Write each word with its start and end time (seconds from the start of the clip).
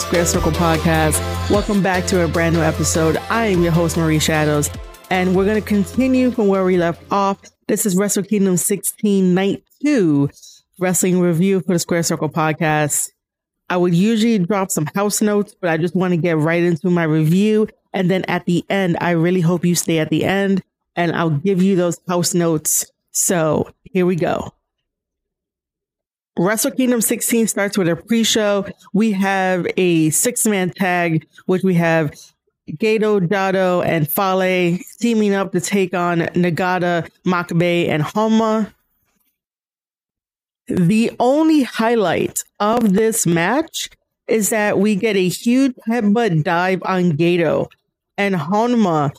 Square 0.00 0.26
Circle 0.26 0.52
podcast. 0.52 1.20
Welcome 1.50 1.82
back 1.82 2.06
to 2.06 2.24
a 2.24 2.28
brand 2.28 2.54
new 2.54 2.62
episode. 2.62 3.18
I 3.28 3.46
am 3.46 3.62
your 3.62 3.70
host, 3.70 3.98
Marie 3.98 4.18
Shadows, 4.18 4.70
and 5.10 5.36
we're 5.36 5.44
going 5.44 5.60
to 5.60 5.68
continue 5.68 6.30
from 6.30 6.48
where 6.48 6.64
we 6.64 6.78
left 6.78 7.02
off. 7.12 7.38
This 7.68 7.84
is 7.84 7.96
Wrestle 7.96 8.22
Kingdom 8.22 8.56
16 8.56 9.34
Night 9.34 9.62
2 9.84 10.30
Wrestling 10.78 11.20
Review 11.20 11.60
for 11.60 11.74
the 11.74 11.78
Square 11.78 12.04
Circle 12.04 12.30
podcast. 12.30 13.10
I 13.68 13.76
would 13.76 13.94
usually 13.94 14.38
drop 14.38 14.70
some 14.70 14.86
house 14.94 15.20
notes, 15.20 15.54
but 15.60 15.68
I 15.68 15.76
just 15.76 15.94
want 15.94 16.12
to 16.12 16.16
get 16.16 16.38
right 16.38 16.62
into 16.62 16.88
my 16.88 17.04
review. 17.04 17.68
And 17.92 18.10
then 18.10 18.24
at 18.24 18.46
the 18.46 18.64
end, 18.70 18.96
I 19.02 19.10
really 19.10 19.42
hope 19.42 19.66
you 19.66 19.74
stay 19.74 19.98
at 19.98 20.08
the 20.08 20.24
end 20.24 20.62
and 20.96 21.12
I'll 21.12 21.30
give 21.30 21.62
you 21.62 21.76
those 21.76 22.00
house 22.08 22.32
notes. 22.32 22.90
So 23.12 23.70
here 23.84 24.06
we 24.06 24.16
go. 24.16 24.54
Wrestle 26.40 26.70
Kingdom 26.70 27.02
16 27.02 27.48
starts 27.48 27.76
with 27.76 27.86
a 27.86 27.96
pre-show. 27.96 28.64
We 28.94 29.12
have 29.12 29.66
a 29.76 30.08
six-man 30.08 30.70
tag, 30.70 31.26
which 31.44 31.62
we 31.62 31.74
have 31.74 32.18
Gedo, 32.66 33.20
Jado, 33.28 33.84
and 33.84 34.10
Fale 34.10 34.78
teaming 34.98 35.34
up 35.34 35.52
to 35.52 35.60
take 35.60 35.92
on 35.92 36.20
Nagata, 36.20 37.10
Makabe, 37.26 37.88
and 37.88 38.02
Honma. 38.02 38.72
The 40.66 41.12
only 41.20 41.64
highlight 41.64 42.42
of 42.58 42.94
this 42.94 43.26
match 43.26 43.90
is 44.26 44.48
that 44.48 44.78
we 44.78 44.96
get 44.96 45.16
a 45.16 45.28
huge 45.28 45.74
headbutt 45.86 46.42
dive 46.42 46.82
on 46.86 47.18
Gedo, 47.18 47.68
and 48.16 48.34
Honma 48.34 49.14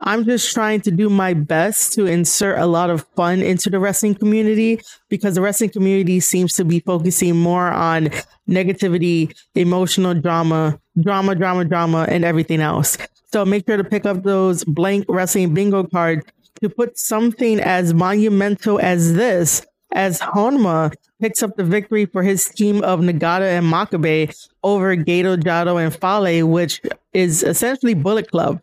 I'm 0.00 0.24
just 0.24 0.52
trying 0.52 0.82
to 0.82 0.90
do 0.90 1.08
my 1.08 1.32
best 1.32 1.94
to 1.94 2.04
insert 2.04 2.58
a 2.58 2.66
lot 2.66 2.90
of 2.90 3.06
fun 3.16 3.40
into 3.40 3.70
the 3.70 3.78
wrestling 3.78 4.14
community 4.14 4.78
because 5.08 5.36
the 5.36 5.40
wrestling 5.40 5.70
community 5.70 6.20
seems 6.20 6.52
to 6.54 6.64
be 6.64 6.80
focusing 6.80 7.36
more 7.36 7.68
on 7.68 8.10
negativity, 8.48 9.34
emotional 9.54 10.12
drama, 10.12 10.78
drama, 11.00 11.34
drama, 11.34 11.64
drama, 11.64 12.06
and 12.10 12.24
everything 12.24 12.60
else. 12.60 12.98
So 13.32 13.44
make 13.46 13.66
sure 13.66 13.78
to 13.78 13.84
pick 13.84 14.04
up 14.04 14.22
those 14.22 14.64
blank 14.64 15.06
wrestling 15.08 15.54
bingo 15.54 15.84
cards 15.84 16.26
to 16.60 16.68
put 16.68 16.98
something 16.98 17.60
as 17.60 17.94
monumental 17.94 18.78
as 18.80 19.14
this, 19.14 19.66
as 19.92 20.20
Honma 20.20 20.92
picks 21.20 21.42
up 21.42 21.56
the 21.56 21.64
victory 21.64 22.06
for 22.06 22.22
his 22.22 22.48
team 22.48 22.82
of 22.82 23.00
Nagata 23.00 23.58
and 23.58 23.66
Makabe 23.66 24.34
over 24.62 24.96
Gedo, 24.96 25.36
Jado, 25.36 25.82
and 25.82 25.94
Fale, 25.94 26.46
which 26.46 26.80
is 27.12 27.42
essentially 27.42 27.94
Bullet 27.94 28.30
Club. 28.30 28.60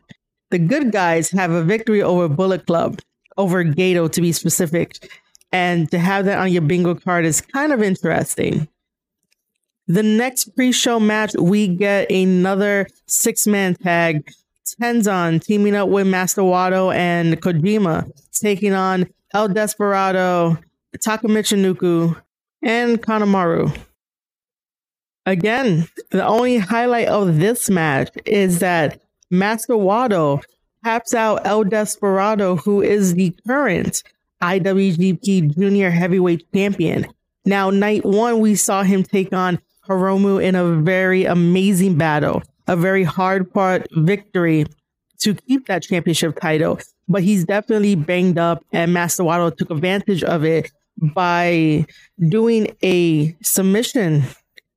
The 0.51 0.59
good 0.59 0.91
guys 0.91 1.31
have 1.31 1.51
a 1.51 1.63
victory 1.63 2.01
over 2.01 2.27
Bullet 2.27 2.67
Club, 2.67 2.99
over 3.37 3.63
Gedo 3.63 4.11
to 4.11 4.21
be 4.21 4.31
specific. 4.31 5.09
And 5.51 5.89
to 5.91 5.99
have 5.99 6.25
that 6.25 6.39
on 6.39 6.51
your 6.51 6.61
bingo 6.63 6.95
card 6.95 7.25
is 7.25 7.41
kind 7.41 7.71
of 7.71 7.81
interesting. 7.81 8.67
The 9.87 10.03
next 10.03 10.55
pre 10.55 10.71
show 10.71 10.99
match, 10.99 11.33
we 11.39 11.67
get 11.67 12.09
another 12.11 12.87
six 13.07 13.45
man 13.45 13.75
tag 13.75 14.31
Tenzan 14.65 15.43
teaming 15.43 15.75
up 15.75 15.89
with 15.89 16.07
Master 16.07 16.41
Wato 16.41 16.93
and 16.93 17.39
Kojima, 17.41 18.09
taking 18.31 18.73
on 18.73 19.07
El 19.33 19.49
Desperado, 19.49 20.57
Taka 21.03 21.27
Michinoku, 21.27 22.19
and 22.61 23.01
Kanemaru. 23.01 23.75
Again, 25.25 25.87
the 26.11 26.25
only 26.25 26.57
highlight 26.57 27.07
of 27.07 27.39
this 27.39 27.69
match 27.69 28.09
is 28.25 28.59
that 28.59 29.01
Master 29.29 29.73
Wato 29.73 30.41
taps 30.83 31.13
out 31.13 31.45
El 31.45 31.63
Desperado, 31.63 32.55
who 32.57 32.81
is 32.81 33.15
the 33.15 33.35
current 33.47 34.03
IWGP 34.41 35.57
Junior 35.57 35.89
Heavyweight 35.89 36.45
Champion. 36.53 37.07
Now, 37.45 37.69
night 37.69 38.05
one, 38.05 38.39
we 38.39 38.55
saw 38.55 38.83
him 38.83 39.03
take 39.03 39.33
on 39.33 39.59
Hiromu 39.87 40.43
in 40.43 40.55
a 40.55 40.75
very 40.75 41.25
amazing 41.25 41.97
battle 41.97 42.43
a 42.67 42.75
very 42.75 43.03
hard 43.03 43.53
part 43.53 43.87
victory 43.91 44.65
to 45.19 45.33
keep 45.33 45.67
that 45.67 45.83
championship 45.83 46.39
title. 46.39 46.79
But 47.07 47.23
he's 47.23 47.45
definitely 47.45 47.95
banged 47.95 48.37
up, 48.37 48.63
and 48.71 48.93
Master 48.93 49.23
Wato 49.23 49.55
took 49.55 49.69
advantage 49.69 50.23
of 50.23 50.43
it 50.43 50.71
by 50.97 51.85
doing 52.29 52.75
a 52.83 53.35
submission 53.41 54.23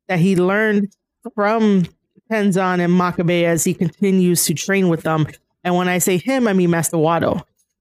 that 0.09 0.19
he 0.19 0.37
learned 0.37 0.89
from 1.35 1.87
Tenzan 2.31 2.81
and 2.81 2.93
Makabe 2.93 3.45
as 3.45 3.65
he 3.65 3.75
continues 3.75 4.45
to 4.47 4.55
train 4.55 4.89
with 4.89 5.03
them. 5.03 5.27
And 5.63 5.75
when 5.77 5.89
I 5.89 5.99
say 5.99 6.19
him, 6.19 6.49
I 6.49 6.53
mean 6.53 6.71
Master. 6.71 6.97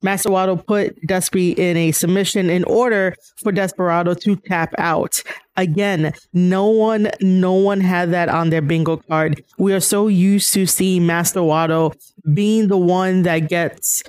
Master 0.06 0.30
Wato 0.30 0.64
put 0.64 1.02
Despy 1.08 1.58
in 1.58 1.76
a 1.76 1.92
submission 1.92 2.48
in 2.50 2.64
order 2.66 3.16
for 3.42 3.52
Desperado 3.52 4.14
to 4.14 4.36
tap 4.36 4.72
out. 4.78 5.24
Again, 5.58 6.14
no 6.32 6.68
one, 6.68 7.10
no 7.22 7.54
one 7.54 7.82
had 7.82 8.12
that 8.12 8.30
on 8.30 8.52
their 8.52 8.62
bingo 8.62 8.98
card. 8.98 9.44
We 9.58 9.74
are 9.74 9.80
so 9.80 10.08
used 10.08 10.54
to 10.54 10.68
seeing 10.68 11.08
Master 11.08 11.42
being 12.34 12.68
the 12.68 12.78
one 12.78 13.24
that 13.24 13.50
gets 13.50 14.04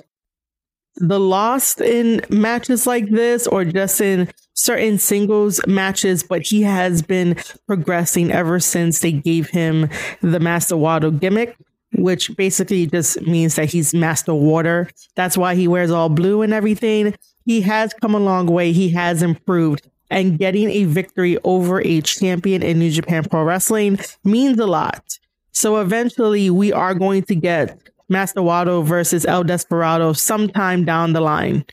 the 0.97 1.19
lost 1.19 1.81
in 1.81 2.21
matches 2.29 2.85
like 2.85 3.09
this 3.09 3.47
or 3.47 3.65
just 3.65 3.99
in 3.99 4.29
certain 4.53 4.99
singles 4.99 5.59
matches, 5.65 6.23
but 6.23 6.43
he 6.43 6.61
has 6.61 7.01
been 7.01 7.35
progressing 7.65 8.31
ever 8.31 8.59
since 8.59 8.99
they 8.99 9.11
gave 9.11 9.49
him 9.49 9.89
the 10.21 10.39
Master 10.39 10.77
gimmick 11.09 11.57
which 11.93 12.35
basically 12.35 12.87
just 12.87 13.21
means 13.21 13.55
that 13.55 13.69
he's 13.69 13.93
master 13.93 14.33
water. 14.33 14.89
That's 15.15 15.37
why 15.37 15.55
he 15.55 15.67
wears 15.67 15.91
all 15.91 16.09
blue 16.09 16.41
and 16.41 16.53
everything. 16.53 17.15
He 17.45 17.61
has 17.61 17.93
come 17.93 18.13
a 18.13 18.19
long 18.19 18.47
way. 18.47 18.71
He 18.71 18.89
has 18.89 19.21
improved. 19.21 19.89
And 20.09 20.39
getting 20.39 20.69
a 20.69 20.85
victory 20.85 21.37
over 21.43 21.81
a 21.81 22.01
champion 22.01 22.63
in 22.63 22.79
New 22.79 22.91
Japan 22.91 23.25
Pro 23.25 23.43
Wrestling 23.43 23.99
means 24.23 24.57
a 24.57 24.65
lot. 24.65 25.19
So 25.51 25.77
eventually 25.77 26.49
we 26.49 26.71
are 26.71 26.93
going 26.93 27.23
to 27.23 27.35
get 27.35 27.77
Master 28.09 28.41
Wato 28.41 28.83
versus 28.83 29.25
El 29.25 29.43
Desperado 29.43 30.13
sometime 30.13 30.85
down 30.85 31.13
the 31.13 31.19
line. 31.19 31.65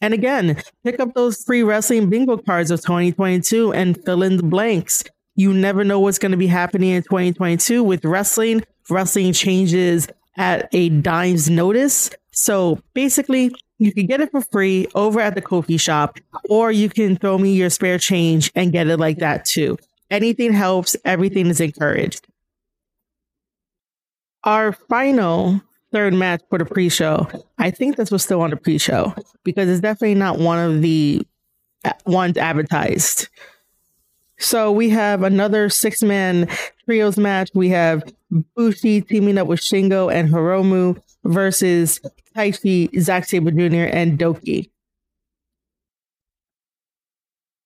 And 0.00 0.14
again, 0.14 0.62
pick 0.84 1.00
up 1.00 1.14
those 1.14 1.42
free 1.42 1.62
wrestling 1.62 2.08
bingo 2.08 2.36
cards 2.38 2.70
of 2.70 2.80
2022 2.80 3.72
and 3.72 4.02
fill 4.04 4.22
in 4.22 4.36
the 4.36 4.44
blanks. 4.44 5.04
You 5.34 5.52
never 5.52 5.84
know 5.84 6.00
what's 6.00 6.18
going 6.18 6.32
to 6.32 6.38
be 6.38 6.46
happening 6.46 6.90
in 6.90 7.02
2022 7.02 7.82
with 7.82 8.04
wrestling 8.04 8.62
wrestling 8.90 9.32
changes 9.32 10.08
at 10.36 10.68
a 10.72 10.88
dime's 10.88 11.50
notice. 11.50 12.10
So 12.30 12.80
basically, 12.94 13.52
you 13.78 13.92
can 13.92 14.06
get 14.06 14.20
it 14.20 14.30
for 14.30 14.40
free 14.40 14.86
over 14.94 15.20
at 15.20 15.34
the 15.34 15.42
Ko-fi 15.42 15.76
shop, 15.76 16.18
or 16.48 16.72
you 16.72 16.88
can 16.88 17.16
throw 17.16 17.38
me 17.38 17.52
your 17.52 17.70
spare 17.70 17.98
change 17.98 18.50
and 18.54 18.72
get 18.72 18.88
it 18.88 18.98
like 18.98 19.18
that 19.18 19.44
too. 19.44 19.78
Anything 20.10 20.52
helps, 20.52 20.96
everything 21.04 21.46
is 21.48 21.60
encouraged. 21.60 22.26
Our 24.44 24.72
final 24.72 25.60
third 25.92 26.14
match 26.14 26.42
for 26.48 26.58
the 26.58 26.64
pre 26.64 26.88
show, 26.88 27.28
I 27.58 27.70
think 27.70 27.96
this 27.96 28.10
was 28.10 28.22
still 28.22 28.40
on 28.40 28.50
the 28.50 28.56
pre 28.56 28.78
show 28.78 29.14
because 29.44 29.68
it's 29.68 29.80
definitely 29.80 30.14
not 30.14 30.38
one 30.38 30.58
of 30.58 30.82
the 30.82 31.26
ones 32.06 32.36
advertised. 32.36 33.28
So 34.38 34.70
we 34.70 34.88
have 34.90 35.22
another 35.22 35.68
six 35.68 36.02
man 36.02 36.48
trios 36.84 37.18
match. 37.18 37.50
We 37.54 37.70
have 37.70 38.02
Bushi 38.56 39.00
teaming 39.00 39.38
up 39.38 39.46
with 39.46 39.60
Shingo 39.60 40.12
and 40.12 40.30
Hiromu 40.30 41.00
versus 41.24 42.00
Taichi, 42.36 42.88
Zack 43.00 43.24
Sabre 43.24 43.50
Jr., 43.50 43.90
and 43.94 44.18
Douki. 44.18 44.70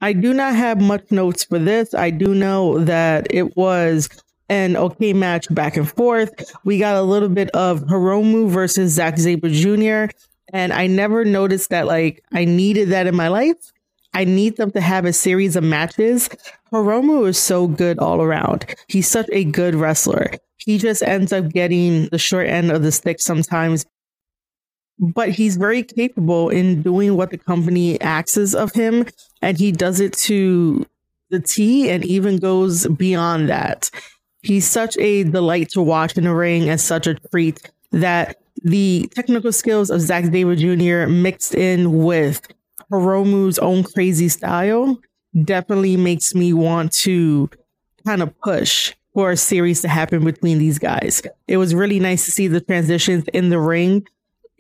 I 0.01 0.13
do 0.15 0.35
not 0.35 0.57
have 0.57 0.81
much 0.81 1.13
notes 1.13 1.45
for 1.45 1.59
this. 1.59 1.95
I 1.95 2.11
do 2.11 2.35
know 2.35 2.81
that 2.81 3.29
it 3.31 3.57
was 3.57 4.09
an 4.49 4.77
okay 4.77 5.13
match 5.13 5.53
back 5.55 5.77
and 5.77 5.89
forth. 5.89 6.31
We 6.65 6.79
got 6.79 6.97
a 6.97 7.03
little 7.03 7.29
bit 7.29 7.51
of 7.51 7.83
Hiromu 7.83 8.49
versus 8.49 8.93
Zack 8.93 9.19
Sabre 9.19 9.49
Jr. 9.49 10.13
And 10.53 10.73
I 10.73 10.87
never 10.87 11.25
noticed 11.25 11.71
that 11.71 11.87
like 11.87 12.25
I 12.33 12.45
needed 12.45 12.89
that 12.89 13.07
in 13.07 13.15
my 13.15 13.29
life 13.29 13.73
I 14.15 14.25
need 14.25 14.57
them 14.57 14.71
to 14.73 14.81
have 14.81 15.05
a 15.05 15.13
series 15.13 15.57
of 15.57 15.65
matches. 15.65 16.29
Hiromu 16.73 17.29
is 17.29 17.39
so 17.39 17.67
good 17.67 17.99
all 17.99 18.21
around. 18.21 18.67
He's 18.89 19.09
such 19.09 19.29
a 19.33 19.45
good 19.45 19.75
wrestler. 19.75 20.33
He 20.59 20.79
just 20.79 21.03
ends 21.03 21.33
up 21.33 21.49
getting 21.49 22.09
the 22.09 22.19
short 22.19 22.49
end 22.49 22.71
of 22.71 22.83
the 22.83 22.93
stick 22.93 23.21
sometimes. 23.21 23.87
But 24.99 25.31
he's 25.31 25.57
very 25.57 25.83
capable 25.83 26.51
in 26.51 26.83
doing 26.83 27.17
what 27.17 27.31
the 27.31 27.39
company 27.39 28.01
asks 28.01 28.55
of 28.55 28.73
him, 28.73 29.07
and 29.41 29.59
he 29.59 29.73
does 29.73 29.99
it 29.99 30.13
to 30.19 30.87
the 31.31 31.41
T 31.41 31.91
and 31.91 32.05
even 32.05 32.39
goes 32.39 32.87
beyond 32.87 33.49
that. 33.49 33.91
He's 34.43 34.67
such 34.67 34.97
a 34.99 35.25
delight 35.25 35.71
to 35.71 35.83
watch 35.83 36.17
in 36.17 36.25
the 36.25 36.35
ring 36.35 36.69
and 36.69 36.81
such 36.81 37.07
a 37.07 37.15
treat 37.15 37.71
that 37.91 38.37
the 38.63 39.09
technical 39.15 39.53
skills 39.53 39.91
of 39.91 40.01
Zack 40.01 40.27
Sabre 40.27 40.55
Jr. 40.55 41.11
mixed 41.11 41.55
in 41.55 42.05
with 42.05 42.41
Hiromu's 42.93 43.59
own 43.59 43.83
crazy 43.85 44.29
style 44.29 45.01
definitely 45.45 45.97
makes 45.97 46.35
me 46.35 46.53
want 46.53 46.93
to 46.93 47.49
kind 48.07 48.23
of 48.23 48.39
push 48.41 48.93
for 49.15 49.31
a 49.31 49.37
series 49.37 49.81
to 49.83 49.89
happen 49.89 50.25
between 50.25 50.59
these 50.59 50.79
guys. 50.79 51.23
It 51.49 51.57
was 51.57 51.75
really 51.75 52.01
nice 52.01 52.25
to 52.27 52.31
see 52.31 52.49
the 52.49 52.61
transitions 52.61 53.25
in 53.33 53.49
the 53.49 53.59
ring 53.59 54.07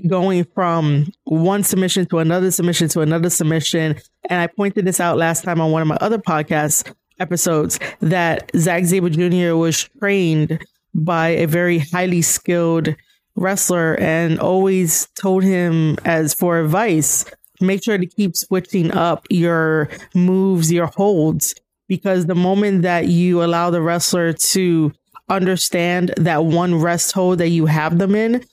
going 0.09 0.45
from 0.55 1.13
one 1.25 1.63
submission 1.63 2.07
to 2.07 2.19
another 2.19 2.51
submission 2.51 2.89
to 2.89 3.01
another 3.01 3.31
submission. 3.31 3.97
And 4.29 4.41
I 4.41 4.47
pointed 4.47 4.85
this 4.87 4.99
out 4.99 5.19
last 5.19 5.45
time 5.45 5.61
on 5.61 5.71
one 5.71 5.83
of 5.83 5.89
my 5.89 5.99
other 6.01 6.19
podcast 6.19 6.93
episodes 7.21 7.79
that 8.01 8.51
Zack 8.57 8.87
Sabre 8.87 9.11
Jr. 9.11 9.57
was 9.57 9.89
trained 9.99 10.65
by 10.95 11.29
a 11.29 11.47
very 11.47 11.79
highly 11.79 12.23
skilled 12.23 12.95
wrestler 13.37 13.99
and 13.99 14.39
always 14.41 15.07
told 15.15 15.43
him 15.43 15.97
as 16.05 16.35
for 16.35 16.59
advice 16.59 17.25
make 17.63 17.83
sure 17.85 17.99
to 17.99 18.07
keep 18.07 18.37
switching 18.37 18.91
up 18.93 19.27
your 19.31 19.89
moves 20.15 20.71
your 20.73 20.87
holds 20.87 21.55
because 21.89 22.27
the 22.27 22.35
moment 22.35 22.83
that 22.83 23.09
you 23.09 23.43
allow 23.43 23.71
the 23.71 23.83
wrestler 23.83 24.33
to 24.33 24.93
understand 25.29 26.13
that 26.17 26.45
one 26.45 26.81
rest 26.81 27.13
hold 27.13 27.39
that 27.39 27.49
you 27.49 27.67
have 27.67 27.99
them 27.99 28.15
in 28.15 28.45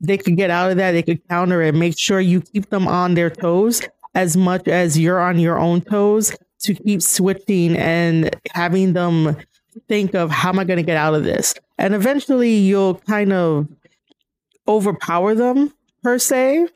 they 0.00 0.18
could 0.18 0.36
get 0.36 0.50
out 0.50 0.70
of 0.70 0.76
that 0.76 0.92
they 0.92 1.02
could 1.02 1.26
counter 1.28 1.62
it. 1.62 1.74
Make 1.74 1.98
sure 1.98 2.20
you 2.20 2.40
keep 2.40 2.70
them 2.70 2.86
on 2.86 3.14
their 3.14 3.30
toes 3.30 3.82
as 4.14 4.36
much 4.36 4.68
as 4.68 4.98
you're 4.98 5.20
on 5.20 5.38
your 5.38 5.58
own 5.58 5.80
toes 5.80 6.36
to 6.60 6.74
keep 6.74 7.02
switching 7.02 7.76
and 7.76 8.34
having 8.52 8.92
them 8.92 9.36
think 9.88 10.14
of 10.14 10.30
how 10.30 10.48
am 10.48 10.58
i 10.58 10.64
going 10.64 10.78
to 10.78 10.82
get 10.82 10.96
out 10.96 11.14
of 11.14 11.24
this? 11.24 11.54
And 11.78 11.94
eventually 11.94 12.54
you'll 12.54 12.94
kind 12.94 13.32
of 13.32 13.68
overpower 14.66 15.34
them 15.34 15.72
per 16.02 16.18
se 16.18 16.68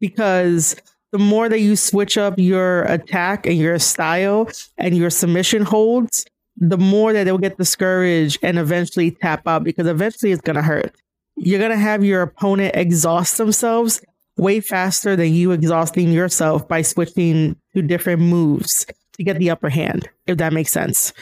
because 0.00 0.76
the 1.14 1.18
more 1.20 1.48
that 1.48 1.60
you 1.60 1.76
switch 1.76 2.18
up 2.18 2.34
your 2.38 2.82
attack 2.86 3.46
and 3.46 3.56
your 3.56 3.78
style 3.78 4.50
and 4.78 4.96
your 4.96 5.10
submission 5.10 5.62
holds, 5.62 6.26
the 6.56 6.76
more 6.76 7.12
that 7.12 7.22
they'll 7.22 7.38
get 7.38 7.56
discouraged 7.56 8.40
and 8.42 8.58
eventually 8.58 9.12
tap 9.12 9.46
out 9.46 9.62
because 9.62 9.86
eventually 9.86 10.32
it's 10.32 10.42
going 10.42 10.56
to 10.56 10.62
hurt. 10.62 10.92
You're 11.36 11.60
going 11.60 11.70
to 11.70 11.76
have 11.76 12.02
your 12.02 12.22
opponent 12.22 12.74
exhaust 12.74 13.38
themselves 13.38 14.00
way 14.38 14.58
faster 14.58 15.14
than 15.14 15.32
you 15.32 15.52
exhausting 15.52 16.10
yourself 16.10 16.66
by 16.66 16.82
switching 16.82 17.54
to 17.76 17.82
different 17.82 18.20
moves 18.20 18.84
to 19.12 19.22
get 19.22 19.38
the 19.38 19.50
upper 19.50 19.68
hand, 19.68 20.08
if 20.26 20.38
that 20.38 20.52
makes 20.52 20.72
sense. 20.72 21.12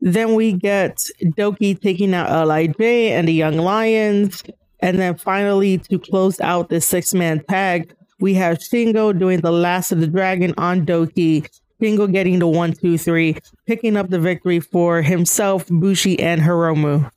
Then 0.00 0.34
we 0.34 0.52
get 0.52 0.98
Douki 1.22 1.80
taking 1.80 2.12
out 2.12 2.48
LIJ 2.48 2.80
and 2.80 3.28
the 3.28 3.32
Young 3.32 3.56
Lions. 3.56 4.42
And 4.80 4.98
then 4.98 5.16
finally, 5.16 5.78
to 5.78 5.98
close 5.98 6.40
out 6.40 6.68
the 6.68 6.80
six 6.80 7.14
man 7.14 7.42
tag, 7.48 7.94
we 8.20 8.34
have 8.34 8.58
Shingo 8.58 9.18
doing 9.18 9.40
the 9.40 9.52
last 9.52 9.92
of 9.92 10.00
the 10.00 10.06
dragon 10.06 10.54
on 10.58 10.86
Douki. 10.86 11.48
Shingo 11.80 12.10
getting 12.10 12.38
the 12.38 12.48
one, 12.48 12.72
two, 12.72 12.96
three, 12.96 13.36
picking 13.66 13.96
up 13.96 14.08
the 14.08 14.18
victory 14.18 14.60
for 14.60 15.02
himself, 15.02 15.66
Bushi, 15.68 16.18
and 16.18 16.40
Hiromu. 16.40 17.10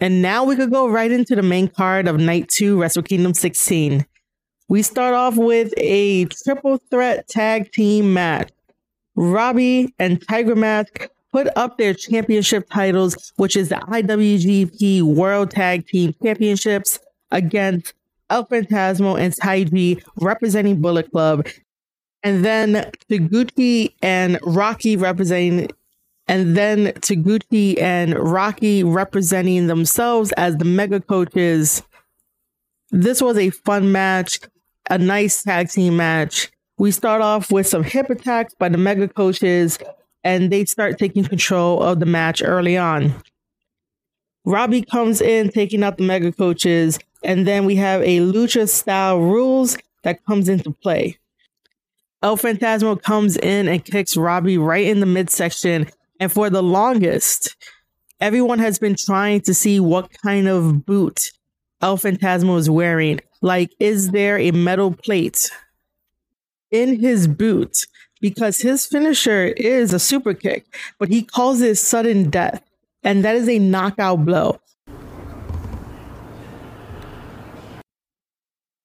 And 0.00 0.22
now 0.22 0.44
we 0.44 0.56
could 0.56 0.70
go 0.70 0.88
right 0.88 1.12
into 1.12 1.36
the 1.36 1.42
main 1.42 1.68
card 1.68 2.08
of 2.08 2.18
night 2.18 2.48
two, 2.48 2.80
Wrestle 2.80 3.02
Kingdom 3.02 3.34
16. 3.34 4.06
We 4.68 4.82
start 4.82 5.14
off 5.14 5.36
with 5.36 5.74
a 5.76 6.24
triple 6.26 6.78
threat 6.90 7.28
tag 7.28 7.70
team 7.72 8.12
match. 8.14 8.50
Robbie 9.14 9.94
and 9.98 10.26
Tiger 10.26 10.56
Mask 10.56 11.08
put 11.32 11.48
up 11.56 11.78
their 11.78 11.94
championship 11.94 12.68
titles, 12.70 13.32
which 13.36 13.56
is 13.56 13.68
the 13.68 13.76
IWGP 13.76 15.02
World 15.02 15.50
Tag 15.50 15.86
Team 15.86 16.14
Championships 16.22 16.98
against 17.30 17.94
El 18.28 18.46
Phantasmo 18.46 19.18
and 19.18 19.34
Taiji 19.34 20.02
representing 20.20 20.80
Bullet 20.80 21.10
Club. 21.10 21.46
And 22.22 22.44
then 22.44 22.90
Taguchi 23.08 23.94
and 24.02 24.38
Rocky 24.42 24.96
representing 24.96 25.70
and 26.30 26.56
then 26.56 26.92
Taguchi 27.00 27.80
and 27.80 28.16
Rocky 28.16 28.84
representing 28.84 29.66
themselves 29.66 30.30
as 30.32 30.56
the 30.58 30.64
mega 30.64 31.00
coaches. 31.00 31.82
This 32.92 33.20
was 33.20 33.36
a 33.36 33.50
fun 33.50 33.90
match, 33.90 34.38
a 34.88 34.96
nice 34.96 35.42
tag 35.42 35.70
team 35.70 35.96
match. 35.96 36.50
We 36.78 36.92
start 36.92 37.20
off 37.20 37.50
with 37.50 37.66
some 37.66 37.82
hip 37.82 38.10
attacks 38.10 38.54
by 38.54 38.68
the 38.68 38.78
mega 38.78 39.08
coaches, 39.08 39.76
and 40.24 40.50
they 40.50 40.64
start 40.64 40.98
taking 40.98 41.24
control 41.24 41.82
of 41.82 42.00
the 42.00 42.06
match 42.06 42.42
early 42.44 42.76
on. 42.76 43.14
Robbie 44.44 44.82
comes 44.82 45.20
in, 45.20 45.50
taking 45.50 45.82
out 45.82 45.98
the 45.98 46.04
mega 46.04 46.32
coaches, 46.32 46.98
and 47.22 47.46
then 47.46 47.66
we 47.66 47.76
have 47.76 48.02
a 48.02 48.18
lucha 48.18 48.68
style 48.68 49.18
rules 49.20 49.76
that 50.02 50.24
comes 50.24 50.48
into 50.48 50.70
play. 50.70 51.18
El 52.22 52.36
Phantasmo 52.36 53.00
comes 53.00 53.36
in 53.36 53.68
and 53.68 53.84
kicks 53.84 54.16
Robbie 54.16 54.58
right 54.58 54.86
in 54.86 55.00
the 55.00 55.06
midsection. 55.06 55.86
And 56.18 56.30
for 56.30 56.50
the 56.50 56.62
longest, 56.62 57.56
everyone 58.20 58.58
has 58.58 58.78
been 58.78 58.94
trying 58.94 59.40
to 59.42 59.54
see 59.54 59.80
what 59.80 60.10
kind 60.22 60.48
of 60.48 60.84
boot 60.84 61.30
El 61.82 61.96
Phantasmo 61.96 62.58
is 62.58 62.68
wearing. 62.68 63.20
Like, 63.40 63.70
is 63.80 64.10
there 64.10 64.38
a 64.38 64.50
metal 64.50 64.92
plate 64.92 65.50
in 66.70 67.00
his 67.00 67.26
boot? 67.26 67.86
Because 68.20 68.60
his 68.60 68.86
finisher 68.86 69.46
is 69.56 69.92
a 69.92 69.98
super 69.98 70.34
kick, 70.34 70.64
but 70.98 71.08
he 71.08 71.22
calls 71.22 71.60
it 71.60 71.76
sudden 71.76 72.30
death. 72.30 72.62
And 73.02 73.24
that 73.24 73.36
is 73.36 73.48
a 73.48 73.58
knockout 73.58 74.24
blow. 74.24 74.60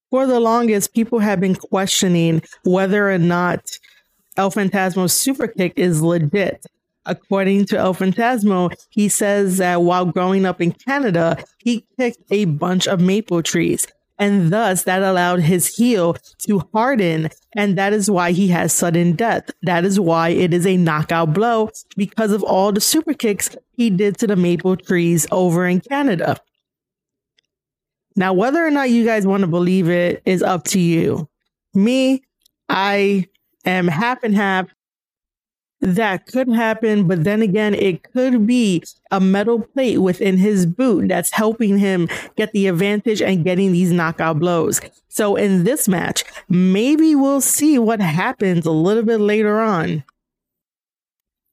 For 0.10 0.26
the 0.26 0.40
longest, 0.40 0.94
people 0.94 1.20
have 1.20 1.42
been 1.42 1.56
questioning 1.56 2.42
whether 2.64 3.12
or 3.12 3.18
not 3.18 3.66
El 4.38 4.52
Phantasmo's 4.52 5.14
super 5.14 5.48
kick 5.48 5.74
is 5.76 6.02
legit. 6.02 6.66
According 7.06 7.66
to 7.66 7.78
El 7.78 7.94
Phantasmo, 7.94 8.72
he 8.90 9.10
says 9.10 9.58
that 9.58 9.82
while 9.82 10.06
growing 10.06 10.46
up 10.46 10.62
in 10.62 10.72
Canada, 10.72 11.38
he 11.60 11.86
kicked 12.00 12.24
a 12.32 12.46
bunch 12.46 12.88
of 12.88 13.00
maple 13.00 13.44
trees 13.44 13.88
and 14.18 14.52
thus 14.52 14.84
that 14.84 15.04
allowed 15.04 15.42
his 15.42 15.76
heel 15.76 16.16
to 16.40 16.60
harden. 16.74 17.30
And 17.56 17.78
that 17.78 17.94
is 17.94 18.10
why 18.10 18.32
he 18.32 18.48
has 18.50 18.74
sudden 18.74 19.14
death. 19.14 19.50
That 19.64 19.86
is 19.86 20.00
why 20.00 20.30
it 20.30 20.54
is 20.54 20.66
a 20.66 20.78
knockout 20.78 21.34
blow 21.34 21.70
because 21.98 22.32
of 22.32 22.44
all 22.44 22.72
the 22.72 22.82
super 22.82 23.14
kicks 23.14 23.56
he 23.74 23.90
did 23.90 24.18
to 24.20 24.28
the 24.28 24.36
maple 24.36 24.78
trees 24.78 25.28
over 25.32 25.66
in 25.68 25.82
Canada. 25.82 26.38
Now, 28.16 28.34
whether 28.34 28.66
or 28.66 28.72
not 28.72 28.90
you 28.90 29.04
guys 29.04 29.28
want 29.28 29.42
to 29.42 29.48
believe 29.48 29.90
it 29.90 30.22
is 30.26 30.42
up 30.42 30.64
to 30.66 30.80
you. 30.80 31.28
Me, 31.74 32.24
I 32.70 33.28
am 33.66 33.88
half 33.88 34.24
and 34.24 34.34
half 34.34 34.68
that 35.82 36.26
could 36.28 36.48
happen, 36.50 37.08
but 37.08 37.24
then 37.24 37.42
again, 37.42 37.74
it 37.74 38.04
could 38.12 38.48
be 38.48 38.84
a 39.12 39.20
metal 39.20 39.62
plate 39.62 40.00
within 40.00 40.38
his 40.38 40.66
boot 40.66 41.08
that's 41.10 41.32
helping 41.32 41.78
him 41.78 42.08
get 42.36 42.52
the 42.54 42.68
advantage 42.68 43.22
and 43.22 43.44
getting 43.44 43.72
these 43.72 43.92
knockout 43.92 44.40
blows. 44.40 44.82
So 45.10 45.36
in 45.36 45.64
this 45.64 45.88
match, 45.88 46.24
maybe 46.50 47.14
we'll 47.14 47.42
see 47.42 47.78
what 47.78 48.00
happens 48.00 48.66
a 48.66 48.72
little 48.72 49.04
bit 49.04 49.20
later 49.20 49.60
on. 49.60 50.04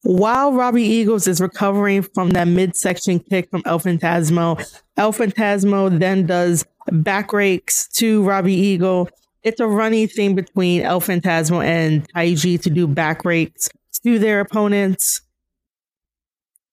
While 0.03 0.53
Robbie 0.53 0.83
Eagles 0.83 1.29
is 1.29 1.41
recovering 1.41 2.03
from 2.03 2.31
that 2.31 2.49
midsection 2.49 3.21
kick 3.21 3.51
from 3.51 3.63
El 3.67 3.79
Phantasmo, 3.79 4.81
El 4.97 5.13
Phantasmo 5.13 5.97
then 5.97 6.27
does 6.27 6.65
back 6.91 7.33
rakes 7.33 7.87
to 7.89 8.25
Robbie 8.25 8.55
Eagle. 8.55 9.09
It's 9.45 9.61
a 9.61 9.67
running 9.67 10.09
thing 10.09 10.35
between 10.35 10.83
El 10.83 11.01
Phantasmo 11.01 11.65
and 11.65 12.09
Taiji 12.13 12.61
to 12.63 12.71
do 12.71 12.89
back 12.89 13.25
rakes 13.25 13.69
to 14.05 14.19
their 14.19 14.41
opponents. 14.41 15.23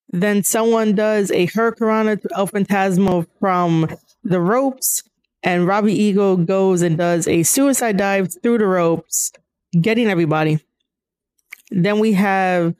Then 0.09 0.43
someone 0.43 0.95
does 0.95 1.29
a 1.31 1.47
Hurricanrana 1.47 2.21
to 2.21 2.29
El 2.35 2.47
Phantasmo 2.47 3.27
from 3.39 3.87
the 4.23 4.39
ropes, 4.39 5.03
and 5.43 5.67
Robbie 5.67 5.93
Eagle 5.93 6.37
goes 6.37 6.81
and 6.81 6.97
does 6.97 7.27
a 7.27 7.43
suicide 7.43 7.97
dive 7.97 8.33
through 8.41 8.57
the 8.57 8.65
ropes, 8.65 9.31
getting 9.79 10.07
everybody. 10.07 10.59
Then 11.71 11.99
we 11.99 12.13
have 12.13 12.73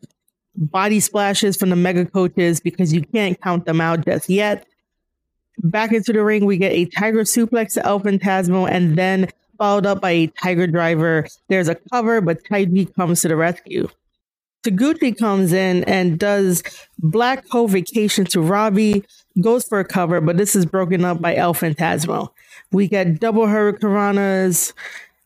body 0.56 1.00
splashes 1.00 1.56
from 1.56 1.70
the 1.70 1.76
mega 1.76 2.06
coaches 2.06 2.60
because 2.60 2.92
you 2.92 3.02
can't 3.02 3.40
count 3.40 3.66
them 3.66 3.80
out 3.80 4.04
just 4.06 4.30
yet. 4.30 4.66
Back 5.60 5.92
into 5.92 6.14
the 6.14 6.24
ring, 6.24 6.46
we 6.46 6.58
get 6.58 6.72
a 6.72 6.86
Tiger 6.86 7.22
suplex 7.24 7.74
to 7.74 7.86
El 7.86 8.00
Phantasmo 8.00 8.68
and 8.70 8.98
then 8.98 9.30
followed 9.58 9.86
up 9.86 10.02
by 10.02 10.12
a 10.12 10.28
Tiger 10.28 10.68
driver. 10.68 11.28
There's 11.48 11.68
a 11.68 11.76
cover, 11.76 12.22
but 12.22 12.44
Taiji 12.46 12.94
comes 12.96 13.22
to 13.22 13.28
the 13.28 13.36
rescue. 13.36 13.88
Taguchi 14.64 15.18
comes 15.18 15.54
in 15.54 15.84
and 15.86 16.20
does 16.20 16.64
Black 17.00 17.48
Hole 17.50 17.68
Vacation 17.68 18.26
to 18.26 18.42
Robbie, 18.42 19.04
goes 19.42 19.66
for 19.66 19.80
a 19.80 19.86
cover, 19.86 20.20
but 20.20 20.38
this 20.38 20.56
is 20.56 20.66
broken 20.66 21.06
up 21.06 21.22
by 21.22 21.36
El 21.36 21.54
Phantasmo. 21.54 22.30
We 22.72 22.88
get 22.88 23.20
double 23.20 23.46
hurricanranas, 23.46 24.74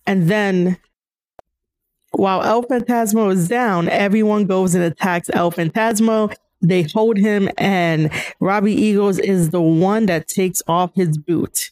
and 0.05 0.29
then 0.29 0.77
while 2.11 2.43
El 2.43 2.63
Phantasmo 2.63 3.31
is 3.31 3.47
down, 3.47 3.89
everyone 3.89 4.45
goes 4.45 4.75
and 4.75 4.83
attacks 4.83 5.29
El 5.33 5.51
Phantasmo. 5.51 6.33
They 6.61 6.83
hold 6.83 7.17
him, 7.17 7.49
and 7.57 8.11
Robbie 8.39 8.75
Eagles 8.75 9.19
is 9.19 9.49
the 9.49 9.61
one 9.61 10.05
that 10.05 10.27
takes 10.27 10.61
off 10.67 10.91
his 10.93 11.17
boot. 11.17 11.71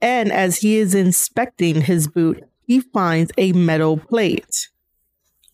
And 0.00 0.30
as 0.32 0.58
he 0.58 0.76
is 0.76 0.94
inspecting 0.94 1.82
his 1.82 2.08
boot, 2.08 2.44
he 2.66 2.80
finds 2.80 3.32
a 3.38 3.52
metal 3.52 3.96
plate, 3.96 4.68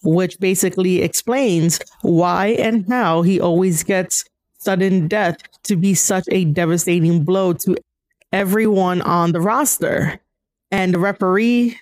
which 0.02 0.38
basically 0.40 1.02
explains 1.02 1.80
why 2.02 2.48
and 2.58 2.88
how 2.88 3.22
he 3.22 3.40
always 3.40 3.82
gets 3.82 4.24
sudden 4.58 5.08
death 5.08 5.38
to 5.64 5.76
be 5.76 5.94
such 5.94 6.24
a 6.30 6.44
devastating 6.46 7.24
blow 7.24 7.52
to 7.52 7.76
everyone 8.32 9.00
on 9.02 9.32
the 9.32 9.40
roster. 9.40 10.20
And 10.70 10.94
the 10.94 10.98
referee 10.98 11.78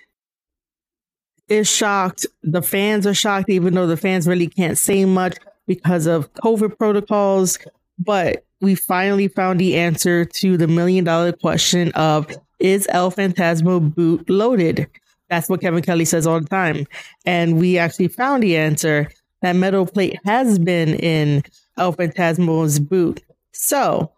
is 1.47 1.69
shocked. 1.69 2.25
The 2.43 2.61
fans 2.61 3.05
are 3.05 3.13
shocked, 3.13 3.49
even 3.49 3.73
though 3.73 3.87
the 3.87 3.97
fans 3.97 4.27
really 4.27 4.47
can't 4.47 4.77
say 4.77 5.05
much 5.05 5.37
because 5.67 6.05
of 6.05 6.31
COVID 6.35 6.77
protocols. 6.77 7.59
But 7.97 8.45
we 8.61 8.75
finally 8.75 9.27
found 9.27 9.59
the 9.59 9.77
answer 9.77 10.25
to 10.25 10.57
the 10.57 10.67
million 10.67 11.03
dollar 11.03 11.31
question 11.31 11.91
of 11.93 12.27
is 12.59 12.87
El 12.89 13.11
Phantasmo 13.11 13.79
boot 13.93 14.29
loaded? 14.29 14.87
That's 15.29 15.49
what 15.49 15.61
Kevin 15.61 15.83
Kelly 15.83 16.05
says 16.05 16.25
all 16.27 16.39
the 16.39 16.49
time. 16.49 16.85
And 17.25 17.59
we 17.59 17.77
actually 17.77 18.07
found 18.07 18.43
the 18.43 18.57
answer. 18.57 19.09
That 19.41 19.55
metal 19.55 19.85
plate 19.85 20.19
has 20.25 20.59
been 20.59 20.95
in 20.95 21.43
El 21.77 21.93
Phantasmo's 21.93 22.79
boot. 22.79 23.23
So, 23.53 24.11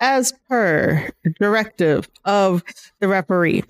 as 0.00 0.34
per 0.48 1.08
directive 1.40 2.08
of 2.26 2.62
the 3.00 3.08
referee, 3.08 3.64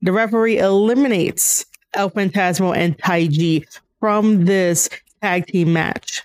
the 0.00 0.12
referee 0.12 0.58
eliminates 0.58 1.66
El 1.94 2.10
Phantasmo 2.10 2.74
and 2.74 2.96
Taiji 2.98 3.64
from 4.00 4.46
this 4.46 4.88
tag 5.20 5.46
team 5.46 5.72
match. 5.72 6.22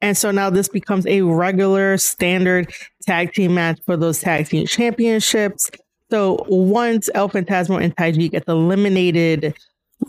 And 0.00 0.16
so 0.16 0.30
now 0.30 0.50
this 0.50 0.68
becomes 0.68 1.06
a 1.06 1.22
regular 1.22 1.96
standard 1.96 2.70
tag 3.02 3.32
team 3.32 3.54
match 3.54 3.80
for 3.86 3.96
those 3.96 4.20
tag 4.20 4.48
team 4.48 4.66
championships. 4.66 5.70
So 6.14 6.46
once 6.48 7.10
El 7.12 7.28
Phantasmo 7.28 7.82
and 7.82 7.96
Taiji 7.96 8.30
get 8.30 8.44
eliminated, 8.46 9.52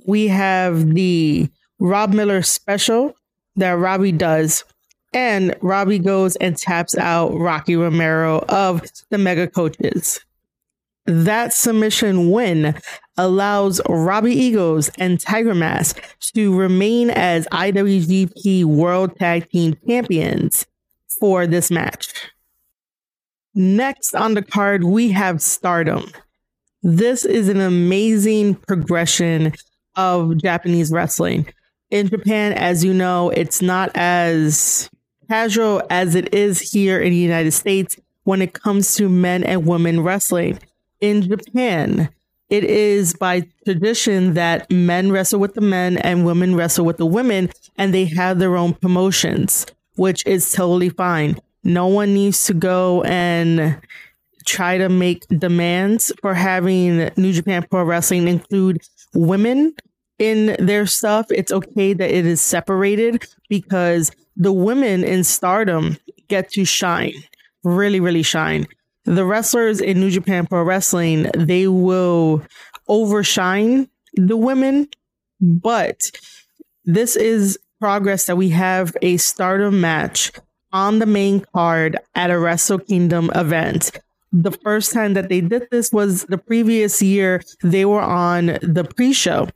we 0.06 0.28
have 0.28 0.94
the 0.94 1.50
Ron 1.80 2.16
Miller 2.16 2.44
special 2.44 3.16
that 3.56 3.72
Robbie 3.72 4.12
does. 4.12 4.66
And 5.16 5.56
Robbie 5.64 5.98
goes 5.98 6.36
and 6.36 6.56
taps 6.56 6.96
out 6.96 7.30
Rocky 7.34 7.76
Romero 7.76 8.46
of 8.50 8.84
the 9.10 9.18
Mega 9.18 9.48
Coaches. 9.48 10.20
That 11.08 11.54
submission 11.54 12.30
win 12.30 12.76
allows 13.18 13.82
Robbie 13.90 14.36
Eagles 14.36 14.92
and 15.00 15.20
Tiger 15.20 15.56
Mask 15.56 16.04
to 16.36 16.56
remain 16.56 17.10
as 17.10 17.48
IWGP 17.48 18.66
World 18.66 19.18
Tag 19.18 19.50
Team 19.50 19.76
Champions 19.88 20.68
for 21.20 21.48
this 21.48 21.72
match. 21.72 22.14
Next 23.56 24.14
on 24.14 24.34
the 24.34 24.42
card, 24.42 24.84
we 24.84 25.12
have 25.12 25.42
Stardom. 25.42 26.12
This 26.84 27.26
is 27.26 27.50
an 27.50 27.62
amazing 27.62 28.56
progression 28.56 29.54
of 29.96 30.38
Japanese 30.38 30.92
wrestling. 30.92 31.48
In 31.90 32.10
Japan, 32.10 32.54
as 32.54 32.84
you 32.84 32.94
know, 32.94 33.30
it's 33.30 33.62
not 33.62 33.92
as 33.96 34.90
casual 35.30 35.82
as 35.90 36.16
it 36.16 36.34
is 36.34 36.60
here 36.60 37.00
in 37.00 37.12
the 37.12 37.18
United 37.18 37.52
States 37.52 37.96
when 38.24 38.42
it 38.42 38.54
comes 38.54 38.96
to 38.96 39.08
men 39.08 39.44
and 39.44 39.66
women 39.66 40.02
wrestling 40.02 40.60
in 41.02 41.22
Japan, 41.22 42.10
it 42.50 42.64
is 42.64 43.14
by 43.14 43.44
tradition 43.64 44.34
that 44.34 44.70
men 44.72 45.12
wrestle 45.12 45.40
with 45.40 45.54
the 45.54 45.62
men 45.62 45.98
and 45.98 46.26
women 46.26 46.56
wrestle 46.56 46.86
with 46.86 46.98
the 46.98 47.06
women, 47.06 47.50
and 47.78 47.94
they 47.94 48.06
have 48.06 48.40
their 48.40 48.56
own 48.56 48.74
promotions, 48.74 49.66
which 49.96 50.26
is 50.26 50.52
totally 50.52 50.90
fine. 50.90 51.38
No 51.65 51.88
one 51.88 52.13
needs 52.13 52.45
to 52.45 52.53
go 52.53 53.03
and 53.03 53.79
try 54.45 54.77
to 54.77 54.88
make 54.88 55.27
demands 55.27 56.13
for 56.22 56.34
having 56.34 57.10
New 57.17 57.34
Japan 57.34 57.65
Pro 57.69 57.84
Wrestling 57.84 58.27
include 58.27 58.81
women 59.13 59.74
in 60.19 60.55
their 60.60 60.86
stuff. 60.86 61.25
It's 61.31 61.51
okay 61.51 61.93
that 61.93 62.10
it 62.10 62.25
is 62.25 62.41
separated 62.41 63.25
because 63.50 64.12
the 64.38 64.53
women 64.53 65.03
in 65.03 65.24
stardom 65.24 65.98
get 66.27 66.51
to 66.51 66.63
shine, 66.63 67.13
really, 67.63 68.00
really 68.00 68.24
shine 68.24 68.67
the 69.05 69.25
wrestlers 69.25 69.79
in 69.79 70.00
New 70.00 70.10
Japan 70.10 70.45
Pro 70.48 70.63
Wrestling, 70.63 71.29
they 71.36 71.67
will 71.67 72.43
overshine 72.88 73.88
the 74.15 74.36
women, 74.36 74.88
but 75.39 76.00
this 76.86 77.15
is 77.15 77.57
progress 77.79 78.25
that 78.25 78.38
we 78.38 78.50
have 78.50 78.95
a 79.01 79.17
stardom 79.17 79.79
match 79.79 80.31
on 80.75 81.00
the 81.00 81.05
main 81.05 81.39
card 81.53 81.98
at 82.15 82.29
a 82.29 82.38
Wrestle 82.38 82.79
Kingdom 82.79 83.32
event. 83.34 83.91
The 84.34 84.51
first 84.51 84.91
time 84.91 85.13
that 85.13 85.29
they 85.29 85.39
did 85.39 85.70
this 85.72 85.94
was 85.94 86.25
the 86.25 86.38
previous 86.38 87.01
year. 87.01 87.41
They 87.63 87.86
were 87.86 88.01
on 88.01 88.48
the 88.62 88.84
pre 88.96 89.13
show 89.13 89.48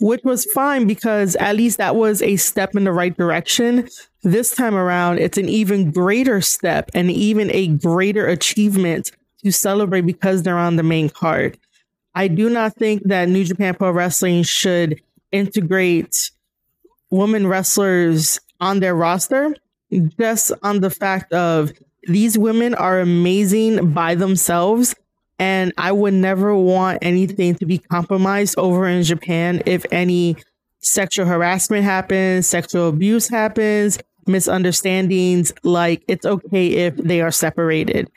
which 0.00 0.22
was 0.24 0.46
fine 0.46 0.86
because 0.86 1.36
at 1.36 1.56
least 1.56 1.76
that 1.76 1.94
was 1.94 2.22
a 2.22 2.36
step 2.36 2.74
in 2.74 2.84
the 2.84 2.92
right 2.92 3.14
direction. 3.18 3.86
This 4.22 4.54
time 4.54 4.74
around, 4.74 5.18
it's 5.18 5.36
an 5.36 5.48
even 5.48 5.90
greater 5.90 6.40
step 6.40 6.90
and 6.94 7.10
even 7.10 7.50
a 7.52 7.68
greater 7.68 8.26
achievement 8.26 9.10
to 9.44 9.52
celebrate 9.52 10.02
because 10.02 10.42
they're 10.42 10.56
on 10.56 10.76
the 10.76 10.82
main 10.82 11.10
card. 11.10 11.58
I 12.14 12.28
do 12.28 12.48
not 12.48 12.76
think 12.76 13.02
that 13.04 13.28
New 13.28 13.44
Japan 13.44 13.74
Pro 13.74 13.90
Wrestling 13.90 14.42
should 14.42 15.00
integrate 15.32 16.30
women 17.10 17.46
wrestlers 17.46 18.40
on 18.58 18.80
their 18.80 18.94
roster 18.94 19.54
just 20.18 20.52
on 20.62 20.80
the 20.80 20.90
fact 20.90 21.32
of 21.32 21.72
these 22.04 22.38
women 22.38 22.74
are 22.74 23.00
amazing 23.00 23.92
by 23.92 24.14
themselves 24.14 24.94
and 25.40 25.72
I 25.78 25.90
would 25.90 26.12
never 26.12 26.54
want 26.54 26.98
anything 27.00 27.54
to 27.56 27.66
be 27.66 27.78
compromised 27.78 28.58
over 28.58 28.86
in 28.86 29.02
Japan 29.02 29.62
if 29.64 29.86
any 29.90 30.36
sexual 30.80 31.24
harassment 31.24 31.82
happens, 31.82 32.46
sexual 32.46 32.90
abuse 32.90 33.26
happens, 33.28 33.98
misunderstandings. 34.26 35.52
Like 35.62 36.02
it's 36.08 36.26
okay 36.26 36.68
if 36.68 36.96
they 36.96 37.22
are 37.22 37.30
separated. 37.30 38.08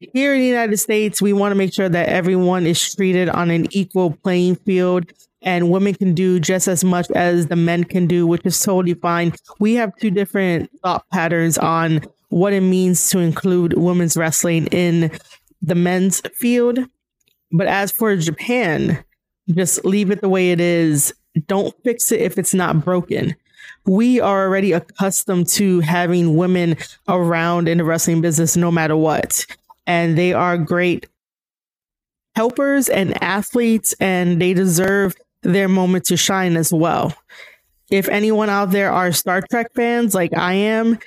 Here 0.00 0.34
in 0.34 0.40
the 0.40 0.46
United 0.46 0.78
States, 0.78 1.22
we 1.22 1.32
want 1.32 1.52
to 1.52 1.56
make 1.56 1.72
sure 1.72 1.88
that 1.88 2.08
everyone 2.08 2.66
is 2.66 2.94
treated 2.94 3.28
on 3.28 3.50
an 3.50 3.66
equal 3.70 4.12
playing 4.12 4.56
field 4.56 5.12
and 5.42 5.70
women 5.70 5.94
can 5.94 6.14
do 6.14 6.38
just 6.38 6.68
as 6.68 6.84
much 6.84 7.10
as 7.12 7.46
the 7.46 7.56
men 7.56 7.84
can 7.84 8.06
do, 8.06 8.26
which 8.26 8.42
is 8.44 8.60
totally 8.62 8.94
fine. 8.94 9.32
We 9.58 9.74
have 9.74 9.96
two 9.96 10.10
different 10.10 10.70
thought 10.82 11.08
patterns 11.10 11.58
on 11.58 12.02
what 12.28 12.52
it 12.52 12.60
means 12.60 13.10
to 13.10 13.18
include 13.18 13.74
women's 13.76 14.16
wrestling 14.16 14.66
in 14.66 15.10
the 15.62 15.74
men's 15.74 16.20
field. 16.34 16.78
But 17.52 17.66
as 17.66 17.90
for 17.90 18.16
Japan, 18.16 19.02
just 19.50 19.84
leave 19.84 20.10
it 20.10 20.20
the 20.20 20.28
way 20.28 20.52
it 20.52 20.60
is. 20.60 21.12
Don't 21.46 21.74
fix 21.84 22.12
it 22.12 22.20
if 22.20 22.38
it's 22.38 22.54
not 22.54 22.84
broken. 22.84 23.34
We 23.86 24.20
are 24.20 24.44
already 24.44 24.72
accustomed 24.72 25.48
to 25.48 25.80
having 25.80 26.36
women 26.36 26.76
around 27.08 27.68
in 27.68 27.78
the 27.78 27.84
wrestling 27.84 28.20
business 28.20 28.56
no 28.56 28.70
matter 28.70 28.96
what. 28.96 29.46
And 29.86 30.16
they 30.16 30.32
are 30.32 30.58
great 30.58 31.08
helpers 32.36 32.88
and 32.88 33.20
athletes, 33.22 33.94
and 33.98 34.40
they 34.40 34.54
deserve 34.54 35.16
their 35.42 35.68
moment 35.68 36.04
to 36.06 36.16
shine 36.16 36.56
as 36.56 36.72
well. 36.72 37.14
If 37.90 38.08
anyone 38.08 38.50
out 38.50 38.70
there 38.70 38.92
are 38.92 39.10
Star 39.12 39.42
Trek 39.42 39.72
fans 39.74 40.14
like 40.14 40.36
I 40.36 40.54
am, 40.54 40.98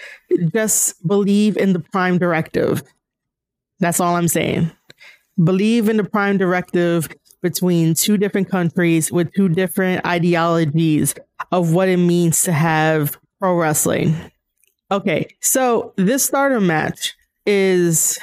just 0.54 1.06
believe 1.08 1.56
in 1.56 1.74
the 1.74 1.80
Prime 1.80 2.18
Directive. 2.18 2.84
That's 3.80 4.00
all 4.00 4.16
I'm 4.16 4.28
saying. 4.28 4.72
Believe 5.44 5.90
in 5.90 5.98
the 5.98 6.04
prime 6.04 6.38
directive 6.38 7.10
between 7.42 7.96
two 7.96 8.18
different 8.18 8.50
countries 8.50 9.12
with 9.12 9.34
two 9.34 9.50
different 9.50 10.06
ideologies 10.06 11.16
of 11.52 11.74
what 11.74 11.90
it 11.90 11.98
means 11.98 12.44
to 12.44 12.52
have 12.52 13.18
pro 13.40 13.56
wrestling. 13.56 14.16
Okay, 14.92 15.28
so 15.42 15.94
this 15.98 16.24
starter 16.24 16.62
match 16.62 17.14
is 17.46 18.18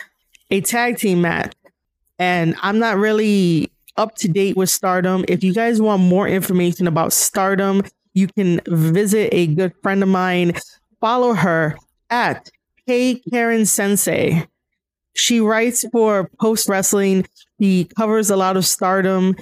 a 0.50 0.60
tag 0.62 0.96
team 0.96 1.20
match, 1.20 1.52
and 2.18 2.54
I'm 2.62 2.78
not 2.78 2.96
really 2.96 3.70
up 4.00 4.16
to 4.16 4.28
date 4.28 4.57
with 4.57 4.71
Stardom. 4.71 5.25
If 5.28 5.45
you 5.45 5.52
guys 5.54 5.80
want 5.80 6.02
more 6.02 6.26
information 6.26 6.87
about 6.87 7.12
Stardom, 7.12 7.83
you 8.14 8.28
can 8.28 8.61
visit 8.66 9.28
a 9.33 9.47
good 9.49 9.75
friend 9.83 10.02
of 10.02 10.09
mine. 10.09 10.54
Follow 11.00 11.35
her 11.35 11.76
at 12.11 12.50
Hey 12.87 13.16
Karen 13.30 13.66
Sensei 13.66 14.47
She 15.14 15.40
writes 15.40 15.85
for 15.92 16.30
Post 16.40 16.69
Wrestling. 16.69 17.26
She 17.61 17.88
covers 17.97 18.30
a 18.30 18.37
lot 18.37 18.57
of 18.57 18.66
stardom 18.66 19.37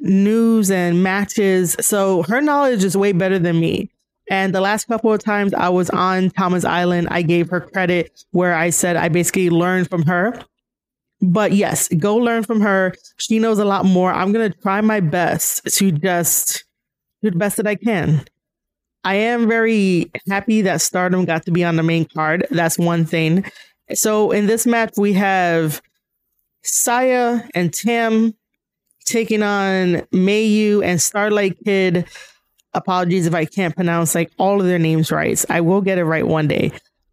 news 0.00 0.70
and 0.70 1.02
matches. 1.02 1.76
So 1.80 2.22
her 2.24 2.40
knowledge 2.40 2.84
is 2.84 2.96
way 2.96 3.12
better 3.12 3.38
than 3.38 3.60
me. 3.60 3.90
And 4.30 4.54
the 4.54 4.60
last 4.60 4.86
couple 4.86 5.12
of 5.12 5.22
times 5.22 5.54
I 5.54 5.68
was 5.70 5.90
on 5.90 6.30
Thomas 6.30 6.64
Island, 6.64 7.08
I 7.10 7.22
gave 7.22 7.50
her 7.50 7.60
credit 7.60 8.24
where 8.32 8.54
I 8.54 8.70
said 8.70 8.96
I 8.96 9.08
basically 9.08 9.50
learned 9.50 9.90
from 9.90 10.04
her. 10.04 10.40
But 11.22 11.52
yes, 11.52 11.88
go 11.98 12.16
learn 12.16 12.44
from 12.44 12.60
her. 12.60 12.94
She 13.18 13.38
knows 13.38 13.58
a 13.58 13.64
lot 13.64 13.84
more. 13.84 14.12
I'm 14.12 14.32
going 14.32 14.50
to 14.50 14.58
try 14.60 14.80
my 14.80 15.00
best 15.00 15.64
to 15.76 15.92
just 15.92 16.64
do 17.22 17.30
the 17.30 17.36
best 17.36 17.56
that 17.58 17.66
I 17.66 17.74
can. 17.74 18.24
I 19.04 19.14
am 19.14 19.48
very 19.48 20.10
happy 20.28 20.62
that 20.62 20.80
Stardom 20.80 21.24
got 21.24 21.44
to 21.46 21.50
be 21.50 21.64
on 21.64 21.76
the 21.76 21.82
main 21.82 22.04
card. 22.06 22.46
That's 22.50 22.78
one 22.78 23.04
thing. 23.04 23.44
So 23.94 24.30
in 24.30 24.46
this 24.46 24.66
match, 24.66 24.94
we 24.96 25.12
have 25.14 25.82
Saya 26.62 27.42
and 27.54 27.72
Tam 27.72 28.34
taking 29.04 29.42
on 29.42 30.02
Mayu 30.12 30.84
and 30.84 31.00
Starlight 31.00 31.58
Kid. 31.64 32.06
Apologies 32.74 33.26
if 33.26 33.34
I 33.34 33.46
can't 33.46 33.74
pronounce 33.74 34.14
like 34.14 34.30
all 34.38 34.60
of 34.60 34.66
their 34.66 34.78
names 34.78 35.10
right. 35.10 35.42
I 35.50 35.60
will 35.60 35.80
get 35.80 35.98
it 35.98 36.04
right 36.04 36.26
one 36.26 36.46
day. 36.46 36.72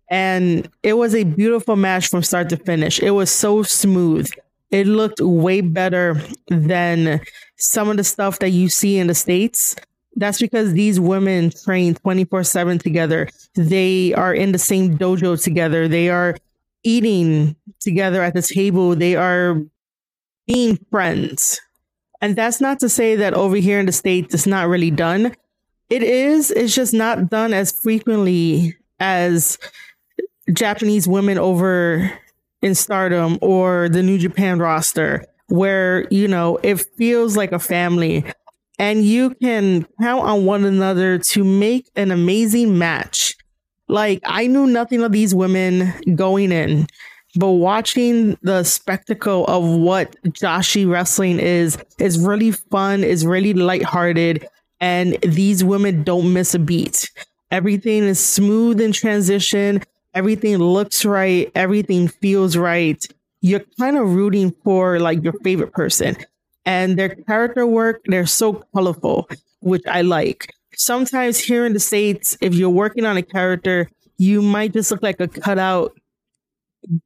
And 0.09 0.69
it 0.83 0.93
was 0.93 1.13
a 1.13 1.23
beautiful 1.23 1.75
match 1.75 2.07
from 2.07 2.23
start 2.23 2.49
to 2.49 2.57
finish. 2.57 2.99
It 2.99 3.11
was 3.11 3.29
so 3.29 3.63
smooth. 3.63 4.29
It 4.71 4.87
looked 4.87 5.21
way 5.21 5.61
better 5.61 6.21
than 6.47 7.21
some 7.57 7.89
of 7.89 7.97
the 7.97 8.03
stuff 8.03 8.39
that 8.39 8.49
you 8.49 8.69
see 8.69 8.97
in 8.97 9.07
the 9.07 9.15
States. 9.15 9.75
That's 10.15 10.39
because 10.39 10.73
these 10.73 10.99
women 10.99 11.51
train 11.51 11.95
24 11.95 12.43
7 12.43 12.79
together. 12.79 13.29
They 13.55 14.13
are 14.13 14.33
in 14.33 14.51
the 14.51 14.57
same 14.57 14.97
dojo 14.97 15.41
together. 15.41 15.87
They 15.87 16.09
are 16.09 16.35
eating 16.83 17.55
together 17.79 18.21
at 18.23 18.33
the 18.33 18.41
table. 18.41 18.95
They 18.95 19.15
are 19.15 19.61
being 20.47 20.77
friends. 20.89 21.59
And 22.21 22.35
that's 22.35 22.59
not 22.59 22.79
to 22.79 22.89
say 22.89 23.15
that 23.17 23.33
over 23.33 23.57
here 23.57 23.79
in 23.79 23.85
the 23.85 23.91
States 23.91 24.33
it's 24.33 24.47
not 24.47 24.67
really 24.67 24.91
done. 24.91 25.35
It 25.89 26.03
is, 26.03 26.51
it's 26.51 26.75
just 26.75 26.93
not 26.93 27.29
done 27.29 27.53
as 27.53 27.71
frequently 27.71 28.75
as 28.99 29.57
Japanese 30.53 31.07
women 31.07 31.37
over 31.37 32.11
in 32.61 32.75
stardom 32.75 33.37
or 33.41 33.89
the 33.89 34.03
New 34.03 34.17
Japan 34.17 34.59
roster, 34.59 35.25
where, 35.47 36.07
you 36.09 36.27
know, 36.27 36.57
it 36.63 36.85
feels 36.97 37.37
like 37.37 37.51
a 37.51 37.59
family 37.59 38.25
and 38.79 39.03
you 39.03 39.31
can 39.41 39.85
count 39.99 40.23
on 40.23 40.45
one 40.45 40.63
another 40.63 41.17
to 41.17 41.43
make 41.43 41.89
an 41.95 42.11
amazing 42.11 42.77
match. 42.77 43.35
Like, 43.87 44.19
I 44.25 44.47
knew 44.47 44.67
nothing 44.67 45.01
of 45.01 45.11
these 45.11 45.33
women 45.33 45.93
going 46.15 46.51
in, 46.51 46.87
but 47.35 47.51
watching 47.51 48.37
the 48.41 48.63
spectacle 48.63 49.45
of 49.45 49.63
what 49.63 50.15
Joshi 50.23 50.89
wrestling 50.89 51.39
is, 51.39 51.77
is 51.97 52.19
really 52.19 52.51
fun, 52.51 53.03
is 53.03 53.25
really 53.25 53.53
lighthearted, 53.53 54.47
and 54.79 55.17
these 55.21 55.63
women 55.63 56.03
don't 56.03 56.33
miss 56.33 56.53
a 56.53 56.59
beat. 56.59 57.09
Everything 57.49 58.03
is 58.03 58.23
smooth 58.23 58.81
in 58.81 58.91
transition. 58.91 59.81
Everything 60.17 60.57
looks 60.57 61.05
right. 61.05 61.51
Everything 61.53 62.07
feels 62.07 62.57
right. 62.57 63.05
You're 63.41 63.63
kind 63.79 63.97
of 63.97 64.15
rooting 64.15 64.53
for 64.63 64.99
like 64.99 65.23
your 65.23 65.33
favorite 65.43 65.73
person 65.73 66.17
and 66.67 66.97
their 66.99 67.09
character 67.09 67.65
work, 67.65 68.01
they're 68.05 68.25
so 68.25 68.61
colorful, 68.75 69.29
which 69.61 69.83
I 69.87 70.01
like. 70.01 70.53
Sometimes 70.75 71.39
here 71.39 71.65
in 71.65 71.73
the 71.73 71.79
States, 71.79 72.37
if 72.41 72.53
you're 72.55 72.69
working 72.69 73.05
on 73.05 73.15
a 73.15 73.21
character, 73.21 73.89
you 74.17 74.41
might 74.41 74.73
just 74.73 74.91
look 74.91 75.01
like 75.01 75.21
a 75.21 75.29
cutout 75.29 75.97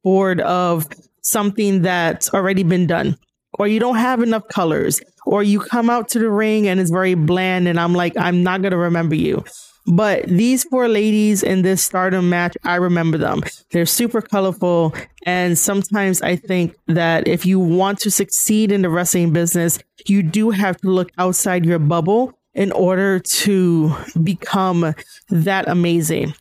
board 0.02 0.40
of 0.40 0.88
something 1.22 1.82
that's 1.82 2.34
already 2.34 2.64
been 2.64 2.86
done, 2.88 3.16
or 3.58 3.68
you 3.68 3.78
don't 3.78 3.96
have 3.96 4.20
enough 4.20 4.48
colors, 4.48 5.00
or 5.26 5.44
you 5.44 5.60
come 5.60 5.88
out 5.88 6.08
to 6.08 6.18
the 6.18 6.30
ring 6.30 6.66
and 6.66 6.80
it's 6.80 6.90
very 6.90 7.14
bland, 7.14 7.68
and 7.68 7.78
I'm 7.78 7.94
like, 7.94 8.16
I'm 8.16 8.42
not 8.42 8.62
going 8.62 8.72
to 8.72 8.78
remember 8.78 9.14
you. 9.14 9.44
But 9.86 10.26
these 10.28 10.64
four 10.64 10.88
ladies 10.88 11.42
in 11.42 11.62
this 11.62 11.82
stardom 11.82 12.28
match, 12.28 12.56
I 12.62 12.76
remember 12.76 13.18
them. 13.18 13.42
They're 13.72 13.86
super 13.86 14.22
colorful. 14.22 14.94
And 15.26 15.58
sometimes 15.58 16.22
I 16.22 16.36
think 16.36 16.76
that 16.86 17.26
if 17.26 17.44
you 17.44 17.58
want 17.58 17.98
to 18.00 18.10
succeed 18.10 18.70
in 18.70 18.82
the 18.82 18.90
wrestling 18.90 19.32
business, 19.32 19.78
you 20.06 20.22
do 20.22 20.50
have 20.50 20.76
to 20.82 20.88
look 20.88 21.10
outside 21.18 21.64
your 21.66 21.78
bubble 21.78 22.38
in 22.54 22.70
order 22.72 23.18
to 23.18 23.94
become 24.22 24.94
that 25.30 25.68
amazing. 25.68 26.34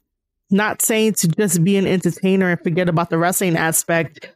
Not 0.51 0.82
saying 0.82 1.13
to 1.13 1.27
just 1.30 1.63
be 1.63 1.77
an 1.77 1.88
entertainer 1.88 2.51
and 2.51 2.62
forget 2.62 2.89
about 2.89 3.10
the 3.10 3.17
wrestling 3.17 3.56
aspect. 3.56 4.30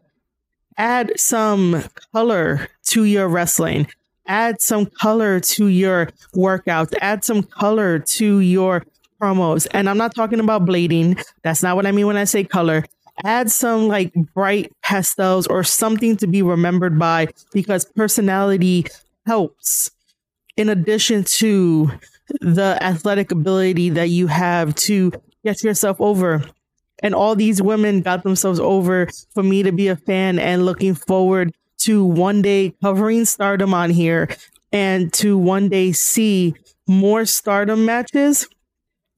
Add 0.77 1.19
some 1.19 1.83
color 2.11 2.67
to 2.85 3.03
your 3.03 3.27
wrestling 3.27 3.87
add 4.27 4.61
some 4.61 4.85
color 4.85 5.39
to 5.39 5.67
your 5.67 6.07
workouts, 6.35 6.93
add 7.01 7.23
some 7.23 7.43
color 7.43 7.99
to 7.99 8.39
your 8.39 8.83
promos. 9.21 9.67
And 9.71 9.89
I'm 9.89 9.97
not 9.97 10.15
talking 10.15 10.39
about 10.39 10.65
blading. 10.65 11.23
That's 11.43 11.63
not 11.63 11.75
what 11.75 11.85
I 11.85 11.91
mean 11.91 12.07
when 12.07 12.17
I 12.17 12.25
say 12.25 12.43
color. 12.43 12.85
Add 13.23 13.49
some 13.49 13.87
like 13.87 14.13
bright 14.33 14.71
pastels 14.83 15.47
or 15.47 15.63
something 15.63 16.17
to 16.17 16.27
be 16.27 16.41
remembered 16.41 16.99
by 16.99 17.27
because 17.53 17.85
personality 17.85 18.85
helps 19.25 19.91
in 20.57 20.69
addition 20.69 21.23
to 21.23 21.91
the 22.41 22.77
athletic 22.81 23.31
ability 23.31 23.89
that 23.91 24.09
you 24.09 24.27
have 24.27 24.75
to 24.75 25.11
get 25.43 25.63
yourself 25.63 25.99
over. 25.99 26.43
And 27.03 27.13
all 27.13 27.35
these 27.35 27.61
women 27.61 28.01
got 28.01 28.23
themselves 28.23 28.59
over 28.59 29.07
for 29.33 29.43
me 29.43 29.63
to 29.63 29.71
be 29.71 29.87
a 29.89 29.95
fan 29.95 30.39
and 30.39 30.65
looking 30.65 30.95
forward 30.95 31.53
to 31.79 32.03
one 32.03 32.41
day 32.41 32.73
covering 32.81 33.25
stardom 33.25 33.73
on 33.73 33.89
here 33.89 34.29
and 34.71 35.11
to 35.13 35.37
one 35.37 35.69
day 35.69 35.91
see 35.91 36.55
more 36.87 37.25
stardom 37.25 37.85
matches 37.85 38.47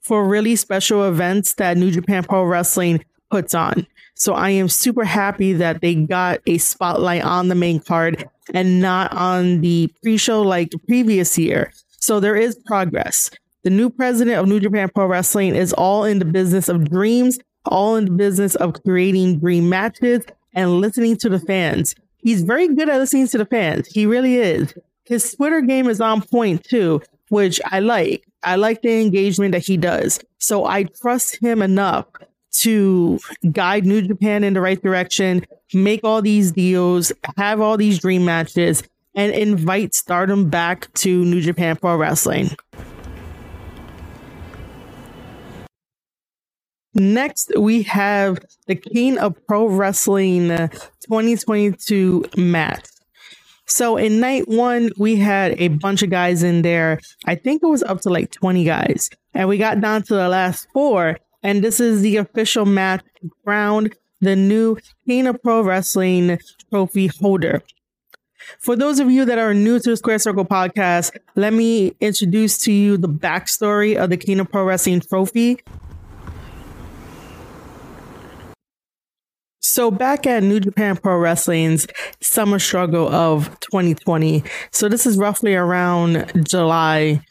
for 0.08 0.26
really 0.26 0.56
special 0.56 1.08
events 1.08 1.54
that 1.56 1.78
New 1.78 1.92
Japan 1.92 2.24
Pro 2.24 2.46
Wrestling 2.46 3.04
puts 3.30 3.54
on. 3.54 3.86
So 4.16 4.34
I 4.34 4.50
am 4.52 4.70
super 4.70 5.04
happy 5.04 5.54
that 5.54 5.82
they 5.82 5.94
got 5.94 6.40
a 6.48 6.58
spotlight 6.58 7.24
on 7.24 7.50
the 7.50 7.56
main 7.56 7.80
card 7.80 8.28
and 8.54 8.82
not 8.82 9.12
on 9.12 9.62
the 9.62 9.94
pre-show 10.02 10.42
like 10.42 10.72
the 10.72 10.80
previous 10.80 11.38
year. 11.38 11.72
So 12.00 12.20
there 12.20 12.36
is 12.36 12.58
progress. 12.66 13.30
The 13.64 13.70
new 13.70 13.90
president 13.90 14.38
of 14.38 14.48
New 14.48 14.62
Japan 14.62 14.90
Pro 14.96 15.06
Wrestling 15.06 15.56
is 15.56 15.74
all 15.74 16.06
in 16.06 16.20
the 16.20 16.26
business 16.26 16.70
of 16.70 16.90
dreams, 16.90 17.38
all 17.66 17.98
in 17.98 18.06
the 18.06 18.12
business 18.12 18.56
of 18.56 18.82
creating 18.84 19.40
dream 19.40 19.68
matches 19.68 20.24
and 20.54 20.80
listening 20.80 21.18
to 21.18 21.30
the 21.30 21.40
fans. 21.40 21.96
He's 22.20 22.44
very 22.44 22.70
good 22.70 22.90
at 22.90 22.98
listening 22.98 23.28
to 23.28 23.38
the 23.38 23.46
fans. 23.46 23.88
He 23.88 24.06
really 24.06 24.38
is. 24.38 24.74
His 25.04 25.36
Twitter 25.36 25.62
game 25.62 25.90
is 25.90 26.00
on 26.00 26.22
point 26.22 26.64
too 26.64 27.02
which 27.30 27.60
I 27.66 27.80
like. 27.80 28.27
I 28.44 28.56
like 28.56 28.82
the 28.82 29.02
engagement 29.02 29.52
that 29.54 29.66
he 29.66 29.78
does. 29.78 30.20
So 30.38 30.66
I 30.66 30.84
trust 30.84 31.38
him 31.42 31.62
enough 31.62 32.06
to 32.60 33.20
guide 33.52 33.86
New 33.86 34.02
Japan 34.02 34.44
in 34.44 34.54
the 34.54 34.62
right 34.62 34.82
direction, 34.82 35.46
make 35.74 36.04
all 36.04 36.22
these 36.22 36.52
deals, 36.52 37.12
have 37.38 37.62
all 37.62 37.78
these 37.78 38.00
dream 38.00 38.26
matches, 38.26 38.84
and 39.16 39.34
invite 39.34 39.94
stardom 39.94 40.50
back 40.50 40.92
to 40.96 41.26
New 41.26 41.42
Japan 41.42 41.76
Pro 41.76 41.96
Wrestling. 41.96 42.50
Next, 46.94 47.52
we 47.58 47.84
have 47.84 48.40
the 48.66 48.76
King 48.76 49.20
of 49.20 49.36
Pro 49.46 49.68
Wrestling 49.68 50.48
2022 50.48 52.26
match. 52.38 52.88
So 53.68 53.98
in 53.98 54.20
night 54.20 54.48
one, 54.48 54.92
we 54.98 55.18
had 55.18 55.60
a 55.60 55.68
bunch 55.68 56.02
of 56.02 56.10
guys 56.10 56.42
in 56.42 56.62
there. 56.62 57.00
I 57.26 57.36
think 57.36 57.62
it 57.62 57.68
was 57.68 57.84
up 57.84 58.02
to 58.02 58.10
like 58.10 58.32
20 58.32 58.64
guys. 58.64 59.10
And 59.34 59.50
we 59.50 59.58
got 59.58 59.82
down 59.82 60.04
to 60.04 60.14
the 60.14 60.30
last 60.30 60.68
four. 60.74 61.18
And 61.44 61.64
this 61.64 61.80
is 61.80 62.02
the 62.02 62.18
official 62.18 62.66
match 62.66 63.04
crowned 63.44 63.94
the 64.22 64.36
new 64.36 64.78
of 65.28 65.42
Pro 65.44 65.62
Wrestling 65.62 66.40
trophy 66.70 67.08
holder. 67.08 67.62
For 68.60 68.76
those 68.76 69.00
of 69.00 69.12
you 69.12 69.26
that 69.26 69.38
are 69.38 69.54
new 69.54 69.80
to 69.80 69.90
the 69.90 69.98
Square 69.98 70.20
Circle 70.20 70.46
podcast, 70.46 71.16
let 71.36 71.54
me 71.54 71.96
introduce 72.00 72.58
to 72.60 72.72
you 72.72 72.98
the 72.98 73.10
backstory 73.10 73.96
of 73.96 74.10
the 74.10 74.40
of 74.40 74.52
Pro 74.52 74.64
Wrestling 74.64 75.02
trophy. 75.02 75.60
So 79.68 79.92
back 79.92 80.26
at 80.26 80.44
New 80.44 80.62
Japan 80.62 80.96
Pro 80.96 81.18
Wrestling's 81.18 81.88
summer 82.22 82.58
struggle 82.58 83.10
of 83.10 83.50
2020. 83.60 84.42
So 84.72 84.88
this 84.88 85.06
is 85.06 85.18
roughly 85.18 85.56
around 85.56 86.32
July. 86.48 87.22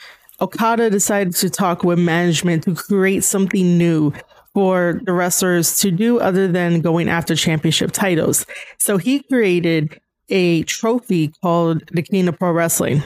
Okada 0.42 0.90
decided 0.90 1.34
to 1.36 1.48
talk 1.48 1.82
with 1.82 1.98
management 1.98 2.64
to 2.64 2.74
create 2.74 3.24
something 3.24 3.78
new 3.78 4.12
for 4.52 5.00
the 5.06 5.14
wrestlers 5.14 5.78
to 5.78 5.90
do 5.90 6.20
other 6.20 6.46
than 6.46 6.82
going 6.82 7.08
after 7.08 7.34
championship 7.34 7.90
titles. 7.90 8.44
So 8.78 8.98
he 8.98 9.22
created 9.22 9.98
a 10.28 10.62
trophy 10.64 11.32
called 11.42 11.84
the 11.90 12.02
King 12.02 12.28
of 12.28 12.38
Pro 12.38 12.52
Wrestling. 12.52 13.02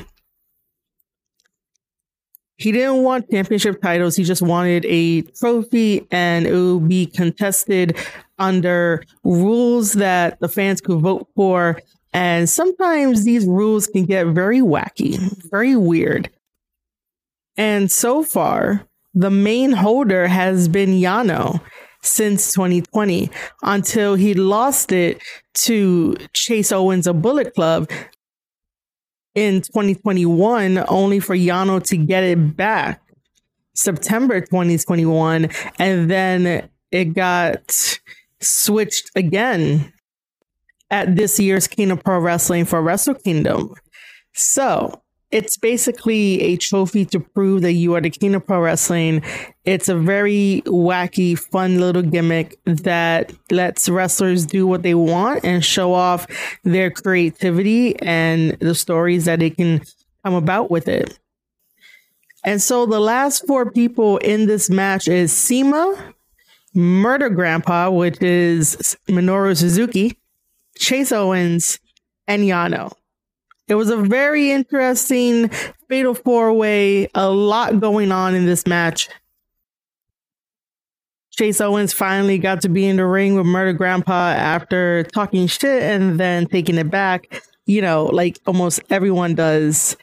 He 2.61 2.73
didn't 2.73 3.03
want 3.03 3.31
championship 3.31 3.81
titles. 3.81 4.16
He 4.16 4.23
just 4.23 4.42
wanted 4.42 4.85
a 4.85 5.23
trophy 5.23 6.07
and 6.11 6.46
it 6.46 6.55
would 6.55 6.88
be 6.88 7.07
contested 7.07 7.96
under 8.38 9.03
rules 9.25 9.94
that 9.94 10.38
the 10.40 10.49
fans 10.49 10.83
could 10.83 11.01
vote 11.01 11.27
for. 11.35 11.81
And 12.12 12.51
sometimes 12.51 13.25
these 13.25 13.46
rules 13.46 13.87
can 13.87 14.05
get 14.05 14.27
very 14.27 14.61
wacky, 14.61 15.18
very 15.51 15.75
weird. 15.75 16.29
And 17.57 17.90
so 17.90 18.23
far, 18.23 18.87
the 19.14 19.31
main 19.31 19.73
holder 19.73 20.27
has 20.27 20.68
been 20.68 20.90
Yano 20.90 21.62
since 22.03 22.53
2020 22.53 23.31
until 23.62 24.16
he 24.16 24.35
lost 24.35 24.92
it 24.92 25.23
to 25.55 26.14
Chase 26.35 26.73
Owens 26.73 27.07
of 27.07 27.23
Bullet 27.23 27.55
Club 27.55 27.88
in 29.40 29.62
2021, 29.62 30.85
only 30.88 31.18
for 31.18 31.35
Yano 31.35 31.83
to 31.85 31.96
get 31.96 32.22
it 32.24 32.57
back 32.57 33.00
September 33.74 34.40
2021. 34.40 35.48
And 35.79 36.11
then 36.11 36.68
it 36.92 37.14
got 37.14 37.98
switched 38.40 39.11
again 39.16 39.92
at 40.90 41.16
this 41.16 41.40
year's 41.40 41.66
King 41.66 41.90
of 41.90 42.05
Pro 42.05 42.18
Wrestling 42.18 42.66
for 42.66 42.83
Wrestle 42.83 43.14
Kingdom. 43.14 43.74
So 44.35 45.03
it's 45.31 45.57
basically 45.57 46.40
a 46.43 46.57
trophy 46.57 47.05
to 47.07 47.21
prove 47.21 47.62
that 47.62 47.75
you 47.75 47.95
are 47.95 48.01
the 48.01 48.11
king 48.11 48.35
of 48.35 48.47
pro 48.47 48.61
wrestling. 48.61 49.23
It's 49.64 49.88
a 49.88 49.95
very 49.95 50.62
wacky, 50.66 51.38
fun 51.38 51.79
little 51.79 52.03
gimmick 52.03 52.59
that 52.64 53.33
lets 53.51 53.88
wrestlers 53.88 54.45
do 54.45 54.66
what 54.66 54.83
they 54.83 54.95
want 54.95 55.45
and 55.45 55.64
show 55.64 55.95
off 55.95 56.27
their 56.64 56.90
creativity 56.90 57.97
and 58.01 58.53
the 58.61 58.75
stories 58.75 59.27
that 59.27 59.38
they 59.38 59.51
can 59.51 59.83
come 60.25 60.35
about 60.35 60.71
with 60.71 60.88
it. 60.88 61.19
And 62.45 62.61
so 62.61 62.87
the 62.87 63.01
last 63.01 63.47
four 63.47 63.71
people 63.71 64.16
in 64.19 64.47
this 64.47 64.69
match 64.71 65.07
is 65.07 65.33
CIMA, 65.33 66.14
Murder 66.75 67.29
Grandpa, 67.29 67.90
which 67.90 68.21
is 68.23 68.97
Minoru 69.09 69.57
Suzuki, 69.57 70.19
Chase 70.77 71.12
Owens, 71.12 71.79
and 72.27 72.43
Yano. 72.43 72.93
It 73.70 73.76
was 73.76 73.88
a 73.88 73.96
very 73.96 74.50
interesting 74.50 75.48
fatal 75.88 76.12
four 76.12 76.52
way, 76.52 77.09
a 77.14 77.30
lot 77.30 77.78
going 77.78 78.11
on 78.11 78.35
in 78.35 78.44
this 78.44 78.66
match. 78.66 79.09
Chase 81.30 81.61
Owens 81.61 81.92
finally 81.92 82.37
got 82.37 82.62
to 82.62 82.68
be 82.68 82.85
in 82.85 82.96
the 82.96 83.06
ring 83.06 83.37
with 83.37 83.46
Murder 83.46 83.72
Grandpa 83.72 84.30
after 84.30 85.04
talking 85.04 85.46
shit 85.46 85.85
and 85.85 86.18
then 86.18 86.46
taking 86.46 86.78
it 86.78 86.90
back, 86.90 87.42
you 87.64 87.80
know, 87.80 88.06
like 88.06 88.40
almost 88.44 88.80
everyone 88.90 89.37
does. 89.37 89.96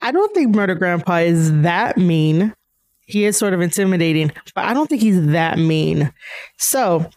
I 0.00 0.12
don't 0.12 0.32
think 0.32 0.54
Murder 0.54 0.76
Grandpa 0.76 1.16
is 1.16 1.62
that 1.62 1.98
mean. 1.98 2.54
He 3.06 3.24
is 3.24 3.36
sort 3.36 3.54
of 3.54 3.60
intimidating, 3.60 4.30
but 4.54 4.66
I 4.66 4.72
don't 4.72 4.88
think 4.88 5.02
he's 5.02 5.26
that 5.26 5.58
mean. 5.58 6.12
So 6.58 7.10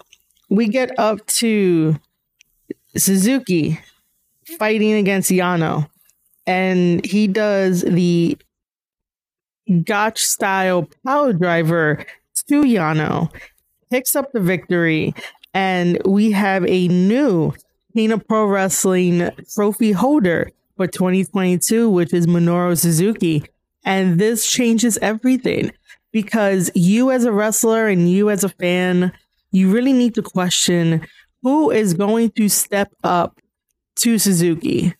we 0.49 0.67
get 0.67 0.97
up 0.97 1.23
to 1.27 1.99
Suzuki 2.97 3.79
fighting 4.57 4.93
against 4.93 5.29
Yano. 5.29 5.89
And 6.45 7.05
he 7.05 7.27
does 7.27 7.81
the 7.81 8.37
Gotch 9.85 10.23
style 10.23 10.89
power 11.05 11.33
driver 11.33 12.05
to 12.49 12.63
Yano, 12.63 13.31
picks 13.89 14.15
up 14.15 14.31
the 14.33 14.41
victory, 14.41 15.13
and 15.53 16.01
we 16.05 16.31
have 16.31 16.65
a 16.67 16.87
new 16.89 17.53
King 17.95 18.19
Pro 18.19 18.45
Wrestling 18.45 19.29
trophy 19.53 19.91
holder 19.91 20.51
for 20.75 20.87
2022, 20.87 21.89
which 21.89 22.13
is 22.13 22.27
Minoru 22.27 22.77
Suzuki. 22.77 23.43
And 23.85 24.19
this 24.19 24.49
changes 24.49 24.97
everything 24.97 25.71
because 26.11 26.71
you 26.73 27.11
as 27.11 27.25
a 27.25 27.31
wrestler 27.31 27.87
and 27.87 28.09
you 28.09 28.29
as 28.29 28.43
a 28.43 28.49
fan, 28.49 29.11
you 29.51 29.71
really 29.71 29.93
need 29.93 30.15
to 30.15 30.21
question 30.21 31.05
who 31.43 31.69
is 31.69 31.93
going 31.93 32.31
to 32.31 32.49
step 32.49 32.91
up 33.03 33.39
to 33.95 34.17
Suzuki. 34.17 34.93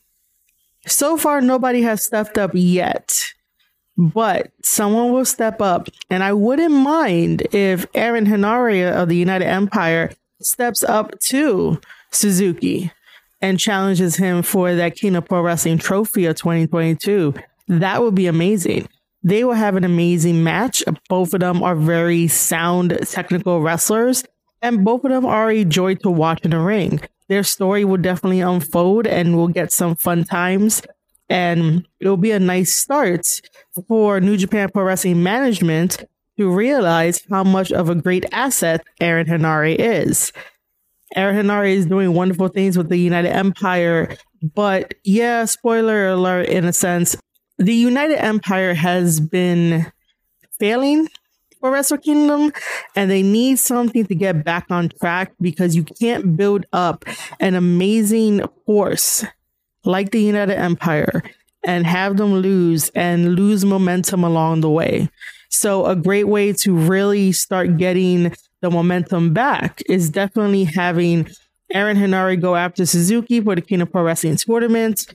So 0.86 1.18
far, 1.18 1.42
nobody 1.42 1.82
has 1.84 2.04
stepped 2.04 2.38
up 2.38 2.52
yet, 2.54 3.14
but 3.98 4.52
someone 4.64 5.12
will 5.12 5.26
step 5.26 5.62
up. 5.62 5.88
And 6.10 6.24
I 6.24 6.34
wouldn't 6.34 6.74
mind 6.74 7.44
if 7.54 7.86
Aaron 7.94 8.26
Henare 8.26 8.92
of 8.92 9.08
the 9.08 9.16
United 9.16 9.48
Empire 9.48 10.12
steps 10.42 10.84
up 10.84 11.18
to 11.20 11.80
Suzuki 12.12 12.92
and 13.42 13.60
challenges 13.60 14.18
him 14.18 14.42
for 14.42 14.76
that 14.76 14.96
King 14.96 15.16
of 15.16 15.26
Pro 15.26 15.42
Wrestling 15.42 15.78
trophy 15.78 16.26
of 16.26 16.36
2022. 16.36 17.34
That 17.70 18.02
would 18.02 18.16
be 18.16 18.28
amazing. 18.28 18.88
They 19.24 19.46
will 19.46 19.54
have 19.54 19.78
an 19.78 19.86
amazing 19.86 20.44
match. 20.44 20.84
Both 21.08 21.34
of 21.34 21.40
them 21.40 21.64
are 21.64 21.76
very 21.76 22.28
sound 22.28 22.98
technical 23.10 23.62
wrestlers, 23.62 24.26
and 24.62 24.84
both 24.84 25.06
of 25.06 25.12
them 25.12 25.26
are 25.26 25.50
a 25.50 25.64
joy 25.64 25.96
to 25.96 26.10
watch 26.10 26.42
in 26.44 26.52
the 26.52 26.60
ring 26.60 27.00
their 27.30 27.44
story 27.44 27.86
will 27.86 27.98
definitely 27.98 28.42
unfold 28.42 29.08
and 29.08 29.36
we'll 29.36 29.48
get 29.48 29.72
some 29.72 29.96
fun 29.96 30.24
times. 30.24 30.82
And 31.30 31.88
it'll 32.00 32.18
be 32.18 32.32
a 32.32 32.40
nice 32.40 32.76
start 32.76 33.42
for 33.88 34.20
New 34.20 34.38
Japan 34.38 34.70
Pro 34.70 34.84
Wrestling 34.84 35.24
management 35.24 36.04
to 36.38 36.50
realize 36.50 37.22
how 37.30 37.44
much 37.44 37.72
of 37.72 37.90
a 37.90 37.96
great 37.96 38.26
asset 38.32 38.86
Aaron 39.00 39.28
Henare 39.28 39.76
is. 39.78 40.32
Aaron 41.16 41.36
Henare 41.36 41.74
is 41.74 41.86
doing 41.86 42.14
wonderful 42.14 42.48
things 42.48 42.78
with 42.78 42.90
the 42.90 42.98
United 42.98 43.30
Empire, 43.30 44.16
but 44.56 44.96
yeah, 45.04 45.46
spoiler 45.46 46.10
alert 46.10 46.50
in 46.50 46.66
a 46.66 46.74
sense, 46.74 47.16
the 47.60 47.74
United 47.74 48.18
Empire 48.18 48.74
has 48.74 49.20
been 49.20 49.92
failing 50.60 51.08
for 51.64 51.72
Wrestle 51.72 51.98
Kingdom, 51.98 52.52
and 52.94 53.10
they 53.10 53.24
need 53.24 53.58
something 53.58 54.06
to 54.08 54.16
get 54.16 54.44
back 54.44 54.66
on 54.70 54.90
track 55.00 55.32
because 55.40 55.78
you 55.78 55.86
can't 55.86 56.36
build 56.36 56.66
up 56.74 57.06
an 57.40 57.56
amazing 57.56 58.42
force 58.66 59.24
like 59.86 60.12
the 60.12 60.22
United 60.22 60.60
Empire 60.60 61.24
and 61.64 61.88
have 61.88 62.18
them 62.18 62.34
lose 62.34 62.90
and 62.90 63.36
lose 63.36 63.64
momentum 63.64 64.26
along 64.26 64.60
the 64.60 64.70
way. 64.70 65.10
So, 65.48 65.86
a 65.86 65.96
great 65.96 66.26
way 66.26 66.52
to 66.52 66.76
really 66.76 67.32
start 67.32 67.78
getting 67.78 68.36
the 68.60 68.70
momentum 68.70 69.34
back 69.34 69.82
is 69.88 70.10
definitely 70.10 70.66
having 70.66 71.30
Aaron 71.72 71.96
Henare 71.96 72.42
go 72.42 72.58
after 72.58 72.86
Suzuki 72.86 73.40
for 73.40 73.56
the 73.56 73.62
King 73.62 73.80
of 73.80 73.90
Pro 73.90 74.04
Wrestling 74.04 74.36
tournament. 74.36 75.06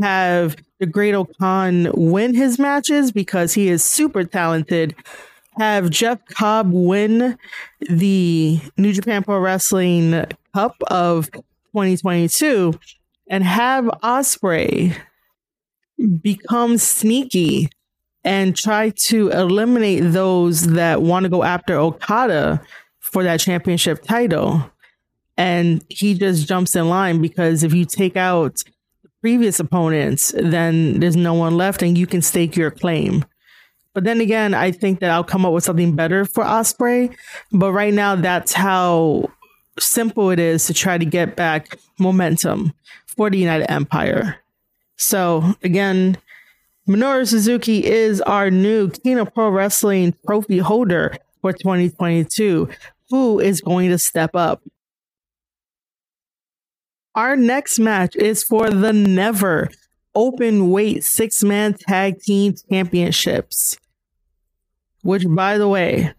Have 0.00 0.56
the 0.80 0.86
Great-O-Khan 0.86 1.92
win 1.94 2.34
his 2.34 2.58
matches 2.58 3.12
because 3.12 3.54
he 3.54 3.68
is 3.68 3.84
super 3.84 4.24
talented 4.24 4.96
have 5.58 5.90
Jeff 5.90 6.24
Cobb 6.26 6.70
win 6.72 7.38
the 7.80 8.60
New 8.76 8.92
Japan 8.92 9.22
Pro 9.22 9.38
Wrestling 9.38 10.24
Cup 10.54 10.76
of 10.88 11.30
2022 11.30 12.78
and 13.28 13.44
have 13.44 13.84
Ospreay 14.02 14.96
become 16.20 16.78
sneaky 16.78 17.68
and 18.24 18.56
try 18.56 18.90
to 18.90 19.28
eliminate 19.30 20.12
those 20.12 20.68
that 20.68 21.02
want 21.02 21.24
to 21.24 21.28
go 21.28 21.42
after 21.42 21.76
Okada 21.76 22.62
for 23.00 23.22
that 23.22 23.40
championship 23.40 24.02
title. 24.02 24.70
And 25.36 25.84
he 25.88 26.14
just 26.14 26.46
jumps 26.46 26.76
in 26.76 26.88
line 26.88 27.20
because 27.20 27.62
if 27.62 27.74
you 27.74 27.84
take 27.84 28.16
out 28.16 28.62
previous 29.20 29.58
opponents, 29.58 30.32
then 30.36 31.00
there's 31.00 31.16
no 31.16 31.34
one 31.34 31.56
left 31.56 31.82
and 31.82 31.96
you 31.96 32.06
can 32.06 32.22
stake 32.22 32.56
your 32.56 32.70
claim. 32.70 33.24
But 33.94 34.04
then 34.04 34.20
again, 34.20 34.54
I 34.54 34.70
think 34.70 35.00
that 35.00 35.10
I'll 35.10 35.24
come 35.24 35.44
up 35.44 35.52
with 35.52 35.64
something 35.64 35.94
better 35.94 36.24
for 36.24 36.44
Ospreay. 36.44 37.14
But 37.52 37.72
right 37.72 37.92
now, 37.92 38.16
that's 38.16 38.52
how 38.52 39.30
simple 39.78 40.30
it 40.30 40.38
is 40.38 40.66
to 40.66 40.74
try 40.74 40.98
to 40.98 41.04
get 41.04 41.36
back 41.36 41.76
momentum 41.98 42.72
for 43.06 43.30
the 43.30 43.38
United 43.38 43.70
Empire. 43.70 44.36
So 44.96 45.54
again, 45.62 46.16
Minoru 46.88 47.26
Suzuki 47.26 47.84
is 47.84 48.20
our 48.22 48.50
new 48.50 48.90
King 48.90 49.18
of 49.18 49.32
Pro 49.34 49.50
Wrestling 49.50 50.14
trophy 50.26 50.58
holder 50.58 51.16
for 51.40 51.52
2022. 51.52 52.68
Who 53.10 53.40
is 53.40 53.60
going 53.60 53.90
to 53.90 53.98
step 53.98 54.34
up? 54.34 54.62
Our 57.14 57.36
next 57.36 57.78
match 57.78 58.16
is 58.16 58.42
for 58.42 58.70
the 58.70 58.92
never 58.92 59.68
open 60.14 60.70
weight 60.70 61.04
six 61.04 61.42
man 61.42 61.74
tag 61.74 62.20
team 62.20 62.54
championships 62.70 63.76
which 65.02 65.24
by 65.28 65.58
the 65.58 65.68
way, 65.68 66.12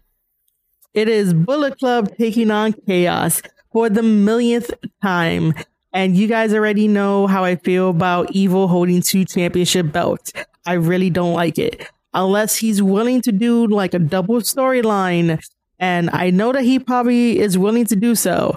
it 0.94 1.08
is 1.08 1.34
Bullet 1.34 1.78
Club 1.78 2.16
taking 2.16 2.50
on 2.50 2.72
Chaos 2.72 3.42
for 3.72 3.90
the 3.90 4.02
millionth 4.02 4.70
time. 5.02 5.52
And 5.92 6.16
you 6.16 6.26
guys 6.26 6.54
already 6.54 6.88
know 6.88 7.26
how 7.26 7.44
I 7.44 7.56
feel 7.56 7.90
about 7.90 8.30
Evil 8.32 8.68
holding 8.68 9.02
two 9.02 9.24
championship 9.24 9.92
belts. 9.92 10.32
I 10.66 10.74
really 10.74 11.10
don't 11.10 11.34
like 11.34 11.58
it. 11.58 11.88
Unless 12.14 12.56
he's 12.56 12.80
willing 12.80 13.20
to 13.22 13.32
do 13.32 13.66
like 13.66 13.94
a 13.94 13.98
double 13.98 14.36
storyline. 14.36 15.44
And 15.78 16.10
I 16.10 16.30
know 16.30 16.52
that 16.52 16.62
he 16.62 16.78
probably 16.78 17.38
is 17.38 17.58
willing 17.58 17.86
to 17.86 17.96
do 17.96 18.14
so. 18.14 18.56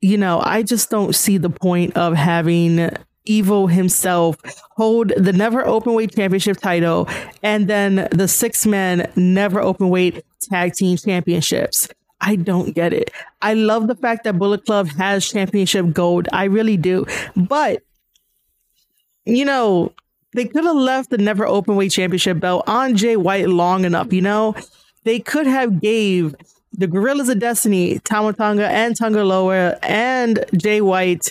You 0.00 0.16
know, 0.16 0.40
I 0.44 0.62
just 0.62 0.90
don't 0.90 1.14
see 1.14 1.38
the 1.38 1.50
point 1.50 1.96
of 1.96 2.14
having 2.14 2.90
Evil 3.26 3.68
himself 3.68 4.36
hold 4.76 5.12
the 5.16 5.32
never 5.32 5.66
open 5.66 5.94
weight 5.94 6.14
championship 6.14 6.58
title 6.58 7.08
and 7.42 7.68
then 7.68 8.08
the 8.10 8.28
six 8.28 8.66
man 8.66 9.10
never 9.16 9.60
open 9.60 9.88
weight 9.88 10.22
tag 10.42 10.74
team 10.74 10.96
championships. 10.96 11.88
I 12.20 12.36
don't 12.36 12.74
get 12.74 12.92
it. 12.92 13.10
I 13.42 13.54
love 13.54 13.86
the 13.86 13.94
fact 13.94 14.24
that 14.24 14.38
Bullet 14.38 14.64
Club 14.64 14.88
has 14.88 15.28
championship 15.28 15.92
gold. 15.92 16.28
I 16.32 16.44
really 16.44 16.76
do. 16.76 17.06
But, 17.36 17.82
you 19.24 19.44
know, 19.44 19.92
they 20.34 20.46
could 20.46 20.64
have 20.64 20.76
left 20.76 21.10
the 21.10 21.18
never 21.18 21.46
open 21.46 21.76
weight 21.76 21.92
championship 21.92 22.40
belt 22.40 22.64
on 22.66 22.96
Jay 22.96 23.16
White 23.16 23.48
long 23.48 23.84
enough, 23.84 24.12
you 24.12 24.22
know? 24.22 24.54
They 25.04 25.18
could 25.18 25.46
have 25.46 25.80
gave 25.80 26.34
the 26.72 26.86
Guerrillas 26.86 27.28
of 27.28 27.38
Destiny, 27.38 27.98
Tama 28.00 28.32
Tonga 28.32 28.68
and 28.68 28.96
Tanga 28.96 29.22
Loa 29.22 29.78
and 29.82 30.44
Jay 30.56 30.80
White 30.80 31.30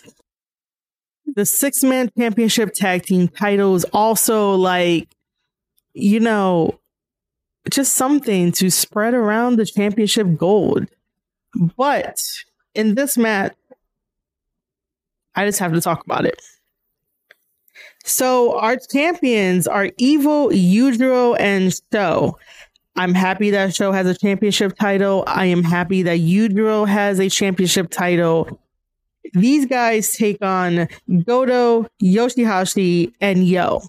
the 1.36 1.46
six 1.46 1.84
man 1.84 2.12
championship 2.18 2.74
tag 2.74 3.04
team 3.04 3.28
titles 3.28 3.84
also 3.86 4.54
like 4.54 5.16
you 5.94 6.20
know 6.20 6.80
just 7.70 7.94
something 7.94 8.52
to 8.52 8.70
spread 8.70 9.14
around 9.14 9.56
the 9.56 9.66
championship 9.66 10.36
gold. 10.38 10.88
But 11.78 12.18
in 12.76 12.96
this 12.96 13.18
match 13.18 13.56
i 15.36 15.46
just 15.46 15.60
have 15.60 15.74
to 15.74 15.82
talk 15.82 16.04
about 16.06 16.26
it. 16.26 16.40
So 18.06 18.58
our 18.60 18.78
champions 18.92 19.68
are 19.68 19.90
evil 19.98 20.50
yujiro 20.50 21.38
and 21.40 21.74
sho. 21.92 22.38
I'm 22.96 23.14
happy 23.14 23.50
that 23.52 23.74
sho 23.74 23.92
has 23.92 24.06
a 24.06 24.14
championship 24.14 24.78
title. 24.78 25.24
I 25.26 25.46
am 25.46 25.64
happy 25.64 26.04
that 26.04 26.20
yujiro 26.20 26.88
has 26.88 27.20
a 27.20 27.30
championship 27.30 27.90
title 27.90 28.60
these 29.34 29.66
guys 29.66 30.12
take 30.12 30.44
on 30.44 30.88
Goto, 31.26 31.88
Yoshihashi, 32.02 33.14
and 33.22 33.48
Yo. 33.48 33.82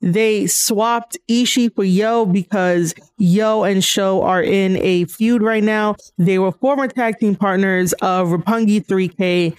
They 0.00 0.46
swapped 0.46 1.18
Ishii 1.28 1.74
for 1.74 1.84
Yo 1.84 2.24
because 2.24 2.94
Yo 3.16 3.64
and 3.64 3.82
Sho 3.82 4.22
are 4.22 4.42
in 4.42 4.76
a 4.76 5.06
feud 5.06 5.42
right 5.42 5.62
now. 5.62 5.96
They 6.18 6.38
were 6.38 6.52
former 6.52 6.86
tag 6.86 7.18
team 7.18 7.34
partners 7.34 7.92
of 7.94 8.28
Roppongi 8.28 8.86
3K. 8.86 9.56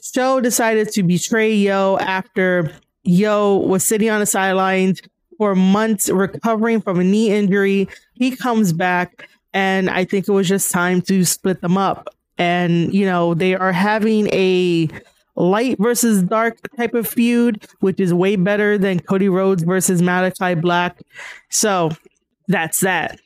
Sho 0.00 0.40
decided 0.40 0.90
to 0.92 1.02
betray 1.02 1.52
Yo 1.54 1.98
after 1.98 2.70
Yo 3.02 3.56
was 3.56 3.84
sitting 3.84 4.10
on 4.10 4.20
the 4.20 4.26
sidelines 4.26 5.02
for 5.38 5.56
months 5.56 6.08
recovering 6.08 6.80
from 6.80 7.00
a 7.00 7.04
knee 7.04 7.32
injury. 7.32 7.88
He 8.14 8.36
comes 8.36 8.72
back, 8.72 9.28
and 9.52 9.90
I 9.90 10.04
think 10.04 10.28
it 10.28 10.32
was 10.32 10.48
just 10.48 10.70
time 10.70 11.02
to 11.02 11.24
split 11.24 11.60
them 11.60 11.76
up 11.76 12.13
and 12.38 12.92
you 12.92 13.06
know 13.06 13.34
they 13.34 13.54
are 13.54 13.72
having 13.72 14.28
a 14.32 14.88
light 15.36 15.76
versus 15.78 16.22
dark 16.22 16.58
type 16.76 16.94
of 16.94 17.06
feud, 17.06 17.66
which 17.80 18.00
is 18.00 18.14
way 18.14 18.36
better 18.36 18.78
than 18.78 19.00
Cody 19.00 19.28
Rhodes 19.28 19.62
versus 19.62 20.00
Malachi 20.02 20.54
Black. 20.54 21.00
So 21.50 21.90
that's 22.48 22.80
that. 22.80 23.18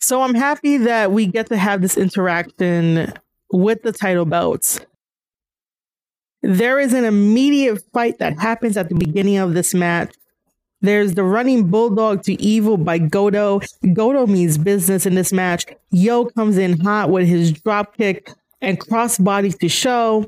So 0.00 0.22
I'm 0.22 0.34
happy 0.34 0.76
that 0.78 1.10
we 1.12 1.26
get 1.26 1.48
to 1.48 1.56
have 1.56 1.82
this 1.82 1.96
interaction 1.96 3.12
with 3.50 3.82
the 3.82 3.92
title 3.92 4.24
belts. 4.24 4.80
There 6.42 6.78
is 6.78 6.92
an 6.92 7.04
immediate 7.04 7.82
fight 7.92 8.18
that 8.18 8.38
happens 8.38 8.76
at 8.76 8.88
the 8.88 8.94
beginning 8.94 9.38
of 9.38 9.54
this 9.54 9.74
match. 9.74 10.14
There's 10.82 11.14
the 11.14 11.24
running 11.24 11.68
bulldog 11.68 12.22
to 12.24 12.40
evil 12.40 12.76
by 12.76 12.98
Goto. 12.98 13.60
Goto 13.94 14.26
means 14.26 14.58
business 14.58 15.06
in 15.06 15.14
this 15.14 15.32
match. 15.32 15.64
Yo 15.90 16.26
comes 16.26 16.58
in 16.58 16.78
hot 16.80 17.10
with 17.10 17.26
his 17.26 17.50
drop 17.50 17.96
kick 17.96 18.30
and 18.60 18.80
crossbody 18.80 19.58
to 19.58 19.68
Sho. 19.68 20.26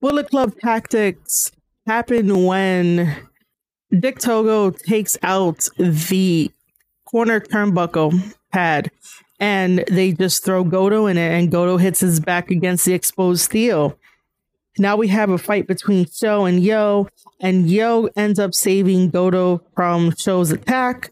Bullet 0.00 0.30
Club 0.30 0.54
tactics 0.60 1.52
happen 1.86 2.44
when 2.44 3.16
Dick 3.98 4.18
Togo 4.18 4.70
takes 4.70 5.16
out 5.22 5.68
the 5.78 6.50
corner 7.06 7.40
turnbuckle 7.40 8.34
pad 8.52 8.90
and 9.38 9.84
they 9.90 10.12
just 10.12 10.44
throw 10.44 10.64
Goto 10.64 11.06
in 11.06 11.16
it 11.16 11.32
and 11.32 11.50
Goto 11.50 11.76
hits 11.76 12.00
his 12.00 12.20
back 12.20 12.50
against 12.50 12.84
the 12.84 12.92
exposed 12.92 13.42
steel. 13.42 13.98
Now 14.78 14.96
we 14.96 15.08
have 15.08 15.30
a 15.30 15.38
fight 15.38 15.66
between 15.66 16.06
Sho 16.06 16.44
and 16.44 16.62
Yo, 16.62 17.08
and 17.40 17.68
Yo 17.68 18.08
ends 18.16 18.38
up 18.38 18.54
saving 18.54 19.10
Goto 19.10 19.62
from 19.74 20.14
Sho's 20.16 20.52
attack. 20.52 21.10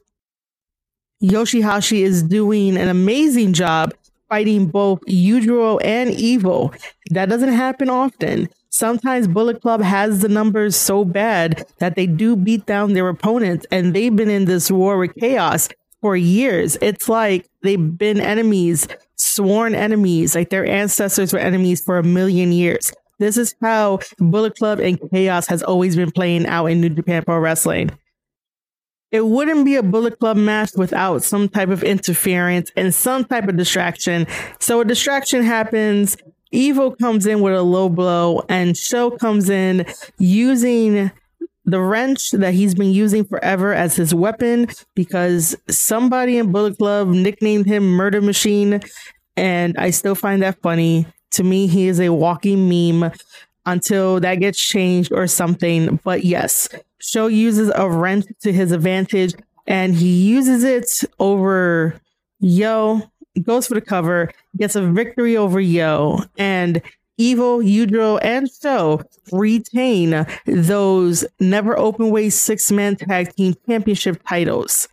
Yoshihashi 1.23 1.99
is 1.99 2.23
doing 2.23 2.77
an 2.77 2.89
amazing 2.89 3.53
job 3.53 3.93
fighting 4.29 4.67
both 4.67 5.01
Yujiro 5.09 5.79
and 5.85 6.11
Evil. 6.11 6.73
That 7.11 7.29
doesn't 7.29 7.53
happen 7.53 7.89
often. 7.89 8.49
Sometimes 8.71 9.27
Bullet 9.27 9.61
Club 9.63 9.81
has 9.81 10.21
the 10.21 10.29
numbers 10.29 10.77
so 10.77 11.05
bad 11.05 11.67
that 11.79 11.97
they 11.97 12.07
do 12.07 12.37
beat 12.37 12.67
down 12.67 12.93
their 12.93 13.09
opponents, 13.09 13.67
and 13.71 13.95
they've 13.95 14.15
been 14.15 14.31
in 14.31 14.45
this 14.45 14.71
war 14.71 14.99
with 14.99 15.15
chaos 15.15 15.69
for 16.01 16.17
years. 16.17 16.77
It's 16.81 17.09
like 17.09 17.47
they've 17.63 17.99
been 17.99 18.21
enemies, 18.21 18.87
sworn 19.17 19.75
enemies, 19.75 20.35
like 20.35 20.51
their 20.51 20.67
ancestors 20.67 21.33
were 21.33 21.39
enemies 21.39 21.81
for 21.83 21.99
a 21.99 22.03
million 22.03 22.53
years. 22.53 22.93
This 23.19 23.37
is 23.37 23.55
how 23.61 23.99
Bullet 24.19 24.57
Club 24.57 24.79
and 24.79 24.99
Chaos 25.11 25.49
has 25.49 25.63
always 25.63 25.97
been 25.97 26.13
playing 26.13 26.47
out 26.47 26.67
in 26.67 26.81
New 26.81 26.91
Japan 26.91 27.25
Pro 27.25 27.39
Wrestling 27.39 27.91
it 29.11 29.27
wouldn't 29.27 29.65
be 29.65 29.77
a 29.77 29.83
Bullet 29.83 30.19
Club 30.19 30.37
match 30.37 30.73
without 30.77 31.23
some 31.23 31.49
type 31.49 31.71
of 31.71 31.83
interference 31.83 32.71
and 32.77 32.95
some 32.95 33.25
type 33.25 33.49
of 33.49 33.57
distraction. 33.57 34.27
So 34.61 34.81
a 34.81 34.85
distraction 34.85 35.43
happens. 35.43 36.17
Evil 36.51 36.95
comes 36.95 37.27
in 37.27 37.41
with 37.41 37.55
a 37.55 37.63
low 37.63 37.89
blow, 37.89 38.43
and 38.49 38.77
Sho 38.77 39.11
comes 39.11 39.51
in 39.51 39.87
using 40.19 41.11
the 41.65 41.81
wrench 41.81 42.31
that 42.31 42.55
he's 42.55 42.75
been 42.75 42.93
using 42.93 43.25
forever 43.25 43.75
as 43.75 43.95
his 43.95 44.15
weapon 44.15 44.69
because 44.95 45.55
somebody 45.69 46.39
in 46.39 46.51
Bullet 46.51 46.79
Club 46.79 47.09
nicknamed 47.09 47.67
him 47.67 47.87
Murder 47.91 48.23
Machine. 48.23 48.81
And 49.37 49.77
I 49.77 49.91
still 49.91 50.15
find 50.15 50.43
that 50.43 50.61
funny. 50.63 51.07
To 51.33 51.45
me, 51.45 51.67
he 51.67 51.89
is 51.89 52.01
a 52.01 52.09
walking 52.09 52.69
meme 52.69 53.13
until 53.67 54.19
that 54.21 54.37
gets 54.37 54.59
changed 54.59 55.13
or 55.13 55.27
something. 55.27 56.01
But 56.03 56.25
yes, 56.25 56.71
Sho 57.01 57.27
uses 57.27 57.71
a 57.75 57.89
wrench 57.89 58.27
to 58.43 58.53
his 58.53 58.73
advantage 58.73 59.35
and 59.67 59.95
he 59.95 60.09
uses 60.09 60.65
it 60.65 61.09
over 61.19 62.01
Yo, 62.41 63.03
goes 63.43 63.67
for 63.67 63.75
the 63.75 63.81
cover, 63.81 64.31
gets 64.57 64.77
a 64.77 64.83
victory 64.83 65.37
over 65.37 65.61
Yo, 65.61 66.21
and 66.37 66.81
Evil, 67.21 67.59
Yujiro, 67.59 68.21
and 68.23 68.49
Sho 68.49 69.03
retain 69.33 70.25
those 70.47 71.25
never 71.41 71.77
open 71.77 72.11
weight 72.11 72.31
six 72.31 72.71
man 72.71 72.95
tag 72.95 73.35
team 73.35 73.57
championship 73.67 74.23
titles. 74.27 74.89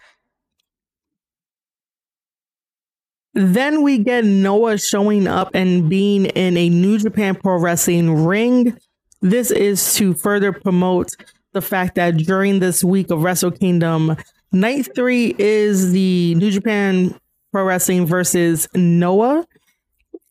Then 3.35 3.83
we 3.83 3.99
get 3.99 4.25
Noah 4.25 4.79
showing 4.79 5.27
up 5.27 5.51
and 5.53 5.87
being 5.87 6.25
in 6.25 6.57
a 6.57 6.69
New 6.69 6.97
Japan 6.97 7.35
Pro 7.35 7.59
Wrestling 7.59 8.25
ring. 8.25 8.75
This 9.21 9.51
is 9.51 9.93
to 9.95 10.13
further 10.13 10.51
promote 10.51 11.11
the 11.55 11.61
fact 11.61 11.95
that 11.95 12.17
during 12.17 12.59
this 12.59 12.83
week 12.83 13.09
of 13.09 13.23
Wrestle 13.23 13.49
Kingdom, 13.49 14.17
night 14.51 14.93
three 14.93 15.33
is 15.39 15.93
the 15.93 16.35
New 16.35 16.51
Japan 16.51 17.17
Pro 17.53 17.63
Wrestling 17.63 18.05
versus 18.05 18.67
Noah. 18.75 19.47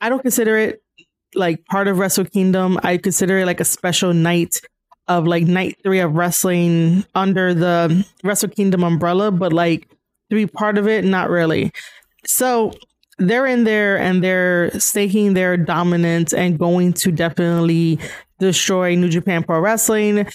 I 0.02 0.10
don't 0.10 0.20
consider 0.20 0.58
it 0.58 0.82
like 1.34 1.64
part 1.64 1.88
of 1.88 1.98
Wrestle 1.98 2.26
Kingdom. 2.26 2.78
I 2.82 2.98
consider 2.98 3.38
it 3.38 3.46
like 3.46 3.58
a 3.58 3.64
special 3.64 4.12
night 4.12 4.60
of 5.08 5.26
like 5.26 5.44
night 5.44 5.78
three 5.82 6.00
of 6.00 6.14
wrestling 6.14 7.06
under 7.14 7.54
the 7.54 8.06
Wrestle 8.22 8.50
Kingdom 8.50 8.84
umbrella, 8.84 9.30
but 9.30 9.50
like 9.50 9.88
to 10.28 10.36
be 10.36 10.46
part 10.46 10.76
of 10.76 10.86
it, 10.86 11.06
not 11.06 11.30
really. 11.30 11.72
So 12.26 12.72
they're 13.16 13.46
in 13.46 13.64
there 13.64 13.96
and 13.98 14.22
they're 14.22 14.78
staking 14.78 15.32
their 15.32 15.56
dominance 15.56 16.34
and 16.34 16.58
going 16.58 16.92
to 16.94 17.10
definitely 17.10 17.98
destroy 18.38 18.94
New 18.94 19.08
Japan 19.08 19.42
Pro 19.42 19.60
Wrestling. 19.60 20.26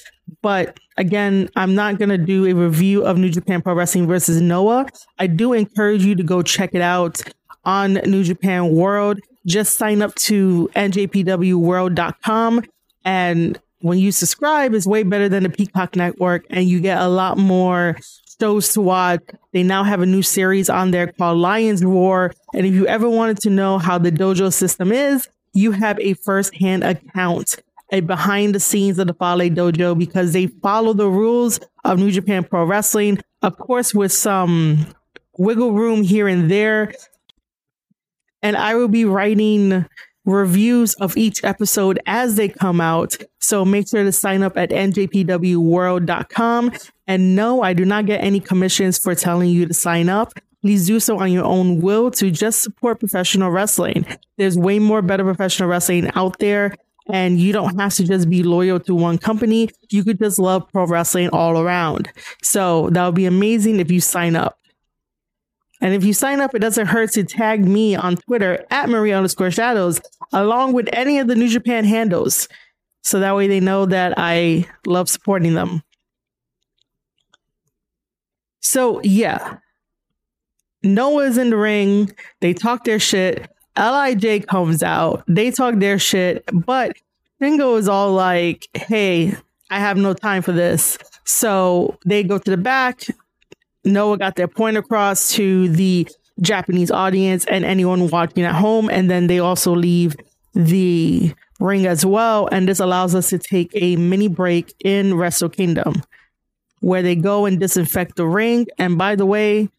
But 0.41 0.79
again, 0.97 1.49
I'm 1.55 1.75
not 1.75 1.97
going 1.97 2.09
to 2.09 2.17
do 2.17 2.45
a 2.45 2.53
review 2.53 3.05
of 3.05 3.17
New 3.17 3.29
Japan 3.29 3.61
Pro 3.61 3.73
Wrestling 3.73 4.07
versus 4.07 4.41
Noah. 4.41 4.87
I 5.17 5.27
do 5.27 5.53
encourage 5.53 6.03
you 6.03 6.15
to 6.15 6.23
go 6.23 6.41
check 6.41 6.71
it 6.73 6.81
out 6.81 7.21
on 7.65 7.93
New 8.05 8.23
Japan 8.23 8.73
World. 8.73 9.19
Just 9.45 9.77
sign 9.77 10.01
up 10.01 10.15
to 10.15 10.69
njpwworld.com 10.75 12.63
and 13.05 13.59
when 13.81 13.97
you 13.97 14.11
subscribe, 14.11 14.73
it's 14.73 14.85
way 14.85 15.03
better 15.03 15.29
than 15.29 15.43
the 15.43 15.49
Peacock 15.49 15.95
Network, 15.95 16.45
and 16.49 16.67
you 16.67 16.81
get 16.81 17.01
a 17.01 17.07
lot 17.07 17.37
more 17.37 17.95
shows 18.39 18.73
to 18.73 18.81
watch. 18.81 19.21
They 19.53 19.63
now 19.63 19.83
have 19.83 20.01
a 20.01 20.05
new 20.05 20.21
series 20.21 20.69
on 20.69 20.91
there 20.91 21.07
called 21.07 21.37
Lions 21.37 21.83
Roar. 21.83 22.33
And 22.53 22.65
if 22.65 22.73
you 22.73 22.87
ever 22.87 23.09
wanted 23.09 23.39
to 23.39 23.49
know 23.49 23.77
how 23.77 23.97
the 23.97 24.11
dojo 24.11 24.51
system 24.51 24.91
is, 24.91 25.27
you 25.53 25.71
have 25.71 25.99
a 25.99 26.13
first-hand 26.13 26.83
account, 26.83 27.55
a 27.91 28.01
behind 28.01 28.55
the 28.55 28.59
scenes 28.59 28.99
of 28.99 29.07
the 29.07 29.13
Fale 29.13 29.49
Dojo 29.49 29.97
because 29.97 30.33
they 30.33 30.47
follow 30.47 30.93
the 30.93 31.09
rules 31.09 31.59
of 31.83 31.99
New 31.99 32.11
Japan 32.11 32.43
Pro 32.43 32.65
Wrestling, 32.65 33.19
of 33.41 33.57
course, 33.57 33.93
with 33.93 34.11
some 34.11 34.85
wiggle 35.37 35.71
room 35.71 36.03
here 36.03 36.27
and 36.27 36.51
there. 36.51 36.93
And 38.41 38.55
I 38.55 38.75
will 38.75 38.87
be 38.87 39.05
writing 39.05 39.85
reviews 40.25 40.93
of 40.95 41.17
each 41.17 41.43
episode 41.43 41.99
as 42.05 42.35
they 42.35 42.49
come 42.49 42.79
out. 42.79 43.17
So 43.39 43.65
make 43.65 43.87
sure 43.87 44.03
to 44.03 44.11
sign 44.11 44.43
up 44.43 44.57
at 44.57 44.69
njpwworld.com. 44.69 46.71
And 47.07 47.35
no, 47.35 47.63
I 47.63 47.73
do 47.73 47.85
not 47.85 48.05
get 48.05 48.23
any 48.23 48.39
commissions 48.39 48.97
for 48.97 49.15
telling 49.15 49.49
you 49.49 49.65
to 49.65 49.73
sign 49.73 50.09
up. 50.09 50.33
Please 50.61 50.85
do 50.85 50.99
so 50.99 51.17
on 51.19 51.31
your 51.31 51.45
own 51.45 51.81
will 51.81 52.11
to 52.11 52.29
just 52.29 52.61
support 52.61 52.99
professional 52.99 53.49
wrestling. 53.49 54.05
There's 54.37 54.57
way 54.57 54.77
more 54.77 55.01
better 55.01 55.23
professional 55.23 55.69
wrestling 55.69 56.11
out 56.15 56.37
there. 56.39 56.75
And 57.11 57.39
you 57.39 57.51
don't 57.51 57.79
have 57.79 57.95
to 57.95 58.05
just 58.05 58.29
be 58.29 58.43
loyal 58.43 58.79
to 58.81 58.93
one 58.93 59.17
company. 59.17 59.69
You 59.89 60.03
could 60.03 60.19
just 60.19 60.37
love 60.37 60.71
pro 60.71 60.85
wrestling 60.85 61.29
all 61.29 61.57
around. 61.57 62.09
So 62.43 62.89
that 62.91 63.05
would 63.05 63.15
be 63.15 63.25
amazing 63.25 63.79
if 63.79 63.89
you 63.89 63.99
sign 63.99 64.35
up. 64.35 64.59
And 65.81 65.93
if 65.93 66.03
you 66.03 66.13
sign 66.13 66.41
up, 66.41 66.53
it 66.53 66.59
doesn't 66.59 66.87
hurt 66.87 67.13
to 67.13 67.23
tag 67.23 67.65
me 67.65 67.95
on 67.95 68.17
Twitter 68.17 68.65
at 68.69 68.89
Maria 68.89 69.17
underscore 69.17 69.49
shadows, 69.49 70.01
along 70.33 70.73
with 70.73 70.89
any 70.91 71.19
of 71.19 71.27
the 71.27 71.35
New 71.35 71.47
Japan 71.47 71.85
handles. 71.85 72.47
So 73.01 73.19
that 73.19 73.35
way 73.35 73.47
they 73.47 73.61
know 73.61 73.85
that 73.85 74.13
I 74.17 74.67
love 74.85 75.09
supporting 75.09 75.53
them. 75.53 75.81
So 78.59 79.01
yeah. 79.03 79.57
Noah's 80.83 81.37
in 81.37 81.49
the 81.49 81.57
ring. 81.57 82.11
They 82.41 82.53
talk 82.53 82.83
their 82.83 82.99
shit. 82.99 83.49
LIJ 83.79 84.47
comes 84.47 84.83
out. 84.83 85.23
They 85.27 85.51
talk 85.51 85.75
their 85.75 85.97
shit. 85.97 86.43
But 86.53 86.97
Shingo 87.41 87.77
is 87.77 87.87
all 87.87 88.11
like, 88.13 88.67
hey, 88.73 89.35
I 89.69 89.79
have 89.79 89.97
no 89.97 90.13
time 90.13 90.41
for 90.41 90.51
this. 90.51 90.97
So 91.25 91.97
they 92.05 92.23
go 92.23 92.37
to 92.37 92.51
the 92.51 92.57
back. 92.57 93.03
Noah 93.85 94.17
got 94.17 94.35
their 94.35 94.47
point 94.47 94.77
across 94.77 95.31
to 95.33 95.69
the 95.69 96.07
Japanese 96.41 96.91
audience 96.91 97.45
and 97.45 97.63
anyone 97.63 98.09
watching 98.09 98.43
at 98.43 98.55
home. 98.55 98.89
And 98.89 99.09
then 99.09 99.27
they 99.27 99.39
also 99.39 99.73
leave 99.73 100.15
the 100.53 101.33
ring 101.59 101.85
as 101.85 102.05
well. 102.05 102.47
And 102.51 102.67
this 102.67 102.79
allows 102.79 103.15
us 103.15 103.29
to 103.29 103.39
take 103.39 103.71
a 103.73 103.95
mini 103.95 104.27
break 104.27 104.73
in 104.83 105.15
Wrestle 105.15 105.49
Kingdom 105.49 106.03
where 106.81 107.01
they 107.01 107.15
go 107.15 107.45
and 107.45 107.59
disinfect 107.59 108.15
the 108.15 108.25
ring. 108.25 108.67
And 108.77 108.97
by 108.97 109.15
the 109.15 109.25
way, 109.25 109.69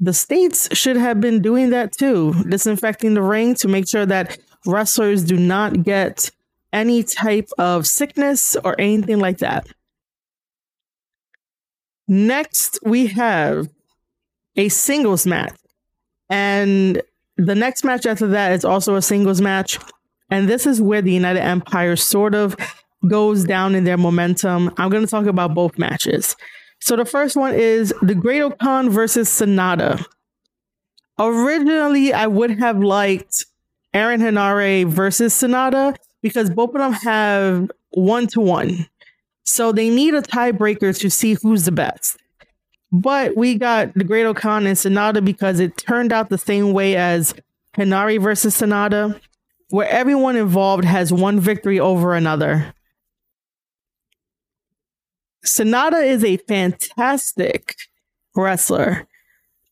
the 0.00 0.12
states 0.12 0.68
should 0.76 0.96
have 0.96 1.20
been 1.20 1.42
doing 1.42 1.70
that 1.70 1.92
too, 1.92 2.34
disinfecting 2.48 3.14
the 3.14 3.22
ring 3.22 3.54
to 3.56 3.68
make 3.68 3.88
sure 3.88 4.06
that 4.06 4.38
wrestlers 4.66 5.24
do 5.24 5.36
not 5.36 5.82
get 5.82 6.30
any 6.72 7.02
type 7.02 7.48
of 7.58 7.86
sickness 7.86 8.56
or 8.64 8.78
anything 8.80 9.18
like 9.18 9.38
that. 9.38 9.66
Next, 12.06 12.78
we 12.82 13.08
have 13.08 13.68
a 14.56 14.68
singles 14.68 15.26
match. 15.26 15.54
And 16.30 17.02
the 17.36 17.54
next 17.54 17.84
match 17.84 18.06
after 18.06 18.26
that 18.28 18.52
is 18.52 18.64
also 18.64 18.94
a 18.96 19.02
singles 19.02 19.40
match. 19.40 19.78
And 20.30 20.48
this 20.48 20.66
is 20.66 20.80
where 20.80 21.02
the 21.02 21.12
United 21.12 21.40
Empire 21.40 21.96
sort 21.96 22.34
of 22.34 22.56
goes 23.06 23.44
down 23.44 23.74
in 23.74 23.84
their 23.84 23.96
momentum. 23.96 24.72
I'm 24.76 24.90
going 24.90 25.04
to 25.04 25.10
talk 25.10 25.26
about 25.26 25.54
both 25.54 25.78
matches. 25.78 26.36
So 26.80 26.96
the 26.96 27.04
first 27.04 27.36
one 27.36 27.54
is 27.54 27.92
the 28.02 28.14
Great-O-Khan 28.14 28.90
versus 28.90 29.28
Sanada. 29.28 30.04
Originally, 31.18 32.12
I 32.12 32.26
would 32.26 32.58
have 32.58 32.78
liked 32.78 33.46
Aaron 33.92 34.20
Henare 34.20 34.86
versus 34.86 35.34
Sanada 35.34 35.96
because 36.22 36.50
both 36.50 36.70
of 36.70 36.80
them 36.80 36.92
have 36.92 37.70
one 37.90 38.26
to 38.28 38.40
one. 38.40 38.86
So 39.44 39.72
they 39.72 39.90
need 39.90 40.14
a 40.14 40.22
tiebreaker 40.22 40.96
to 40.98 41.10
see 41.10 41.34
who's 41.42 41.64
the 41.64 41.72
best. 41.72 42.18
But 42.92 43.36
we 43.36 43.56
got 43.56 43.92
the 43.94 44.04
Great-O-Khan 44.04 44.66
and 44.66 44.76
Sanada 44.76 45.24
because 45.24 45.60
it 45.60 45.76
turned 45.76 46.12
out 46.12 46.30
the 46.30 46.38
same 46.38 46.72
way 46.72 46.96
as 46.96 47.34
Henare 47.76 48.20
versus 48.20 48.58
Sanada, 48.58 49.20
where 49.70 49.88
everyone 49.88 50.36
involved 50.36 50.84
has 50.84 51.12
one 51.12 51.40
victory 51.40 51.78
over 51.78 52.14
another. 52.14 52.72
Sanada 55.48 56.04
is 56.04 56.22
a 56.24 56.36
fantastic 56.36 57.74
wrestler, 58.36 59.08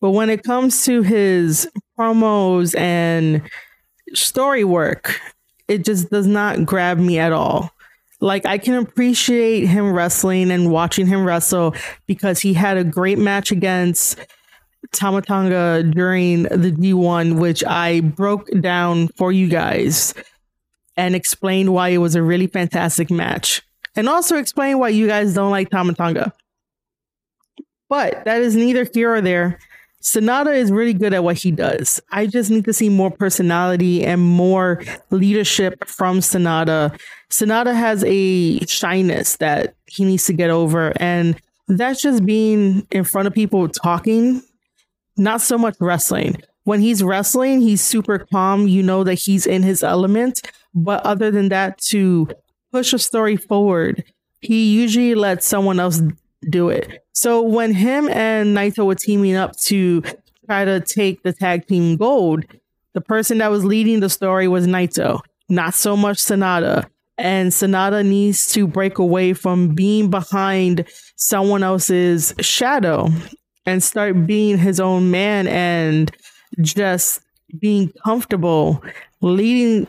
but 0.00 0.10
when 0.12 0.30
it 0.30 0.42
comes 0.42 0.84
to 0.86 1.02
his 1.02 1.68
promos 1.98 2.76
and 2.78 3.42
story 4.14 4.64
work, 4.64 5.20
it 5.68 5.84
just 5.84 6.10
does 6.10 6.26
not 6.26 6.64
grab 6.64 6.98
me 6.98 7.18
at 7.18 7.32
all. 7.32 7.70
Like 8.20 8.46
I 8.46 8.56
can 8.56 8.74
appreciate 8.74 9.66
him 9.66 9.92
wrestling 9.92 10.50
and 10.50 10.72
watching 10.72 11.06
him 11.06 11.24
wrestle 11.24 11.74
because 12.06 12.40
he 12.40 12.54
had 12.54 12.78
a 12.78 12.84
great 12.84 13.18
match 13.18 13.52
against 13.52 14.18
Tama 14.92 15.20
Tonga 15.20 15.82
during 15.82 16.44
the 16.44 16.72
G1, 16.72 17.38
which 17.38 17.62
I 17.64 18.00
broke 18.00 18.48
down 18.60 19.08
for 19.08 19.30
you 19.30 19.48
guys 19.48 20.14
and 20.96 21.14
explained 21.14 21.74
why 21.74 21.90
it 21.90 21.98
was 21.98 22.14
a 22.14 22.22
really 22.22 22.46
fantastic 22.46 23.10
match. 23.10 23.65
And 23.96 24.08
also 24.08 24.36
explain 24.36 24.78
why 24.78 24.90
you 24.90 25.06
guys 25.06 25.34
don't 25.34 25.50
like 25.50 25.70
Tama 25.70 25.94
Tonga. 25.94 26.32
But 27.88 28.24
that 28.24 28.42
is 28.42 28.54
neither 28.54 28.86
here 28.92 29.14
or 29.14 29.20
there. 29.20 29.58
Sanada 30.02 30.54
is 30.54 30.70
really 30.70 30.92
good 30.92 31.14
at 31.14 31.24
what 31.24 31.36
he 31.36 31.50
does. 31.50 32.00
I 32.12 32.26
just 32.26 32.50
need 32.50 32.64
to 32.66 32.72
see 32.72 32.88
more 32.88 33.10
personality 33.10 34.04
and 34.04 34.20
more 34.20 34.82
leadership 35.10 35.84
from 35.86 36.20
Sanada. 36.20 36.96
Sanada 37.30 37.74
has 37.74 38.04
a 38.06 38.60
shyness 38.66 39.36
that 39.38 39.74
he 39.86 40.04
needs 40.04 40.26
to 40.26 40.32
get 40.32 40.50
over, 40.50 40.92
and 41.00 41.40
that's 41.66 42.00
just 42.00 42.24
being 42.24 42.86
in 42.92 43.02
front 43.02 43.26
of 43.26 43.34
people 43.34 43.68
talking, 43.68 44.42
not 45.16 45.40
so 45.40 45.58
much 45.58 45.74
wrestling. 45.80 46.40
When 46.62 46.80
he's 46.80 47.02
wrestling, 47.02 47.60
he's 47.60 47.80
super 47.80 48.18
calm. 48.18 48.68
You 48.68 48.82
know 48.82 49.02
that 49.02 49.14
he's 49.14 49.46
in 49.46 49.62
his 49.62 49.82
element. 49.82 50.42
But 50.74 51.04
other 51.04 51.30
than 51.30 51.48
that, 51.48 51.78
to 51.88 52.28
push 52.72 52.92
a 52.92 52.98
story 52.98 53.36
forward, 53.36 54.04
he 54.40 54.74
usually 54.74 55.14
lets 55.14 55.46
someone 55.46 55.80
else 55.80 56.02
do 56.48 56.68
it. 56.68 57.04
So 57.12 57.42
when 57.42 57.72
him 57.72 58.08
and 58.08 58.56
Naito 58.56 58.84
were 58.86 58.94
teaming 58.94 59.36
up 59.36 59.56
to 59.62 60.02
try 60.44 60.64
to 60.64 60.80
take 60.80 61.22
the 61.22 61.32
tag 61.32 61.66
team 61.66 61.96
gold, 61.96 62.44
the 62.92 63.00
person 63.00 63.38
that 63.38 63.50
was 63.50 63.64
leading 63.64 64.00
the 64.00 64.10
story 64.10 64.48
was 64.48 64.66
Naito, 64.66 65.20
not 65.48 65.74
so 65.74 65.96
much 65.96 66.18
Sanada. 66.18 66.86
And 67.18 67.50
Sanada 67.50 68.04
needs 68.04 68.52
to 68.52 68.66
break 68.66 68.98
away 68.98 69.32
from 69.32 69.74
being 69.74 70.10
behind 70.10 70.84
someone 71.16 71.62
else's 71.62 72.34
shadow 72.40 73.08
and 73.64 73.82
start 73.82 74.26
being 74.26 74.58
his 74.58 74.78
own 74.78 75.10
man 75.10 75.48
and 75.48 76.14
just 76.60 77.20
being 77.58 77.92
comfortable 78.04 78.82
leading 79.20 79.88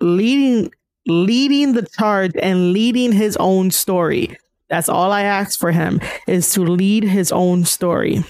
leading 0.00 0.72
leading 1.06 1.72
the 1.72 1.86
charge 1.98 2.32
and 2.42 2.72
leading 2.72 3.12
his 3.12 3.36
own 3.38 3.70
story 3.70 4.36
that's 4.70 4.88
all 4.88 5.10
I 5.10 5.22
ask 5.22 5.58
for 5.58 5.72
him 5.72 6.00
is 6.26 6.52
to 6.54 6.62
lead 6.62 7.02
his 7.02 7.32
own 7.32 7.64
story. 7.64 8.24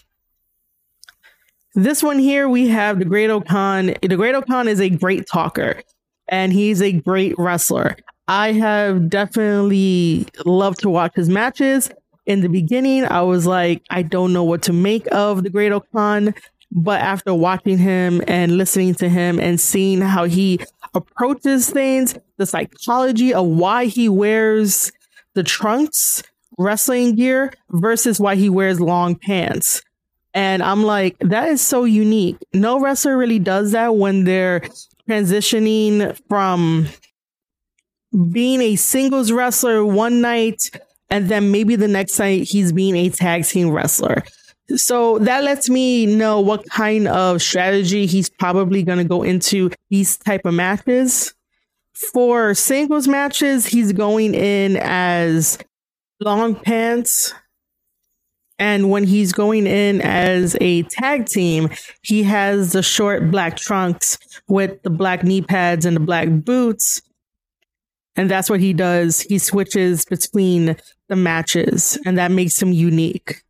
This 1.75 2.03
one 2.03 2.19
here, 2.19 2.49
we 2.49 2.69
have 2.69 2.99
the 2.99 3.05
Great-O-Khan. 3.05 3.95
The 4.03 4.17
Great-O-Khan 4.17 4.67
is 4.67 4.81
a 4.81 4.89
great 4.89 5.29
talker 5.29 5.83
and 6.29 6.53
he's 6.53 6.83
a 6.83 6.93
great 6.93 7.35
wrestler. 7.39 7.97
I 8.27 8.53
have 8.53 9.11
definitely 9.11 10.27
loved 10.47 10.81
to 10.81 10.91
watch 10.91 11.13
his 11.15 11.29
matches. 11.29 11.91
In 12.27 12.41
the 12.41 12.49
beginning, 12.49 13.05
I 13.05 13.23
was 13.23 13.47
like, 13.47 13.83
I 13.91 14.03
don't 14.03 14.33
know 14.33 14.45
what 14.45 14.63
to 14.63 14.73
make 14.73 15.07
of 15.13 15.43
the 15.43 15.51
Great-O-Khan. 15.51 16.35
But 16.73 17.01
after 17.01 17.35
watching 17.35 17.79
him 17.79 18.23
and 18.29 18.57
listening 18.57 18.95
to 18.97 19.09
him 19.09 19.41
and 19.41 19.61
seeing 19.61 20.01
how 20.01 20.25
he 20.25 20.61
approaches 20.95 21.69
things, 21.71 22.15
the 22.37 22.47
psychology 22.47 23.35
of 23.35 23.47
why 23.47 23.87
he 23.87 24.09
wears 24.09 24.93
the 25.35 25.43
trunks 25.43 26.23
wrestling 26.59 27.17
gear 27.17 27.53
versus 27.71 28.21
why 28.21 28.37
he 28.37 28.49
wears 28.49 28.81
long 28.81 29.17
pants. 29.17 29.83
And 30.33 30.63
I'm 30.63 30.85
like, 30.85 31.17
that 31.21 31.49
is 31.49 31.61
so 31.61 31.85
unique. 31.85 32.37
No 32.55 32.79
wrestler 32.79 33.17
really 33.17 33.41
does 33.41 33.73
that 33.73 33.97
when 33.97 34.25
they're 34.25 34.61
transitioning 35.09 36.17
from 36.29 36.87
being 38.31 38.61
a 38.61 38.77
singles 38.77 39.33
wrestler 39.33 39.85
one 39.85 40.21
night 40.21 40.71
and 41.11 41.29
then 41.29 41.51
maybe 41.51 41.75
the 41.75 41.89
next 41.89 42.19
night 42.19 42.45
he's 42.45 42.73
being 42.73 42.95
a 42.97 43.09
tag 43.09 43.45
team 43.45 43.71
wrestler. 43.71 44.23
So 44.77 45.19
that 45.21 45.45
lets 45.45 45.69
me 45.69 46.07
know 46.07 46.41
what 46.41 46.69
kind 46.69 47.09
of 47.09 47.43
strategy 47.43 48.07
he's 48.07 48.29
probably 48.29 48.83
going 48.83 48.99
to 48.99 49.05
go 49.05 49.23
into 49.23 49.71
these 49.89 50.17
type 50.17 50.47
of 50.47 50.55
matches. 50.55 51.35
For 51.95 52.55
singles 52.55 53.07
matches, 53.07 53.67
he's 53.67 53.93
going 53.93 54.35
in 54.35 54.77
as 54.77 55.59
long 56.21 56.55
pants. 56.55 57.35
And 58.59 58.91
when 58.91 59.05
he's 59.05 59.33
going 59.33 59.67
in 59.67 60.03
as 60.03 60.57
a 60.61 60.83
tag 60.85 61.27
team, 61.27 61.71
he 62.03 62.23
has 62.25 62.73
the 62.73 62.83
short 62.83 63.31
black 63.31 63.57
trunks 63.57 64.19
with 64.49 64.83
the 64.83 64.91
black 64.91 65.25
knee 65.25 65.41
pads 65.41 65.87
and 65.87 65.97
the 65.97 66.01
black 66.01 66.29
boots. 66.29 67.01
And 68.17 68.31
that's 68.31 68.51
what 68.51 68.61
he 68.61 68.75
does. 68.75 69.21
He 69.23 69.39
switches 69.39 70.05
between 70.05 70.77
the 71.09 71.17
matches, 71.17 71.99
and 72.05 72.19
that 72.19 72.31
makes 72.31 72.61
him 72.61 72.73
unique. 72.73 73.43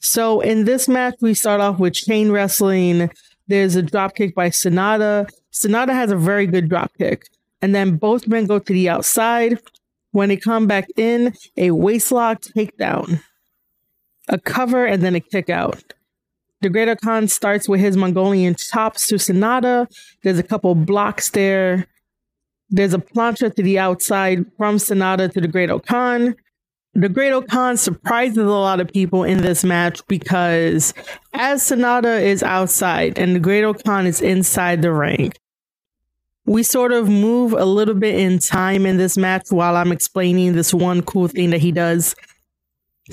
So 0.00 0.40
in 0.40 0.64
this 0.64 0.88
match, 0.88 1.16
we 1.20 1.34
start 1.34 1.60
off 1.60 1.78
with 1.78 1.94
chain 1.94 2.30
wrestling. 2.30 3.10
There's 3.48 3.76
a 3.76 3.82
drop 3.82 4.14
kick 4.14 4.34
by 4.34 4.50
Sanada. 4.50 5.28
Sanada 5.52 5.92
has 5.92 6.10
a 6.10 6.16
very 6.16 6.46
good 6.46 6.68
drop 6.68 6.92
kick. 6.98 7.28
And 7.62 7.74
then 7.74 7.96
both 7.96 8.26
men 8.26 8.46
go 8.46 8.58
to 8.58 8.72
the 8.72 8.88
outside. 8.88 9.58
When 10.12 10.30
they 10.30 10.36
come 10.36 10.66
back 10.66 10.88
in, 10.96 11.34
a 11.56 11.68
waistlock 11.68 12.52
takedown, 12.52 13.22
a 14.28 14.38
cover, 14.38 14.84
and 14.84 15.02
then 15.02 15.14
a 15.14 15.20
kick 15.20 15.48
out. 15.48 15.94
The 16.62 16.68
Great 16.68 17.00
Khan 17.00 17.28
starts 17.28 17.68
with 17.68 17.80
his 17.80 17.96
Mongolian 17.96 18.54
chops 18.54 19.06
to 19.06 19.14
Sanada. 19.14 19.86
There's 20.22 20.38
a 20.38 20.42
couple 20.42 20.74
blocks 20.74 21.30
there. 21.30 21.86
There's 22.70 22.92
a 22.92 22.98
plancha 22.98 23.54
to 23.54 23.62
the 23.62 23.78
outside 23.78 24.44
from 24.56 24.76
Sanada 24.76 25.32
to 25.32 25.40
the 25.40 25.48
Great-O-Khan. 25.48 26.34
The 26.94 27.08
Great-O-Khan 27.08 27.76
surprises 27.76 28.38
a 28.38 28.42
lot 28.44 28.80
of 28.80 28.88
people 28.88 29.22
in 29.22 29.42
this 29.42 29.62
match 29.62 30.04
because 30.08 30.92
as 31.32 31.62
Sanada 31.62 32.20
is 32.20 32.42
outside 32.42 33.16
and 33.16 33.36
the 33.36 33.40
Great-O-Khan 33.40 34.06
is 34.06 34.20
inside 34.20 34.82
the 34.82 34.92
ring, 34.92 35.32
we 36.46 36.64
sort 36.64 36.90
of 36.90 37.08
move 37.08 37.52
a 37.52 37.64
little 37.64 37.94
bit 37.94 38.16
in 38.16 38.40
time 38.40 38.86
in 38.86 38.96
this 38.96 39.16
match 39.16 39.46
while 39.50 39.76
I'm 39.76 39.92
explaining 39.92 40.54
this 40.54 40.74
one 40.74 41.02
cool 41.02 41.28
thing 41.28 41.50
that 41.50 41.60
he 41.60 41.70
does. 41.70 42.16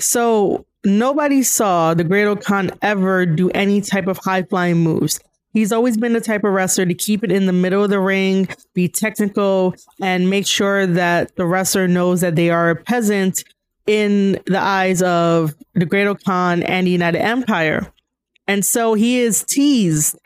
So 0.00 0.66
nobody 0.84 1.44
saw 1.44 1.94
the 1.94 2.02
Great-O-Khan 2.02 2.72
ever 2.82 3.26
do 3.26 3.48
any 3.50 3.80
type 3.80 4.08
of 4.08 4.18
high 4.18 4.42
flying 4.42 4.78
moves. 4.78 5.20
He's 5.52 5.70
always 5.70 5.96
been 5.96 6.14
the 6.14 6.20
type 6.20 6.42
of 6.42 6.52
wrestler 6.52 6.84
to 6.84 6.94
keep 6.94 7.22
it 7.22 7.30
in 7.30 7.46
the 7.46 7.52
middle 7.52 7.84
of 7.84 7.90
the 7.90 8.00
ring, 8.00 8.48
be 8.74 8.88
technical, 8.88 9.74
and 10.02 10.28
make 10.28 10.48
sure 10.48 10.84
that 10.84 11.36
the 11.36 11.46
wrestler 11.46 11.86
knows 11.86 12.20
that 12.22 12.34
they 12.34 12.50
are 12.50 12.70
a 12.70 12.76
peasant 12.76 13.44
in 13.88 14.38
the 14.46 14.60
eyes 14.60 15.00
of 15.02 15.54
the 15.74 15.86
Great-O-Khan 15.86 16.62
and 16.62 16.86
the 16.86 16.90
United 16.90 17.22
Empire. 17.22 17.90
And 18.46 18.64
so 18.64 18.94
he 18.94 19.18
is 19.20 19.42
teased 19.44 20.16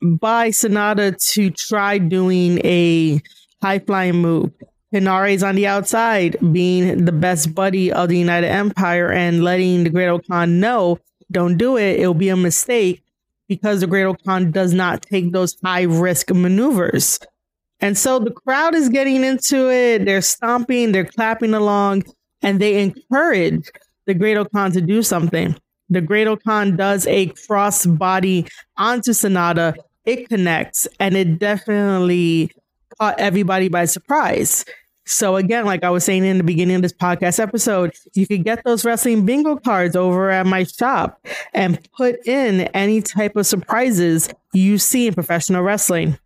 by 0.00 0.50
Sanada 0.50 1.16
to 1.32 1.50
try 1.50 1.98
doing 1.98 2.58
a 2.64 3.20
high 3.60 3.80
flying 3.80 4.16
move. 4.16 4.52
Henare 4.94 5.32
is 5.32 5.42
on 5.42 5.56
the 5.56 5.66
outside, 5.66 6.36
being 6.52 7.04
the 7.04 7.12
best 7.12 7.52
buddy 7.52 7.90
of 7.90 8.10
the 8.10 8.18
United 8.18 8.46
Empire 8.46 9.10
and 9.10 9.42
letting 9.42 9.82
the 9.82 9.90
Great-O-Khan 9.90 10.60
know, 10.60 11.00
don't 11.32 11.56
do 11.56 11.76
it. 11.76 11.98
It'll 11.98 12.14
be 12.14 12.28
a 12.28 12.36
mistake 12.36 13.02
because 13.48 13.80
the 13.80 13.88
Great-O-Khan 13.88 14.52
does 14.52 14.72
not 14.72 15.02
take 15.02 15.32
those 15.32 15.56
high 15.64 15.82
risk 15.82 16.30
maneuvers. 16.30 17.18
And 17.80 17.98
so 17.98 18.20
the 18.20 18.30
crowd 18.30 18.76
is 18.76 18.88
getting 18.88 19.24
into 19.24 19.68
it. 19.68 20.04
They're 20.04 20.22
stomping, 20.22 20.92
they're 20.92 21.04
clapping 21.04 21.54
along, 21.54 22.04
and 22.44 22.60
they 22.60 22.80
encourage 22.80 23.68
the 24.06 24.14
Great-O-Khan 24.14 24.70
to 24.72 24.80
do 24.80 25.02
something. 25.02 25.56
The 25.90 26.00
Great-O-Khan 26.00 26.76
does 26.76 27.06
a 27.08 27.26
cross 27.46 27.84
body 27.86 28.46
onto 28.76 29.10
Sanada. 29.10 29.74
It 30.04 30.28
connects, 30.28 30.86
and 31.00 31.16
it 31.16 31.38
definitely 31.38 32.52
caught 32.98 33.18
everybody 33.18 33.68
by 33.68 33.86
surprise. 33.86 34.64
So 35.06 35.36
again, 35.36 35.66
like 35.66 35.84
I 35.84 35.90
was 35.90 36.04
saying 36.04 36.24
in 36.24 36.38
the 36.38 36.44
beginning 36.44 36.76
of 36.76 36.82
this 36.82 36.92
podcast 36.92 37.38
episode, 37.38 37.94
you 38.14 38.26
could 38.26 38.44
get 38.44 38.64
those 38.64 38.84
wrestling 38.84 39.26
bingo 39.26 39.56
cards 39.56 39.96
over 39.96 40.30
at 40.30 40.46
my 40.46 40.64
shop 40.64 41.26
and 41.52 41.78
put 41.92 42.26
in 42.26 42.62
any 42.72 43.02
type 43.02 43.36
of 43.36 43.46
surprises 43.46 44.30
you 44.54 44.78
see 44.78 45.06
in 45.06 45.14
professional 45.14 45.62
wrestling. 45.62 46.18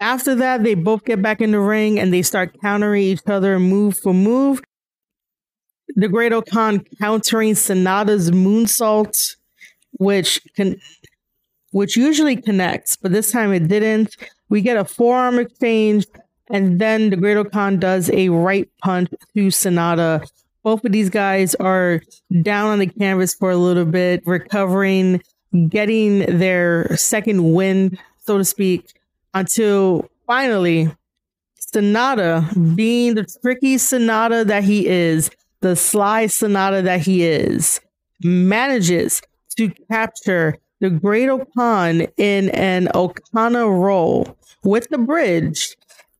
After 0.00 0.34
that, 0.36 0.62
they 0.62 0.74
both 0.74 1.04
get 1.04 1.20
back 1.20 1.40
in 1.40 1.50
the 1.50 1.60
ring 1.60 1.98
and 1.98 2.12
they 2.12 2.22
start 2.22 2.56
countering 2.60 3.02
each 3.02 3.22
other 3.26 3.58
move 3.58 3.98
for 3.98 4.14
move. 4.14 4.60
The 5.96 6.08
Great-O-Khan 6.08 6.84
countering 7.00 7.54
Sanada's 7.54 8.30
moonsault, 8.30 9.36
which 9.92 10.40
can 10.54 10.76
which 11.70 11.96
usually 11.96 12.36
connects, 12.36 12.96
but 12.96 13.12
this 13.12 13.30
time 13.30 13.52
it 13.52 13.68
didn't. 13.68 14.16
We 14.48 14.62
get 14.62 14.78
a 14.78 14.84
forearm 14.84 15.38
exchange 15.38 16.06
and 16.50 16.80
then 16.80 17.10
the 17.10 17.16
Great-O-Khan 17.16 17.78
does 17.78 18.10
a 18.10 18.30
right 18.30 18.68
punch 18.82 19.10
to 19.10 19.48
Sanada. 19.48 20.26
Both 20.62 20.84
of 20.84 20.92
these 20.92 21.10
guys 21.10 21.54
are 21.56 22.00
down 22.42 22.70
on 22.70 22.78
the 22.78 22.86
canvas 22.86 23.34
for 23.34 23.50
a 23.50 23.56
little 23.56 23.84
bit, 23.84 24.22
recovering, 24.26 25.22
getting 25.68 26.38
their 26.38 26.96
second 26.96 27.52
wind, 27.52 27.98
so 28.18 28.38
to 28.38 28.44
speak, 28.44 28.97
until 29.34 30.08
finally 30.26 30.90
Sanada, 31.60 32.76
being 32.76 33.14
the 33.14 33.26
tricky 33.42 33.76
Sanada 33.76 34.46
that 34.46 34.64
he 34.64 34.86
is, 34.86 35.30
the 35.60 35.76
sly 35.76 36.26
Sanada 36.26 36.82
that 36.84 37.00
he 37.00 37.24
is, 37.24 37.80
manages 38.22 39.20
to 39.56 39.70
capture 39.90 40.56
the 40.80 40.90
Great-O-Khan 40.90 42.02
in 42.16 42.48
an 42.50 42.88
O'Connor 42.94 43.70
roll 43.70 44.36
with 44.62 44.88
the 44.88 44.98
bridge 44.98 45.76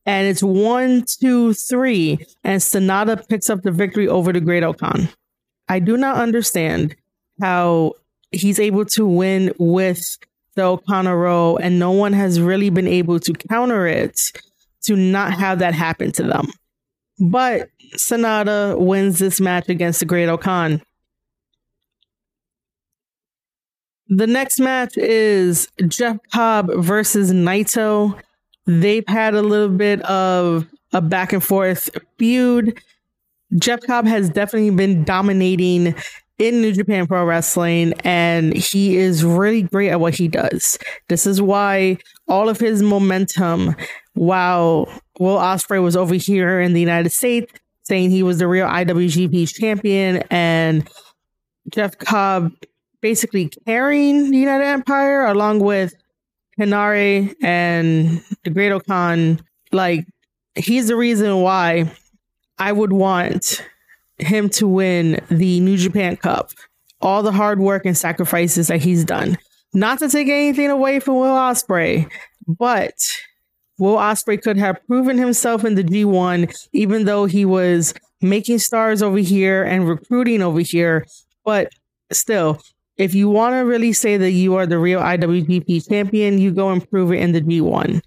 and 0.09 0.27
it's 0.27 0.41
one, 0.41 1.03
two, 1.19 1.53
three, 1.53 2.17
and 2.43 2.59
Sanada 2.59 3.27
picks 3.27 3.47
up 3.47 3.61
the 3.61 3.69
victory 3.71 4.07
over 4.07 4.33
the 4.33 4.41
Great-O-Khan. 4.41 5.07
I 5.67 5.77
do 5.77 5.97
not 5.97 6.17
understand 6.17 6.95
how 7.39 7.93
he's 8.31 8.59
able 8.59 8.85
to 8.85 9.05
win 9.05 9.53
with 9.59 10.17
O'Connor 10.59 11.17
roll, 11.17 11.57
and 11.57 11.79
no 11.79 11.91
one 11.91 12.13
has 12.13 12.39
really 12.39 12.69
been 12.69 12.87
able 12.87 13.19
to 13.19 13.33
counter 13.33 13.87
it 13.87 14.19
to 14.83 14.95
not 14.95 15.33
have 15.33 15.59
that 15.59 15.73
happen 15.73 16.11
to 16.13 16.23
them. 16.23 16.47
But 17.19 17.69
Sanada 17.95 18.77
wins 18.77 19.19
this 19.19 19.41
match 19.41 19.69
against 19.69 19.99
the 19.99 20.05
Great-O-Khan. 20.05 20.81
The 24.07 24.27
next 24.27 24.59
match 24.59 24.97
is 24.97 25.67
Jeff 25.87 26.17
Cobb 26.33 26.71
versus 26.77 27.31
Naito. 27.31 28.19
They've 28.65 29.07
had 29.07 29.35
a 29.35 29.41
little 29.41 29.69
bit 29.69 30.01
of 30.03 30.65
a 30.93 31.01
back 31.01 31.33
and 31.33 31.43
forth 31.43 31.89
feud. 32.17 32.81
Jeff 33.57 33.81
Cobb 33.81 34.07
has 34.07 34.29
definitely 34.29 34.71
been 34.71 35.03
dominating 35.03 35.93
in 36.39 36.61
New 36.61 36.71
Japan 36.71 37.05
Pro 37.05 37.25
Wrestling, 37.25 37.93
and 38.03 38.55
he 38.55 38.97
is 38.97 39.23
really 39.23 39.61
great 39.61 39.89
at 39.89 39.99
what 39.99 40.15
he 40.15 40.27
does. 40.27 40.79
This 41.09 41.27
is 41.27 41.41
why 41.41 41.97
all 42.27 42.49
of 42.49 42.59
his 42.59 42.81
momentum, 42.81 43.75
while 44.13 44.89
Will 45.19 45.37
Ospreay 45.37 45.83
was 45.83 45.97
over 45.97 46.15
here 46.15 46.61
in 46.61 46.73
the 46.73 46.79
United 46.79 47.11
States, 47.11 47.51
saying 47.83 48.09
he 48.09 48.23
was 48.23 48.39
the 48.39 48.47
real 48.47 48.67
IWGP 48.67 49.53
champion, 49.53 50.23
and 50.31 50.89
Jeff 51.71 51.97
Cobb 51.97 52.53
basically 53.01 53.49
carrying 53.65 54.31
the 54.31 54.37
United 54.37 54.65
Empire 54.65 55.25
along 55.25 55.59
with 55.59 55.93
Henare 56.59 57.35
and 57.41 58.23
the 58.43 58.49
Great-O-Khan, 58.49 59.41
like 59.71 60.05
he's 60.55 60.87
the 60.87 60.95
reason 60.95 61.41
why 61.41 61.91
I 62.57 62.71
would 62.71 62.91
want 62.91 63.63
him 64.19 64.49
to 64.49 64.67
win 64.67 65.19
the 65.29 65.59
New 65.59 65.77
Japan 65.77 66.17
Cup. 66.17 66.51
All 67.01 67.23
the 67.23 67.31
hard 67.31 67.59
work 67.59 67.85
and 67.85 67.97
sacrifices 67.97 68.67
that 68.67 68.81
he's 68.81 69.05
done. 69.05 69.37
Not 69.73 69.99
to 69.99 70.09
take 70.09 70.27
anything 70.27 70.69
away 70.69 70.99
from 70.99 71.15
Will 71.15 71.27
Ospreay, 71.27 72.09
but 72.47 72.93
Will 73.77 73.95
Ospreay 73.95 74.41
could 74.41 74.57
have 74.57 74.85
proven 74.87 75.17
himself 75.17 75.63
in 75.63 75.75
the 75.75 75.83
G1, 75.83 76.67
even 76.73 77.05
though 77.05 77.25
he 77.25 77.45
was 77.45 77.93
making 78.21 78.59
stars 78.59 79.01
over 79.01 79.19
here 79.19 79.63
and 79.63 79.87
recruiting 79.87 80.41
over 80.41 80.59
here. 80.59 81.05
But 81.45 81.71
still, 82.11 82.61
if 82.97 83.15
you 83.15 83.29
want 83.29 83.53
to 83.53 83.59
really 83.59 83.93
say 83.93 84.17
that 84.17 84.31
you 84.31 84.55
are 84.55 84.65
the 84.65 84.77
real 84.77 84.99
IWGP 84.99 85.87
champion, 85.87 86.37
you 86.37 86.51
go 86.51 86.69
and 86.69 86.87
prove 86.89 87.13
it 87.13 87.21
in 87.21 87.31
the 87.31 87.41
G1. 87.41 88.01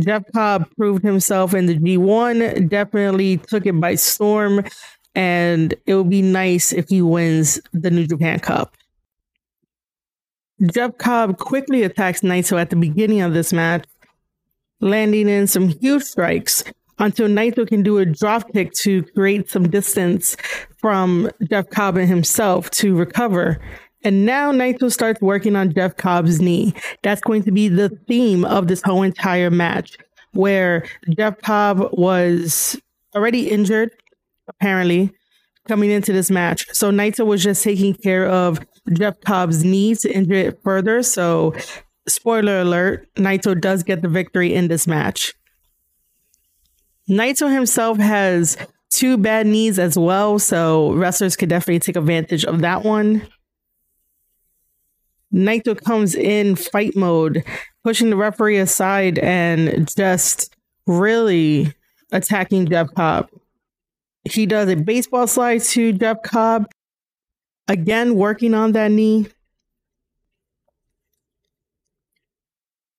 Jeff 0.00 0.22
Cobb 0.32 0.68
proved 0.76 1.02
himself 1.02 1.54
in 1.54 1.66
the 1.66 1.78
G1, 1.78 2.68
definitely 2.68 3.38
took 3.38 3.66
it 3.66 3.80
by 3.80 3.94
storm, 3.94 4.64
and 5.14 5.74
it 5.86 5.94
would 5.94 6.10
be 6.10 6.22
nice 6.22 6.72
if 6.72 6.88
he 6.88 7.02
wins 7.02 7.60
the 7.72 7.90
New 7.90 8.06
Japan 8.06 8.40
Cup. 8.40 8.74
Jeff 10.72 10.98
Cobb 10.98 11.38
quickly 11.38 11.82
attacks 11.82 12.22
Naito 12.22 12.60
at 12.60 12.70
the 12.70 12.76
beginning 12.76 13.20
of 13.20 13.32
this 13.32 13.52
match, 13.52 13.84
landing 14.80 15.28
in 15.28 15.46
some 15.46 15.68
huge 15.68 16.02
strikes 16.02 16.64
until 16.98 17.28
Naito 17.28 17.66
can 17.66 17.82
do 17.82 17.98
a 17.98 18.04
drop 18.04 18.52
kick 18.52 18.72
to 18.72 19.02
create 19.14 19.48
some 19.50 19.68
distance 19.68 20.36
from 20.78 21.30
Jeff 21.48 21.70
Cobb 21.70 21.96
and 21.96 22.08
himself 22.08 22.70
to 22.70 22.96
recover. 22.96 23.60
And 24.04 24.26
now 24.26 24.52
Naito 24.52 24.92
starts 24.92 25.20
working 25.20 25.56
on 25.56 25.72
Jeff 25.72 25.96
Cobb's 25.96 26.40
knee. 26.40 26.74
That's 27.02 27.20
going 27.20 27.42
to 27.44 27.52
be 27.52 27.68
the 27.68 27.88
theme 28.08 28.44
of 28.44 28.68
this 28.68 28.82
whole 28.82 29.02
entire 29.02 29.50
match, 29.50 29.96
where 30.32 30.86
Jeff 31.16 31.40
Cobb 31.42 31.88
was 31.92 32.80
already 33.14 33.48
injured, 33.48 33.90
apparently, 34.48 35.12
coming 35.66 35.90
into 35.90 36.12
this 36.12 36.30
match. 36.30 36.66
So 36.72 36.90
Naito 36.90 37.26
was 37.26 37.42
just 37.42 37.62
taking 37.62 37.94
care 37.94 38.26
of 38.26 38.60
Jeff 38.92 39.20
Cobb's 39.20 39.64
knee 39.64 39.94
to 39.96 40.10
injure 40.10 40.34
it 40.34 40.60
further. 40.64 41.02
So, 41.02 41.54
spoiler 42.06 42.60
alert, 42.60 43.06
Naito 43.16 43.58
does 43.60 43.82
get 43.82 44.02
the 44.02 44.08
victory 44.08 44.54
in 44.54 44.68
this 44.68 44.86
match. 44.86 45.34
Naito 47.08 47.52
himself 47.52 47.98
has 47.98 48.56
two 48.90 49.16
bad 49.16 49.46
knees 49.46 49.78
as 49.78 49.98
well, 49.98 50.38
so 50.38 50.92
wrestlers 50.92 51.36
could 51.36 51.48
definitely 51.48 51.80
take 51.80 51.96
advantage 51.96 52.44
of 52.44 52.60
that 52.60 52.82
one. 52.82 53.26
Naito 55.32 55.78
comes 55.82 56.14
in 56.14 56.56
fight 56.56 56.96
mode, 56.96 57.44
pushing 57.84 58.10
the 58.10 58.16
referee 58.16 58.58
aside 58.58 59.18
and 59.18 59.88
just 59.94 60.54
really 60.86 61.72
attacking 62.12 62.66
Jeff 62.66 62.88
Cobb. 62.94 63.28
He 64.32 64.46
does 64.46 64.68
a 64.68 64.76
baseball 64.76 65.26
slide 65.26 65.62
to 65.62 65.92
Jeff 65.92 66.22
Cobb, 66.22 66.70
again 67.66 68.14
working 68.14 68.54
on 68.54 68.72
that 68.72 68.90
knee. 68.90 69.28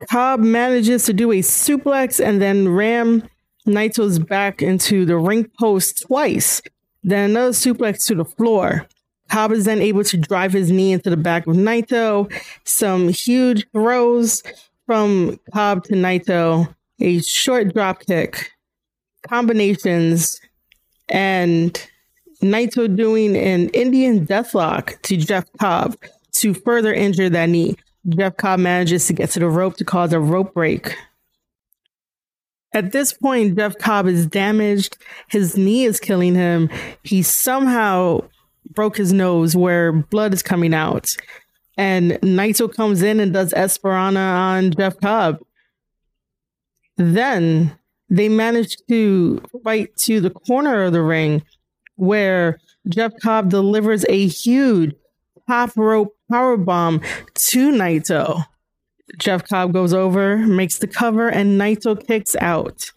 Cobb 0.10 0.40
manages 0.40 1.06
to 1.06 1.14
do 1.14 1.32
a 1.32 1.40
suplex 1.40 2.24
and 2.24 2.42
then 2.42 2.70
ram 2.70 3.24
Naito's 3.68 4.18
back 4.20 4.62
into 4.62 5.06
the 5.06 5.18
ring 5.18 5.50
post 5.60 6.04
twice, 6.08 6.62
then 7.04 7.32
another 7.32 7.52
suplex 7.52 8.06
to 8.08 8.16
the 8.16 8.26
floor. 8.26 8.88
Cobb 9.30 9.52
is 9.52 9.66
then 9.66 9.82
able 9.82 10.04
to 10.06 10.18
drive 10.18 10.54
his 10.54 10.72
knee 10.72 10.92
into 10.92 11.10
the 11.10 11.18
back 11.18 11.46
of 11.46 11.56
Naito. 11.56 12.32
Some 12.64 13.10
huge 13.10 13.68
throws 13.72 14.42
from 14.88 15.40
Cobb 15.54 15.84
to 15.86 15.94
Naito, 15.94 16.74
a 17.00 17.22
short 17.22 17.74
drop 17.74 18.06
kick, 18.06 18.52
combinations, 19.28 20.42
and 21.10 21.90
Naito 22.42 22.94
doing 22.96 23.36
an 23.36 23.70
Indian 23.70 24.26
deathlock 24.26 25.02
to 25.04 25.18
Jeff 25.18 25.46
Cobb 25.60 25.98
to 26.34 26.54
further 26.54 26.94
injure 26.94 27.30
that 27.30 27.48
knee. 27.48 27.76
Jeff 28.08 28.38
Cobb 28.38 28.60
manages 28.60 29.08
to 29.08 29.14
get 29.14 29.30
to 29.32 29.40
the 29.40 29.50
rope 29.50 29.76
to 29.78 29.86
cause 29.86 30.14
a 30.14 30.20
rope 30.20 30.54
break. 30.54 30.96
At 32.74 32.92
this 32.92 33.14
point, 33.14 33.58
Jeff 33.58 33.78
Cobb 33.78 34.08
is 34.08 34.26
damaged. 34.26 34.98
His 35.30 35.58
knee 35.58 35.86
is 35.86 36.00
killing 36.00 36.36
him. 36.36 36.70
He 37.04 37.24
somehow 37.24 38.24
broke 38.74 38.96
his 38.96 39.12
nose 39.12 39.56
where 39.56 39.92
blood 39.92 40.34
is 40.34 40.44
coming 40.44 40.74
out. 40.74 41.08
And 41.78 42.12
Naito 42.22 42.74
comes 42.74 43.02
in 43.02 43.20
and 43.20 43.34
does 43.34 43.54
Esperanza 43.54 44.20
on 44.20 44.72
Jeff 44.72 45.00
Cobb. 45.00 45.40
Then 46.98 47.78
they 48.10 48.30
manage 48.30 48.78
to 48.88 49.42
fight 49.64 49.96
to 50.04 50.20
the 50.20 50.30
corner 50.30 50.84
of 50.84 50.94
the 50.94 51.02
ring 51.02 51.44
where 51.96 52.60
Jeff 52.88 53.12
Cobb 53.22 53.50
delivers 53.50 54.06
a 54.10 54.28
huge 54.28 54.96
top 55.48 55.72
rope 55.76 56.16
power 56.32 56.58
bomb 56.58 57.02
to 57.36 57.72
Naito. 57.72 58.44
Jeff 59.18 59.48
Cobb 59.48 59.74
goes 59.74 59.94
over, 59.94 60.38
makes 60.38 60.78
the 60.78 60.88
cover, 60.88 61.28
and 61.28 61.60
Naito 61.60 61.96
kicks 62.08 62.36
out. 62.40 62.92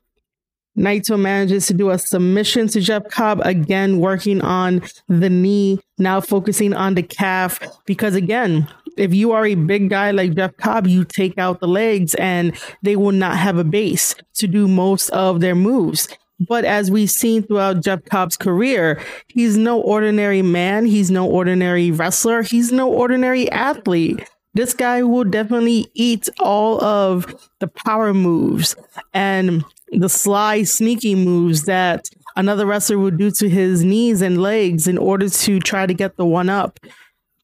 Naito 0.77 1.19
manages 1.19 1.67
to 1.67 1.75
do 1.75 1.91
a 1.91 1.99
submission 1.99 2.67
to 2.69 2.81
Jeff 2.81 3.09
Cobb, 3.09 3.41
again 3.45 3.99
working 3.99 4.41
on 4.41 4.83
the 5.09 5.29
knee, 5.29 5.79
now 5.99 6.21
focusing 6.21 6.73
on 6.73 6.95
the 6.95 7.03
calf. 7.03 7.61
Because 7.85 8.15
again, 8.15 8.67
if 8.97 9.15
you 9.15 9.33
are 9.33 9.47
a 9.47 9.55
big 9.55 9.91
guy 9.91 10.11
like 10.11 10.35
Jeff 10.35 10.57
Cobb, 10.57 10.87
you 10.87 11.05
take 11.05 11.39
out 11.39 11.61
the 11.61 11.69
legs 11.69 12.15
and 12.15 12.59
they 12.83 12.97
will 12.97 13.13
not 13.13 13.37
have 13.37 13.59
a 13.59 13.65
base 13.65 14.15
to 14.35 14.47
do 14.47 14.67
most 14.67 15.11
of 15.11 15.41
their 15.41 15.55
moves. 15.55 16.09
But 16.41 16.65
as 16.65 16.91
we've 16.91 17.11
seen 17.11 17.43
throughout 17.43 17.83
Jeff 17.83 18.05
Cobb's 18.07 18.37
career, 18.37 19.01
he's 19.29 19.57
no 19.57 19.81
ordinary 19.81 20.43
man. 20.43 20.87
He's 20.87 21.11
no 21.11 21.29
ordinary 21.29 21.91
wrestler. 21.91 22.43
He's 22.43 22.73
no 22.73 22.91
ordinary 22.93 23.51
athlete. 23.51 24.29
This 24.55 24.75
guy 24.75 25.03
will 25.03 25.25
definitely 25.25 25.87
eat 25.95 26.29
all 26.41 26.83
of 26.83 27.49
the 27.61 27.69
power 27.69 28.13
moves 28.13 28.77
and 29.15 29.65
the 29.93 30.09
sly, 30.09 30.63
sneaky 30.63 31.15
moves 31.15 31.65
that 31.65 32.07
another 32.37 32.67
wrestler 32.67 32.99
would 32.99 33.19
do 33.19 33.31
to 33.31 33.49
his 33.49 33.85
knees 33.85 34.23
and 34.23 34.41
legs 34.41 34.89
in 34.89 34.99
order 34.99 35.29
to 35.29 35.61
try 35.61 35.87
to 35.87 35.95
get 35.95 36.17
the 36.17 36.25
one 36.25 36.49
up. 36.49 36.81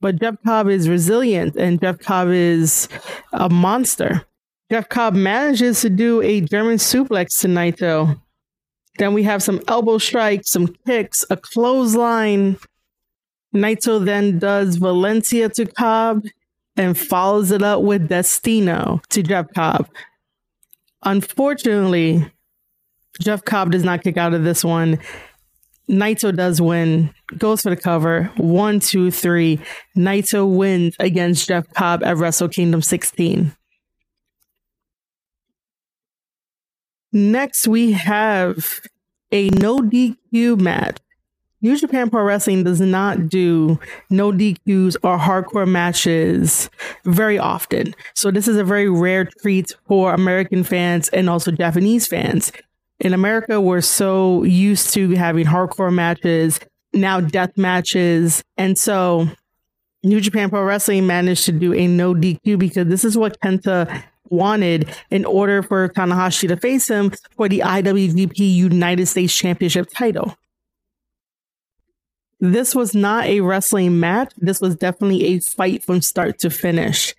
But 0.01 0.21
Jeff 0.21 0.37
Cobb 0.45 0.69
is 0.69 0.89
resilient 0.89 1.57
and 1.57 1.81
Jeff 1.81 1.99
Cobb 1.99 2.29
is 2.29 2.89
a 3.33 3.49
monster. 3.49 4.25
Jeff 4.71 4.89
Cobb 4.89 5.15
manages 5.15 5.81
to 5.81 5.91
do 5.91 6.23
a 6.23 6.41
German 6.41 6.77
suplex 6.77 7.41
to 7.41 7.49
Naito. 7.49 8.21
Then 8.99 9.15
we 9.15 9.23
have 9.25 9.43
some 9.43 9.61
elbow 9.69 9.99
strikes, 9.99 10.51
some 10.51 10.75
kicks, 10.87 11.25
a 11.31 11.37
clothesline. 11.37 12.59
Naito 13.55 14.05
then 14.05 14.39
does 14.39 14.79
Valentia 14.79 15.53
to 15.55 15.67
Cobb 15.67 16.25
and 16.77 16.97
follows 16.97 17.51
it 17.51 17.63
up 17.63 17.83
with 17.83 18.09
Destino 18.09 19.01
to 19.09 19.23
Jeff 19.23 19.47
Cobb. 19.55 19.89
Unfortunately, 21.03 22.31
Jeff 23.21 23.45
Cobb 23.45 23.71
does 23.71 23.85
not 23.85 24.03
kick 24.03 24.17
out 24.17 24.35
of 24.35 24.45
this 24.45 24.65
one. 24.65 24.99
Naito 25.89 26.35
does 26.35 26.61
win, 26.61 27.15
goes 27.39 27.63
for 27.63 27.71
the 27.71 27.77
cover. 27.77 28.25
One, 28.37 28.79
two, 28.79 29.11
three. 29.11 29.59
Naito 29.97 30.49
wins 30.49 30.95
against 31.01 31.49
Jeff 31.49 31.73
Cobb 31.73 32.03
at 32.05 32.17
Wrestle 32.17 32.49
Kingdom 32.49 32.83
16. 32.83 33.53
Next, 37.11 37.67
we 37.67 37.93
have 37.93 38.81
a 39.33 39.49
no 39.51 39.79
DQ 39.79 40.61
match 40.61 40.99
New 41.61 41.77
Japan 41.77 42.09
Pro 42.09 42.23
Wrestling 42.23 42.63
does 42.63 42.81
not 42.81 43.29
do 43.29 43.81
no 44.11 44.31
DQs 44.31 44.97
or 45.03 45.19
hardcore 45.19 45.67
matches 45.67 46.71
very 47.05 47.37
often. 47.37 47.97
So 48.15 48.31
this 48.31 48.47
is 48.47 48.57
a 48.57 48.63
very 48.63 48.89
rare 48.89 49.25
treat 49.25 49.73
for 49.89 50.15
American 50.15 50.63
fans 50.63 51.09
and 51.09 51.29
also 51.29 51.51
Japanese 51.51 52.07
fans. 52.07 52.53
In 53.01 53.15
America, 53.15 53.61
we're 53.61 53.81
so 53.81 54.43
used 54.43 54.93
to 54.95 55.11
having 55.11 55.47
hardcore 55.47 55.93
matches, 55.93 56.59
now 56.93 57.21
death 57.21 57.57
matches. 57.57 58.43
And 58.57 58.77
so 58.77 59.29
New 60.03 60.21
Japan 60.21 60.51
Pro 60.51 60.65
Wrestling 60.65 61.07
managed 61.07 61.45
to 61.45 61.53
do 61.53 61.73
a 61.75 61.87
no 61.87 62.15
DQ 62.15 62.59
because 62.59 62.89
this 62.89 63.05
is 63.05 63.17
what 63.17 63.41
Kenta 63.41 64.03
wanted 64.31 64.89
in 65.11 65.25
order 65.25 65.63
for 65.63 65.89
Tanahashi 65.89 66.49
to 66.49 66.57
face 66.57 66.89
him 66.89 67.13
for 67.37 67.49
the 67.49 67.61
IWGP 67.61 68.39
United 68.39 69.07
States 69.07 69.35
Championship 69.35 69.89
title. 69.97 70.37
This 72.41 72.75
was 72.75 72.95
not 72.95 73.27
a 73.27 73.41
wrestling 73.41 73.99
match. 73.99 74.33
This 74.37 74.61
was 74.61 74.77
definitely 74.77 75.25
a 75.25 75.41
fight 75.41 75.83
from 75.83 76.03
start 76.03 76.39
to 76.41 76.51
finish. 76.51 77.15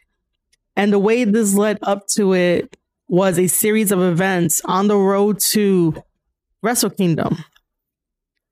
And 0.76 0.94
the 0.94 1.00
way 1.00 1.26
this 1.26 1.56
led 1.56 1.80
up 1.82 2.08
to 2.16 2.34
it 2.34 2.78
was 3.10 3.40
a 3.40 3.48
series 3.48 3.92
of 3.92 4.02
events 4.02 4.62
on 4.66 4.88
the 4.88 4.96
road 4.96 5.40
to 5.40 5.96
Wrestle 6.62 6.92
Kingdom. 6.92 7.44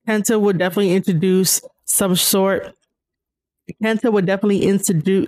Kenta 0.07 0.39
would 0.39 0.57
definitely 0.57 0.93
introduce 0.93 1.61
some 1.85 2.15
sort. 2.15 2.73
Kenta 3.83 4.11
would 4.11 4.25
definitely 4.25 4.63
introduce. 4.63 5.27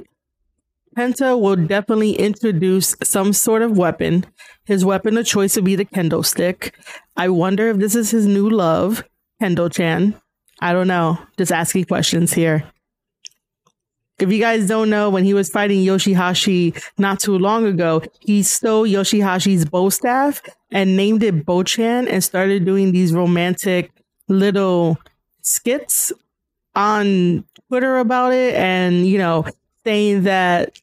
Kenta 0.97 1.39
will 1.39 1.55
definitely 1.55 2.13
introduce 2.13 2.95
some 3.03 3.32
sort 3.32 3.61
of 3.61 3.77
weapon. 3.77 4.25
His 4.65 4.84
weapon 4.84 5.17
of 5.17 5.25
choice 5.25 5.55
would 5.55 5.65
be 5.65 5.75
the 5.75 5.86
kendo 5.86 6.25
stick. 6.25 6.75
I 7.15 7.30
wonder 7.30 7.69
if 7.69 7.77
this 7.77 7.95
is 7.95 8.09
his 8.09 8.25
new 8.25 8.49
love, 8.49 9.03
Kendo 9.41 9.71
Chan. 9.71 10.19
I 10.59 10.73
don't 10.73 10.88
know. 10.88 11.19
Just 11.38 11.51
asking 11.51 11.86
questions 11.86 12.34
here. 12.34 12.63
If 14.20 14.32
you 14.32 14.39
guys 14.39 14.67
don't 14.67 14.89
know, 14.89 15.09
when 15.09 15.24
he 15.24 15.34
was 15.34 15.49
fighting 15.49 15.80
Yoshihashi 15.80 16.82
not 16.97 17.20
too 17.20 17.38
long 17.38 17.65
ago, 17.65 18.01
he 18.20 18.43
stole 18.43 18.84
Yoshihashi's 18.84 19.65
bow 19.65 19.89
staff 19.89 20.41
and 20.72 20.97
named 20.97 21.24
it 21.24 21.45
Bochan 21.45 22.07
and 22.09 22.24
started 22.24 22.65
doing 22.65 22.91
these 22.91 23.13
romantic 23.13 23.91
little 24.28 24.97
skits 25.41 26.11
on 26.76 27.43
Twitter 27.67 27.97
about 27.97 28.34
it 28.34 28.55
and, 28.55 29.07
you 29.07 29.17
know, 29.17 29.45
saying 29.84 30.24
that 30.24 30.80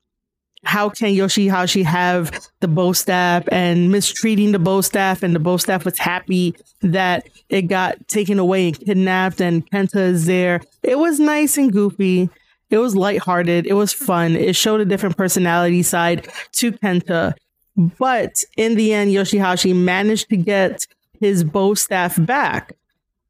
how 0.64 0.88
can 0.88 1.10
Yoshihashi 1.10 1.84
have 1.84 2.48
the 2.60 2.68
bow 2.68 2.92
staff 2.92 3.44
and 3.52 3.92
mistreating 3.92 4.52
the 4.52 4.58
bow 4.58 4.80
staff 4.80 5.22
and 5.22 5.34
the 5.34 5.38
bow 5.38 5.56
staff 5.56 5.84
was 5.84 5.98
happy 5.98 6.56
that 6.80 7.28
it 7.48 7.62
got 7.62 8.08
taken 8.08 8.38
away 8.38 8.68
and 8.68 8.80
kidnapped 8.80 9.40
and 9.40 9.68
Kenta 9.70 10.00
is 10.00 10.26
there. 10.26 10.60
It 10.82 10.98
was 10.98 11.20
nice 11.20 11.56
and 11.56 11.72
goofy. 11.72 12.28
It 12.70 12.78
was 12.78 12.96
lighthearted. 12.96 13.66
It 13.66 13.74
was 13.74 13.92
fun. 13.92 14.34
It 14.36 14.56
showed 14.56 14.80
a 14.80 14.84
different 14.84 15.16
personality 15.16 15.82
side 15.82 16.28
to 16.52 16.72
Kenta. 16.72 17.34
But 17.76 18.42
in 18.56 18.74
the 18.74 18.92
end, 18.92 19.12
Yoshihashi 19.12 19.74
managed 19.74 20.28
to 20.30 20.36
get 20.36 20.86
his 21.20 21.44
bow 21.44 21.74
staff 21.74 22.16
back. 22.24 22.74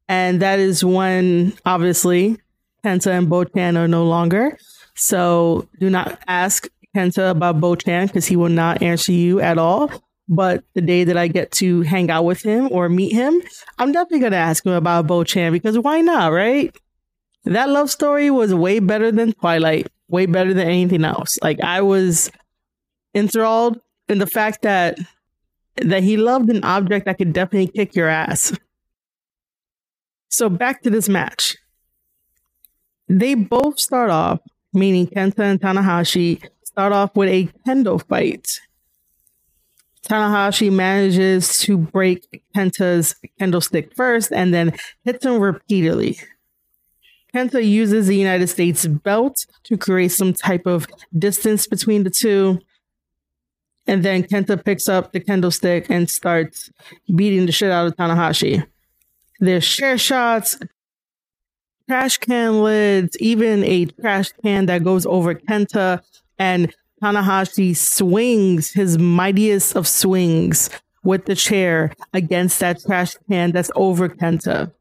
And 0.08 0.40
that 0.40 0.58
is 0.58 0.84
when 0.84 1.52
obviously 1.66 2.38
Kenta 2.84 3.18
and 3.18 3.28
Bochan 3.28 3.76
are 3.76 3.88
no 3.88 4.04
longer. 4.04 4.56
So 4.94 5.68
do 5.80 5.90
not 5.90 6.18
ask 6.26 6.68
Kenta 6.96 7.30
about 7.30 7.60
Bochan 7.60 8.06
because 8.06 8.26
he 8.26 8.36
will 8.36 8.48
not 8.48 8.82
answer 8.82 9.12
you 9.12 9.40
at 9.40 9.58
all. 9.58 9.90
But 10.28 10.64
the 10.74 10.80
day 10.80 11.04
that 11.04 11.16
I 11.16 11.28
get 11.28 11.52
to 11.52 11.82
hang 11.82 12.10
out 12.10 12.24
with 12.24 12.42
him 12.42 12.68
or 12.72 12.88
meet 12.88 13.12
him, 13.12 13.40
I'm 13.78 13.92
definitely 13.92 14.20
going 14.20 14.32
to 14.32 14.38
ask 14.38 14.64
him 14.64 14.72
about 14.72 15.06
Bochan 15.06 15.52
because 15.52 15.78
why 15.78 16.00
not, 16.00 16.32
right? 16.32 16.76
That 17.46 17.68
love 17.68 17.90
story 17.90 18.28
was 18.28 18.52
way 18.52 18.80
better 18.80 19.12
than 19.12 19.32
Twilight, 19.32 19.86
way 20.08 20.26
better 20.26 20.52
than 20.52 20.66
anything 20.66 21.04
else. 21.04 21.38
Like 21.42 21.60
I 21.60 21.80
was 21.80 22.30
enthralled 23.14 23.80
in 24.08 24.18
the 24.18 24.26
fact 24.26 24.62
that 24.62 24.98
that 25.76 26.02
he 26.02 26.16
loved 26.16 26.50
an 26.50 26.64
object 26.64 27.06
that 27.06 27.18
could 27.18 27.32
definitely 27.32 27.68
kick 27.68 27.94
your 27.94 28.08
ass. 28.08 28.52
So 30.28 30.48
back 30.48 30.82
to 30.82 30.90
this 30.90 31.08
match. 31.08 31.56
They 33.08 33.34
both 33.34 33.78
start 33.78 34.10
off, 34.10 34.40
meaning 34.72 35.06
Kenta 35.06 35.40
and 35.40 35.60
Tanahashi, 35.60 36.42
start 36.64 36.92
off 36.92 37.14
with 37.14 37.28
a 37.28 37.48
kendo 37.66 38.04
fight. 38.08 38.60
Tanahashi 40.02 40.72
manages 40.72 41.58
to 41.58 41.78
break 41.78 42.42
Kenta's 42.56 43.14
kendo 43.40 43.62
stick 43.62 43.94
first 43.94 44.32
and 44.32 44.52
then 44.52 44.72
hits 45.04 45.24
him 45.24 45.38
repeatedly. 45.38 46.18
Kenta 47.34 47.64
uses 47.64 48.06
the 48.06 48.16
United 48.16 48.48
States 48.48 48.86
belt 48.86 49.46
to 49.64 49.76
create 49.76 50.12
some 50.12 50.32
type 50.32 50.66
of 50.66 50.86
distance 51.16 51.66
between 51.66 52.04
the 52.04 52.10
two. 52.10 52.58
And 53.86 54.02
then 54.02 54.24
Kenta 54.24 54.64
picks 54.64 54.88
up 54.88 55.12
the 55.12 55.20
kendo 55.20 55.52
stick 55.52 55.86
and 55.88 56.10
starts 56.10 56.70
beating 57.14 57.46
the 57.46 57.52
shit 57.52 57.70
out 57.70 57.86
of 57.86 57.96
Tanahashi. 57.96 58.66
There's 59.38 59.68
chair 59.68 59.98
shots, 59.98 60.58
trash 61.88 62.18
can 62.18 62.62
lids, 62.62 63.16
even 63.20 63.62
a 63.64 63.86
trash 63.86 64.32
can 64.42 64.66
that 64.66 64.82
goes 64.82 65.06
over 65.06 65.34
Kenta, 65.34 66.02
and 66.38 66.74
Tanahashi 67.02 67.76
swings 67.76 68.72
his 68.72 68.98
mightiest 68.98 69.76
of 69.76 69.86
swings 69.86 70.70
with 71.04 71.26
the 71.26 71.36
chair 71.36 71.92
against 72.12 72.58
that 72.60 72.80
trash 72.80 73.14
can 73.28 73.52
that's 73.52 73.70
over 73.76 74.08
Kenta. 74.08 74.72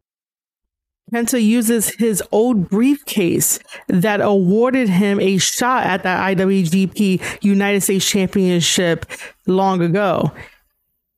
Kenta 1.14 1.42
uses 1.42 1.90
his 1.90 2.24
old 2.32 2.70
briefcase 2.70 3.60
that 3.88 4.22
awarded 4.22 4.90
him 4.90 5.20
a 5.20 5.38
shot 5.38 5.86
at 5.86 6.04
the 6.04 6.10
IWGP 6.10 7.44
United 7.44 7.82
States 7.82 8.10
Championship 8.10 9.06
long 9.46 9.82
ago. 9.82 10.32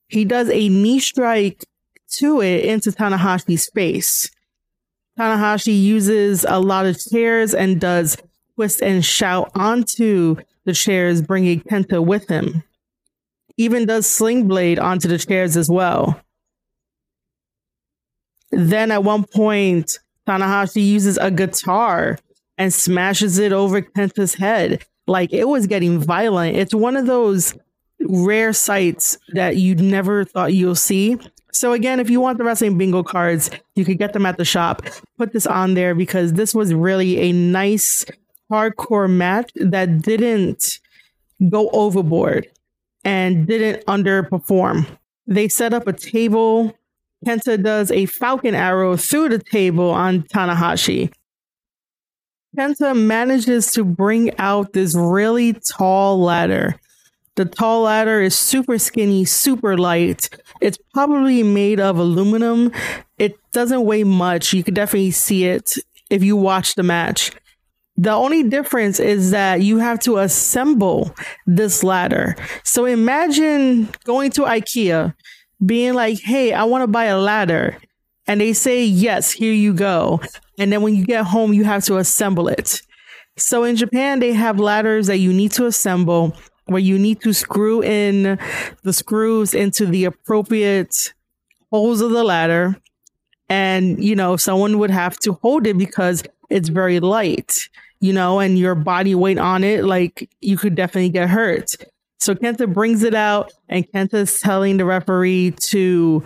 He 0.10 0.26
does 0.26 0.50
a 0.50 0.70
knee 0.70 1.00
strike 1.00 1.64
to 2.18 2.42
it 2.42 2.66
into 2.66 2.92
Tanahashi's 2.92 3.70
face. 3.70 4.30
Tanahashi 5.18 5.82
uses 5.82 6.46
a 6.48 6.60
lot 6.60 6.86
of 6.86 7.00
chairs 7.00 7.54
and 7.54 7.80
does 7.80 8.18
twist 8.56 8.82
and 8.82 9.04
shout 9.04 9.52
onto 9.56 10.36
the 10.66 10.74
chairs, 10.74 11.22
bringing 11.22 11.62
Kenta 11.62 12.06
with 12.06 12.28
him. 12.28 12.64
Even 13.58 13.86
does 13.86 14.06
sling 14.06 14.48
blade 14.48 14.80
onto 14.80 15.08
the 15.08 15.18
chairs 15.18 15.58
as 15.58 15.70
well. 15.70 16.22
Then 18.52 18.92
at 18.92 19.04
one 19.04 19.24
point, 19.26 20.00
Tanahashi 20.28 20.86
uses 20.86 21.18
a 21.18 21.32
guitar 21.32 22.18
and 22.58 22.74
smashes 22.74 23.38
it 23.38 23.54
over 23.54 23.82
Kenta's 23.82 24.36
head. 24.36 24.86
Like 25.06 25.32
it 25.34 25.48
was 25.48 25.68
getting 25.68 26.00
violent. 26.00 26.58
It's 26.58 26.74
one 26.74 26.96
of 26.96 27.06
those 27.06 27.54
rare 28.02 28.54
sights 28.54 29.18
that 29.34 29.58
you 29.58 29.76
never 29.76 30.24
thought 30.24 30.54
you'll 30.54 30.76
see. 30.76 31.18
So 31.52 31.74
again, 31.74 32.00
if 32.00 32.10
you 32.10 32.20
want 32.20 32.38
the 32.38 32.44
wrestling 32.44 32.78
bingo 32.78 33.04
cards, 33.04 33.50
you 33.76 33.84
could 33.84 33.98
get 33.98 34.14
them 34.14 34.26
at 34.26 34.38
the 34.38 34.46
shop. 34.46 34.84
Put 35.18 35.34
this 35.34 35.48
on 35.48 35.74
there 35.74 35.96
because 35.96 36.34
this 36.34 36.54
was 36.54 36.74
really 36.74 37.18
a 37.20 37.32
nice 37.32 38.06
hardcore 38.52 39.10
match 39.10 39.52
that 39.56 40.02
didn't 40.02 40.80
go 41.50 41.70
overboard 41.72 42.48
and 43.04 43.48
didn't 43.48 43.86
underperform. 43.86 44.86
They 45.26 45.48
set 45.48 45.74
up 45.74 45.88
a 45.88 45.94
table. 45.94 46.78
Kenta 47.26 47.62
does 47.62 47.92
a 47.92 48.06
falcon 48.06 48.56
arrow 48.56 48.96
through 48.96 49.30
the 49.30 49.40
table 49.40 49.90
on 49.90 50.24
Tanahashi. 50.24 51.12
Kenta 52.58 52.96
manages 52.96 53.72
to 53.72 53.84
bring 53.84 54.38
out 54.38 54.74
this 54.74 54.96
really 54.96 55.54
tall 55.54 56.20
ladder 56.20 56.80
the 57.38 57.46
tall 57.46 57.84
ladder 57.84 58.20
is 58.20 58.38
super 58.38 58.80
skinny, 58.80 59.24
super 59.24 59.78
light. 59.78 60.28
It's 60.60 60.80
probably 60.94 61.44
made 61.44 61.80
of 61.80 62.00
aluminum. 62.00 62.72
It 63.20 63.36
doesn't 63.54 63.86
weigh 63.86 64.04
much. 64.04 64.54
You 64.54 64.64
could 64.64 64.74
definitely 64.74 65.12
see 65.12 65.46
it 65.46 65.76
if 66.10 66.24
you 66.24 66.36
watch 66.36 66.74
the 66.74 66.82
match. 66.82 67.32
The 67.96 68.12
only 68.12 68.42
difference 68.42 69.00
is 69.00 69.32
that 69.32 69.62
you 69.62 69.78
have 69.78 70.00
to 70.02 70.18
assemble 70.18 71.16
this 71.46 71.84
ladder. 71.84 72.36
So 72.64 72.86
imagine 72.86 73.90
going 74.04 74.32
to 74.32 74.42
IKEA, 74.42 75.14
being 75.66 75.94
like, 75.94 76.20
hey, 76.20 76.54
I 76.54 76.64
want 76.64 76.84
to 76.84 76.88
buy 76.88 77.06
a 77.06 77.18
ladder. 77.18 77.78
And 78.28 78.42
they 78.42 78.54
say, 78.54 78.84
yes, 78.84 79.32
here 79.32 79.54
you 79.54 79.74
go. 79.74 80.22
And 80.60 80.72
then 80.72 80.82
when 80.82 80.96
you 80.96 81.06
get 81.06 81.26
home, 81.26 81.54
you 81.54 81.64
have 81.64 81.84
to 81.86 81.98
assemble 81.98 82.48
it. 82.48 82.82
So 83.38 83.64
in 83.64 83.76
Japan, 83.76 84.20
they 84.20 84.34
have 84.34 84.60
ladders 84.60 85.08
that 85.08 85.18
you 85.18 85.32
need 85.32 85.52
to 85.54 85.66
assemble 85.66 86.36
where 86.66 86.82
you 86.82 87.00
need 87.00 87.22
to 87.22 87.34
screw 87.34 87.82
in 87.82 88.38
the 88.84 88.92
screws 88.92 89.54
into 89.54 89.86
the 89.86 90.06
appropriate 90.06 91.14
holes 91.72 92.02
of 92.02 92.12
the 92.12 92.24
ladder. 92.24 92.76
And, 93.50 94.04
you 94.04 94.16
know, 94.16 94.36
someone 94.36 94.78
would 94.80 94.92
have 94.92 95.18
to 95.20 95.34
hold 95.42 95.68
it 95.68 95.78
because 95.78 96.24
it's 96.50 96.68
very 96.68 97.00
light, 97.00 97.70
you 98.02 98.12
know, 98.12 98.40
and 98.40 98.60
your 98.60 98.76
body 98.76 99.16
weight 99.16 99.38
on 99.38 99.64
it, 99.64 99.86
like 99.86 100.30
you 100.42 100.58
could 100.58 100.76
definitely 100.76 101.10
get 101.10 101.30
hurt. 101.30 101.76
So 102.20 102.36
Kenta 102.36 102.72
brings 102.72 103.04
it 103.04 103.14
out 103.14 103.52
and 103.70 103.90
Kenta's 103.92 104.40
telling 104.40 104.78
the 104.78 104.86
referee 104.86 105.56
to 105.70 106.24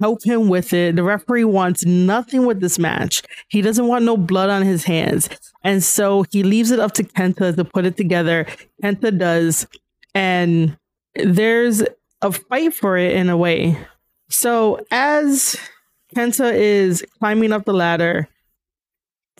help 0.00 0.24
him 0.24 0.48
with 0.48 0.72
it. 0.72 0.96
The 0.96 1.02
referee 1.02 1.44
wants 1.44 1.84
nothing 1.84 2.46
with 2.46 2.60
this 2.60 2.78
match. 2.78 3.22
He 3.48 3.62
doesn't 3.62 3.86
want 3.86 4.04
no 4.04 4.16
blood 4.16 4.50
on 4.50 4.62
his 4.62 4.84
hands. 4.84 5.28
And 5.62 5.82
so 5.82 6.24
he 6.30 6.42
leaves 6.42 6.70
it 6.70 6.80
up 6.80 6.92
to 6.94 7.04
Kenta 7.04 7.54
to 7.54 7.64
put 7.64 7.84
it 7.84 7.96
together. 7.96 8.46
Kenta 8.82 9.16
does 9.16 9.66
and 10.14 10.76
there's 11.14 11.82
a 12.22 12.32
fight 12.32 12.74
for 12.74 12.96
it 12.96 13.14
in 13.14 13.28
a 13.28 13.36
way. 13.36 13.78
So 14.28 14.84
as 14.90 15.56
Kenta 16.14 16.52
is 16.52 17.04
climbing 17.18 17.52
up 17.52 17.64
the 17.64 17.74
ladder, 17.74 18.28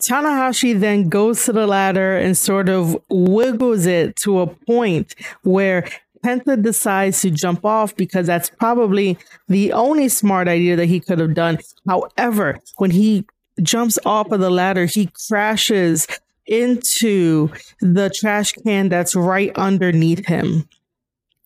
Tanahashi 0.05 0.79
then 0.79 1.09
goes 1.09 1.45
to 1.45 1.51
the 1.51 1.65
ladder 1.65 2.17
and 2.17 2.37
sort 2.37 2.69
of 2.69 2.95
wiggles 3.09 3.87
it 3.87 4.15
to 4.17 4.39
a 4.39 4.47
point 4.47 5.15
where 5.41 5.89
Kenta 6.23 6.61
decides 6.61 7.21
to 7.21 7.31
jump 7.31 7.65
off 7.65 7.95
because 7.95 8.27
that's 8.27 8.49
probably 8.49 9.17
the 9.47 9.73
only 9.73 10.09
smart 10.09 10.47
idea 10.47 10.75
that 10.75 10.85
he 10.85 10.99
could 10.99 11.19
have 11.19 11.33
done. 11.33 11.57
However, 11.87 12.59
when 12.77 12.91
he 12.91 13.25
jumps 13.61 13.97
off 14.05 14.31
of 14.31 14.39
the 14.39 14.49
ladder, 14.49 14.85
he 14.85 15.09
crashes 15.27 16.07
into 16.45 17.49
the 17.81 18.09
trash 18.09 18.53
can 18.53 18.89
that's 18.89 19.15
right 19.15 19.51
underneath 19.55 20.27
him. 20.27 20.69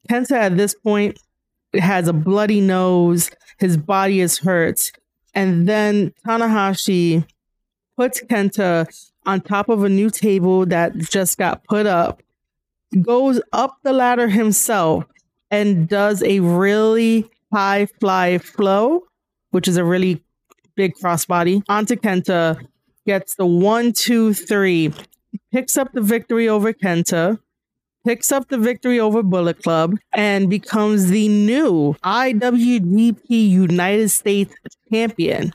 Kenta 0.09 0.31
at 0.31 0.57
this 0.57 0.73
point 0.73 1.17
has 1.73 2.07
a 2.07 2.13
bloody 2.13 2.59
nose, 2.59 3.31
his 3.57 3.77
body 3.77 4.19
is 4.19 4.39
hurt, 4.39 4.91
and 5.33 5.67
then 5.69 6.13
Tanahashi 6.25 7.25
puts 7.99 8.21
Kenta 8.21 8.87
on 9.25 9.41
top 9.41 9.67
of 9.67 9.83
a 9.83 9.89
new 9.89 10.09
table 10.09 10.65
that 10.65 10.95
just 10.95 11.37
got 11.37 11.65
put 11.65 11.85
up, 11.85 12.23
goes 13.01 13.41
up 13.51 13.75
the 13.83 13.91
ladder 13.91 14.29
himself, 14.29 15.03
and 15.51 15.89
does 15.89 16.23
a 16.23 16.39
really 16.39 17.29
high 17.51 17.87
fly 17.99 18.37
flow, 18.37 19.03
which 19.51 19.67
is 19.67 19.75
a 19.75 19.83
really 19.83 20.23
big 20.75 20.93
crossbody, 20.95 21.61
onto 21.67 21.97
Kenta, 21.97 22.65
gets 23.05 23.35
the 23.35 23.45
one, 23.45 23.91
two, 23.91 24.33
three, 24.33 24.93
picks 25.51 25.77
up 25.77 25.91
the 25.91 26.01
victory 26.01 26.47
over 26.47 26.71
Kenta, 26.71 27.37
picks 28.07 28.31
up 28.31 28.47
the 28.47 28.57
victory 28.57 28.97
over 28.97 29.21
Bullet 29.21 29.61
Club, 29.61 29.97
and 30.13 30.49
becomes 30.49 31.09
the 31.09 31.27
new 31.27 31.97
IWGP 32.05 33.27
United 33.27 34.07
States 34.07 34.55
champion. 34.89 35.51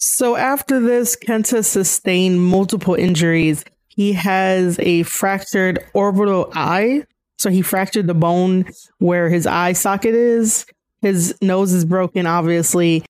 So 0.00 0.34
after 0.34 0.80
this, 0.80 1.14
Kenta 1.14 1.62
sustained 1.62 2.40
multiple 2.42 2.94
injuries. 2.94 3.64
He 3.88 4.14
has 4.14 4.78
a 4.78 5.02
fractured 5.02 5.78
orbital 5.92 6.50
eye. 6.54 7.04
So 7.36 7.50
he 7.50 7.60
fractured 7.60 8.06
the 8.06 8.14
bone 8.14 8.64
where 8.98 9.28
his 9.28 9.46
eye 9.46 9.74
socket 9.74 10.14
is. 10.14 10.64
His 11.02 11.34
nose 11.42 11.72
is 11.72 11.84
broken, 11.84 12.26
obviously. 12.26 13.04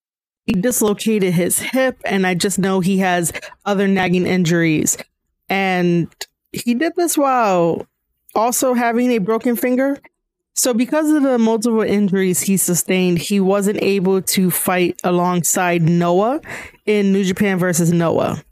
He 0.47 0.53
dislocated 0.55 1.33
his 1.33 1.61
hip, 1.61 2.01
and 2.05 2.27
I 2.27 2.35
just 2.35 2.59
know 2.59 2.81
he 2.81 2.99
has 2.99 3.33
other 3.65 3.87
nagging 3.87 4.27
injuries. 4.27 4.97
And 5.49 6.13
he 6.53 6.75
did 6.75 6.95
this 6.97 7.17
while 7.17 7.87
also 8.35 8.75
having 8.75 9.13
a 9.13 9.19
broken 9.19 9.55
finger. 9.55 9.97
So, 10.61 10.75
because 10.75 11.11
of 11.11 11.23
the 11.23 11.39
multiple 11.39 11.81
injuries 11.81 12.43
he 12.43 12.59
sustained, 12.59 13.17
he 13.17 13.41
wasn't 13.41 13.79
able 13.81 14.21
to 14.21 14.51
fight 14.51 15.01
alongside 15.03 15.81
Noah 15.81 16.43
in 16.85 17.15
New 17.15 17.25
Japan 17.25 17.59
versus 17.59 17.95
Noah. 17.95 18.45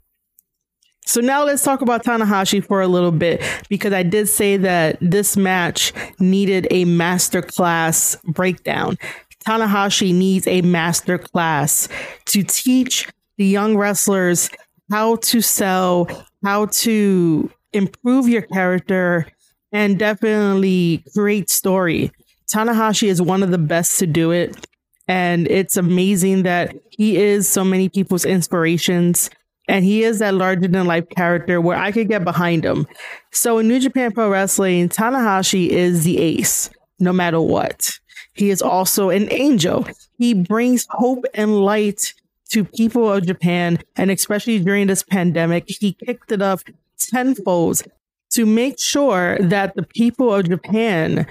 So, 1.05 1.21
now 1.21 1.45
let's 1.45 1.61
talk 1.61 1.83
about 1.83 2.03
Tanahashi 2.03 2.65
for 2.65 2.81
a 2.81 2.87
little 2.87 3.11
bit 3.11 3.43
because 3.69 3.93
I 3.93 4.01
did 4.01 4.27
say 4.27 4.57
that 4.57 4.97
this 4.99 5.37
match 5.37 5.93
needed 6.19 6.65
a 6.71 6.85
masterclass 6.85 8.19
breakdown. 8.23 8.97
Tanahashi 9.45 10.11
needs 10.11 10.47
a 10.47 10.63
masterclass 10.63 11.89
to 12.25 12.41
teach 12.41 13.07
the 13.37 13.45
young 13.45 13.77
wrestlers 13.77 14.49
how 14.89 15.17
to 15.17 15.41
sell, 15.41 16.07
how 16.43 16.65
to 16.65 17.51
improve 17.71 18.27
your 18.27 18.41
character 18.41 19.27
and 19.71 19.99
definitely 19.99 21.03
great 21.15 21.49
story. 21.49 22.11
Tanahashi 22.53 23.07
is 23.07 23.21
one 23.21 23.43
of 23.43 23.51
the 23.51 23.57
best 23.57 23.99
to 23.99 24.07
do 24.07 24.31
it. 24.31 24.67
And 25.07 25.47
it's 25.47 25.77
amazing 25.77 26.43
that 26.43 26.75
he 26.89 27.17
is 27.17 27.47
so 27.47 27.63
many 27.63 27.89
people's 27.89 28.25
inspirations. 28.25 29.29
And 29.67 29.85
he 29.85 30.03
is 30.03 30.19
that 30.19 30.33
larger 30.33 30.67
than 30.67 30.87
life 30.87 31.07
character 31.09 31.61
where 31.61 31.77
I 31.77 31.91
could 31.91 32.07
get 32.07 32.23
behind 32.23 32.65
him. 32.65 32.87
So 33.31 33.59
in 33.59 33.67
New 33.67 33.79
Japan 33.79 34.11
Pro 34.11 34.29
Wrestling, 34.29 34.89
Tanahashi 34.89 35.67
is 35.69 36.03
the 36.03 36.17
ace, 36.17 36.69
no 36.99 37.13
matter 37.13 37.41
what. 37.41 37.91
He 38.33 38.49
is 38.49 38.61
also 38.61 39.09
an 39.09 39.31
angel. 39.31 39.87
He 40.17 40.33
brings 40.33 40.87
hope 40.89 41.25
and 41.33 41.59
light 41.63 42.13
to 42.49 42.63
people 42.63 43.11
of 43.11 43.27
Japan, 43.27 43.79
and 43.95 44.09
especially 44.09 44.59
during 44.59 44.87
this 44.87 45.03
pandemic, 45.03 45.65
he 45.67 45.93
kicked 45.93 46.31
it 46.31 46.41
up 46.41 46.61
tenfold 46.97 47.83
to 48.31 48.45
make 48.45 48.79
sure 48.79 49.37
that 49.39 49.75
the 49.75 49.83
people 49.83 50.33
of 50.33 50.49
Japan 50.49 51.25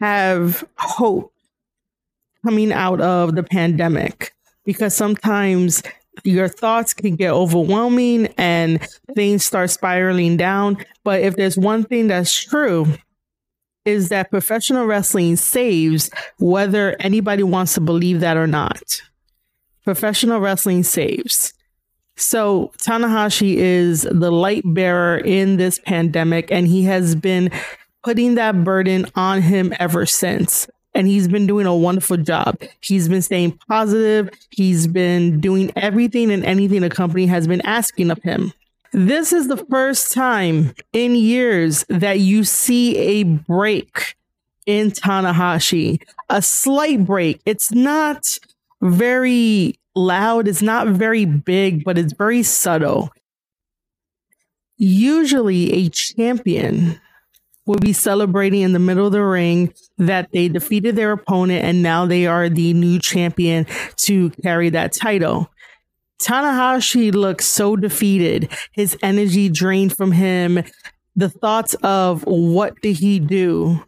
have 0.00 0.64
hope 0.76 1.32
coming 2.44 2.72
out 2.72 3.00
of 3.00 3.34
the 3.34 3.42
pandemic 3.42 4.34
because 4.64 4.94
sometimes 4.94 5.82
your 6.24 6.48
thoughts 6.48 6.92
can 6.92 7.16
get 7.16 7.30
overwhelming 7.30 8.26
and 8.36 8.86
things 9.14 9.46
start 9.46 9.70
spiraling 9.70 10.36
down. 10.36 10.76
But 11.04 11.22
if 11.22 11.36
there's 11.36 11.56
one 11.56 11.84
thing 11.84 12.08
that's 12.08 12.32
true, 12.32 12.86
is 13.84 14.10
that 14.10 14.30
professional 14.30 14.84
wrestling 14.84 15.36
saves 15.36 16.10
whether 16.38 16.94
anybody 17.00 17.42
wants 17.42 17.74
to 17.74 17.80
believe 17.80 18.20
that 18.20 18.36
or 18.36 18.46
not. 18.46 19.00
Professional 19.84 20.40
wrestling 20.40 20.82
saves. 20.82 21.54
So 22.18 22.72
Tanahashi 22.78 23.54
is 23.56 24.02
the 24.02 24.30
light 24.30 24.62
bearer 24.64 25.18
in 25.18 25.56
this 25.56 25.78
pandemic, 25.78 26.50
and 26.50 26.66
he 26.66 26.82
has 26.84 27.14
been 27.14 27.50
putting 28.02 28.34
that 28.34 28.64
burden 28.64 29.06
on 29.14 29.42
him 29.42 29.72
ever 29.78 30.04
since. 30.04 30.68
And 30.94 31.06
he's 31.06 31.28
been 31.28 31.46
doing 31.46 31.66
a 31.66 31.76
wonderful 31.76 32.16
job. 32.16 32.60
He's 32.80 33.08
been 33.08 33.22
staying 33.22 33.58
positive. 33.68 34.30
He's 34.50 34.88
been 34.88 35.40
doing 35.40 35.70
everything 35.76 36.30
and 36.32 36.44
anything 36.44 36.80
the 36.80 36.90
company 36.90 37.26
has 37.26 37.46
been 37.46 37.60
asking 37.60 38.10
of 38.10 38.20
him. 38.22 38.52
This 38.92 39.32
is 39.32 39.48
the 39.48 39.58
first 39.58 40.12
time 40.12 40.74
in 40.92 41.14
years 41.14 41.84
that 41.88 42.20
you 42.20 42.42
see 42.42 42.96
a 42.96 43.22
break 43.22 44.16
in 44.66 44.90
Tanahashi, 44.90 46.02
a 46.30 46.42
slight 46.42 47.04
break. 47.04 47.40
It's 47.44 47.70
not 47.70 48.38
very 48.80 49.77
loud, 49.94 50.48
it's 50.48 50.62
not 50.62 50.88
very 50.88 51.24
big, 51.24 51.84
but 51.84 51.98
it's 51.98 52.12
very 52.12 52.42
subtle. 52.42 53.10
Usually, 54.76 55.72
a 55.72 55.88
champion 55.88 57.00
will 57.68 57.78
be 57.78 57.92
celebrating 57.92 58.62
in 58.62 58.72
the 58.72 58.78
middle 58.78 59.06
of 59.06 59.12
the 59.12 59.22
ring 59.22 59.72
that 59.98 60.30
they 60.32 60.48
defeated 60.48 60.96
their 60.96 61.12
opponent 61.12 61.62
and 61.64 61.82
now 61.82 62.06
they 62.06 62.26
are 62.26 62.48
the 62.48 62.72
new 62.72 62.98
champion 62.98 63.66
to 63.96 64.30
carry 64.42 64.70
that 64.70 64.92
title. 64.92 65.50
Tanahashi 66.18 67.12
looks 67.12 67.46
so 67.46 67.76
defeated, 67.76 68.50
his 68.72 68.96
energy 69.02 69.50
drained 69.50 69.94
from 69.94 70.12
him. 70.12 70.64
The 71.14 71.28
thoughts 71.28 71.74
of 71.82 72.22
what 72.22 72.80
did 72.80 72.96
he 72.96 73.20
do 73.20 73.84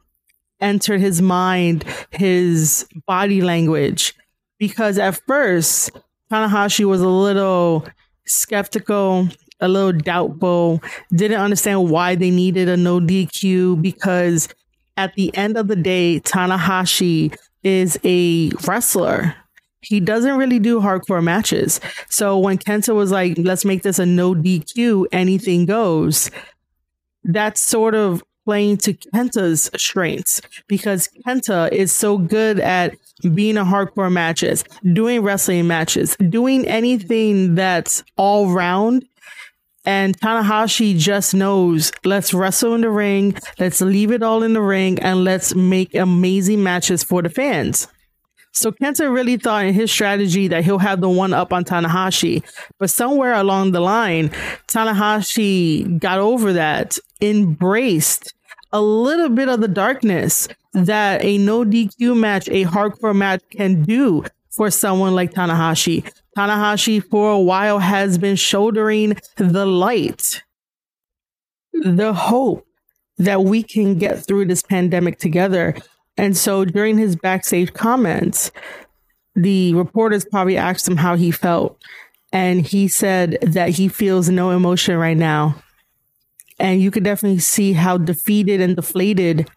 entered 0.61 1.01
his 1.01 1.23
mind, 1.23 1.85
his 2.11 2.87
body 3.07 3.41
language. 3.41 4.15
Because 4.61 4.97
at 4.99 5.21
first, 5.27 5.91
Tanahashi 6.31 6.85
was 6.85 7.01
a 7.01 7.09
little 7.09 7.85
skeptical, 8.27 9.29
a 9.59 9.69
little 9.69 9.93
doubtful, 9.93 10.81
didn't 11.13 11.41
understand 11.41 11.91
why 11.91 12.15
they 12.15 12.31
needed 12.31 12.69
a 12.69 12.77
no 12.77 13.01
DQ 13.01 13.83
because 13.83 14.49
at 14.97 15.15
the 15.15 15.35
end 15.37 15.57
of 15.57 15.67
the 15.67 15.77
day, 15.77 16.21
Tanahashi 16.21 17.37
is 17.63 17.99
a 18.05 18.51
wrestler. 18.67 19.35
He 19.81 19.99
doesn't 19.99 20.37
really 20.37 20.59
do 20.59 20.81
hardcore 20.81 21.25
matches. 21.25 21.81
So 22.11 22.39
when 22.39 22.59
Kenta 22.59 22.95
was 22.95 23.11
like, 23.11 23.39
let's 23.39 23.65
make 23.65 23.83
this 23.83 23.99
a 23.99 24.07
no 24.07 24.35
DQ, 24.35 25.07
anything 25.11 25.65
goes, 25.65 26.31
that's 27.25 27.61
sort 27.61 27.95
of 27.95 28.23
playing 28.51 28.77
to 28.77 28.93
Kenta's 28.95 29.71
strengths 29.77 30.41
because 30.67 31.09
Kenta 31.25 31.71
is 31.71 31.95
so 31.95 32.19
good 32.19 32.59
at 32.59 32.97
being 33.33 33.57
a 33.57 33.63
hardcore 33.63 34.11
matches, 34.11 34.65
doing 34.93 35.23
wrestling 35.23 35.69
matches, 35.69 36.17
doing 36.17 36.67
anything 36.67 37.55
that's 37.55 38.03
all 38.17 38.49
round. 38.49 39.07
And 39.85 40.19
Tanahashi 40.19 40.99
just 40.99 41.33
knows 41.33 41.93
let's 42.05 42.35
wrestle 42.35 42.75
in 42.75 42.81
the 42.81 42.91
ring, 42.91 43.39
let's 43.61 43.81
leave 43.81 44.11
it 44.11 44.25
all 44.25 44.43
in 44.43 44.55
the 44.55 44.63
ring, 44.63 44.99
and 44.99 45.23
let's 45.23 45.55
make 45.55 45.95
amazing 45.95 46.61
matches 46.65 47.05
for 47.05 47.23
the 47.23 47.29
fans. 47.29 47.87
So 48.53 48.73
Kenta 48.73 49.13
really 49.13 49.37
thought 49.37 49.65
in 49.65 49.75
his 49.75 49.93
strategy 49.93 50.49
that 50.49 50.65
he'll 50.65 50.79
have 50.79 51.01
the 51.01 51.09
one 51.09 51.33
up 51.33 51.53
on 51.53 51.65
Tanahashi. 51.65 52.43
But 52.81 52.91
somewhere 52.91 53.35
along 53.35 53.71
the 53.73 53.81
line, 53.81 54.31
Tanahashi 54.67 56.01
got 56.01 56.19
over 56.19 56.53
that, 56.55 56.99
embraced 57.21 58.35
a 58.73 58.81
little 58.81 59.29
bit 59.29 59.49
of 59.49 59.61
the 59.61 59.69
darkness 59.69 60.49
that 60.73 61.25
a 61.25 61.39
no 61.39 61.65
DQ 61.65 62.17
match, 62.17 62.49
a 62.49 62.65
hardcore 62.65 63.17
match 63.17 63.43
can 63.51 63.83
do 63.83 64.25
for 64.51 64.71
someone 64.71 65.15
like 65.15 65.33
Tanahashi. 65.33 66.11
Tanahashi 66.37 67.03
for 67.03 67.33
a 67.33 67.41
while 67.41 67.79
has 67.79 68.19
been 68.19 68.37
shouldering 68.37 69.17
the 69.37 69.67
light, 69.67 70.43
the 71.73 72.13
hope 72.13 72.67
that 73.19 73.45
we 73.45 73.63
can 73.63 73.99
get 73.99 74.25
through 74.25 74.47
this 74.47 74.63
pandemic 74.63 75.19
together. 75.19 75.75
And 76.17 76.37
so 76.37 76.65
during 76.65 76.99
his 76.99 77.17
backstage 77.17 77.73
comments, 77.73 78.51
the 79.35 79.75
reporters 79.75 80.25
probably 80.25 80.57
asked 80.57 80.87
him 80.87 80.97
how 80.97 81.17
he 81.17 81.31
felt. 81.31 81.83
And 82.33 82.65
he 82.67 82.89
said 82.89 83.39
that 83.43 83.71
he 83.71 83.89
feels 83.89 84.29
no 84.29 84.51
emotion 84.51 84.97
right 84.97 85.17
now 85.17 85.57
and 86.61 86.83
you 86.83 86.91
could 86.91 87.03
definitely 87.03 87.39
see 87.39 87.73
how 87.73 87.97
defeated 87.97 88.61
and 88.61 88.77
deflated 88.77 89.51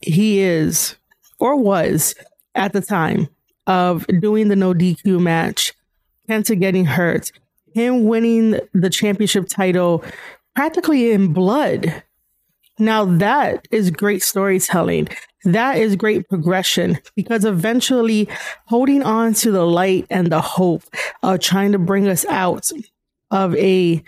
he 0.00 0.40
is 0.40 0.96
or 1.38 1.54
was 1.54 2.14
at 2.54 2.72
the 2.72 2.80
time 2.80 3.28
of 3.66 4.06
doing 4.20 4.48
the 4.48 4.56
no 4.56 4.72
DQ 4.72 5.20
match, 5.20 5.74
Kenta 6.28 6.58
getting 6.58 6.86
hurt, 6.86 7.30
him 7.74 8.04
winning 8.04 8.58
the 8.72 8.90
championship 8.90 9.46
title 9.48 10.02
practically 10.56 11.12
in 11.12 11.32
blood. 11.32 12.02
Now 12.78 13.04
that 13.04 13.68
is 13.70 13.90
great 13.90 14.22
storytelling. 14.22 15.08
That 15.44 15.76
is 15.76 15.94
great 15.94 16.28
progression 16.28 16.98
because 17.14 17.44
eventually 17.44 18.28
holding 18.66 19.02
on 19.02 19.34
to 19.34 19.50
the 19.50 19.66
light 19.66 20.06
and 20.08 20.32
the 20.32 20.40
hope 20.40 20.84
of 21.22 21.40
trying 21.40 21.72
to 21.72 21.78
bring 21.78 22.08
us 22.08 22.24
out 22.26 22.70
of 23.30 23.54
a 23.56 24.02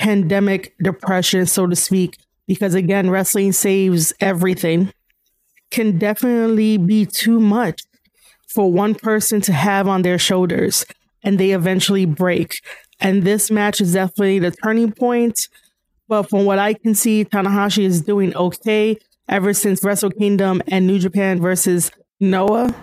pandemic 0.00 0.74
depression, 0.82 1.44
so 1.44 1.66
to 1.66 1.76
speak, 1.76 2.16
because 2.48 2.74
again, 2.74 3.10
wrestling 3.10 3.52
saves 3.52 4.14
everything, 4.18 4.90
can 5.70 5.98
definitely 5.98 6.78
be 6.78 7.04
too 7.04 7.38
much 7.38 7.82
for 8.48 8.72
one 8.72 8.94
person 8.94 9.42
to 9.42 9.52
have 9.52 9.86
on 9.86 10.00
their 10.00 10.18
shoulders 10.18 10.86
and 11.22 11.38
they 11.38 11.50
eventually 11.50 12.06
break. 12.06 12.62
And 12.98 13.24
this 13.24 13.50
match 13.50 13.82
is 13.82 13.92
definitely 13.92 14.38
the 14.38 14.50
turning 14.50 14.90
point. 14.90 15.48
But 16.08 16.30
from 16.30 16.46
what 16.46 16.58
I 16.58 16.72
can 16.72 16.94
see, 16.94 17.26
Tanahashi 17.26 17.84
is 17.84 18.00
doing 18.00 18.34
okay 18.34 18.96
ever 19.28 19.52
since 19.52 19.84
Wrestle 19.84 20.10
Kingdom 20.10 20.62
and 20.66 20.86
New 20.86 20.98
Japan 20.98 21.42
versus 21.42 21.92
Noah. 22.18 22.74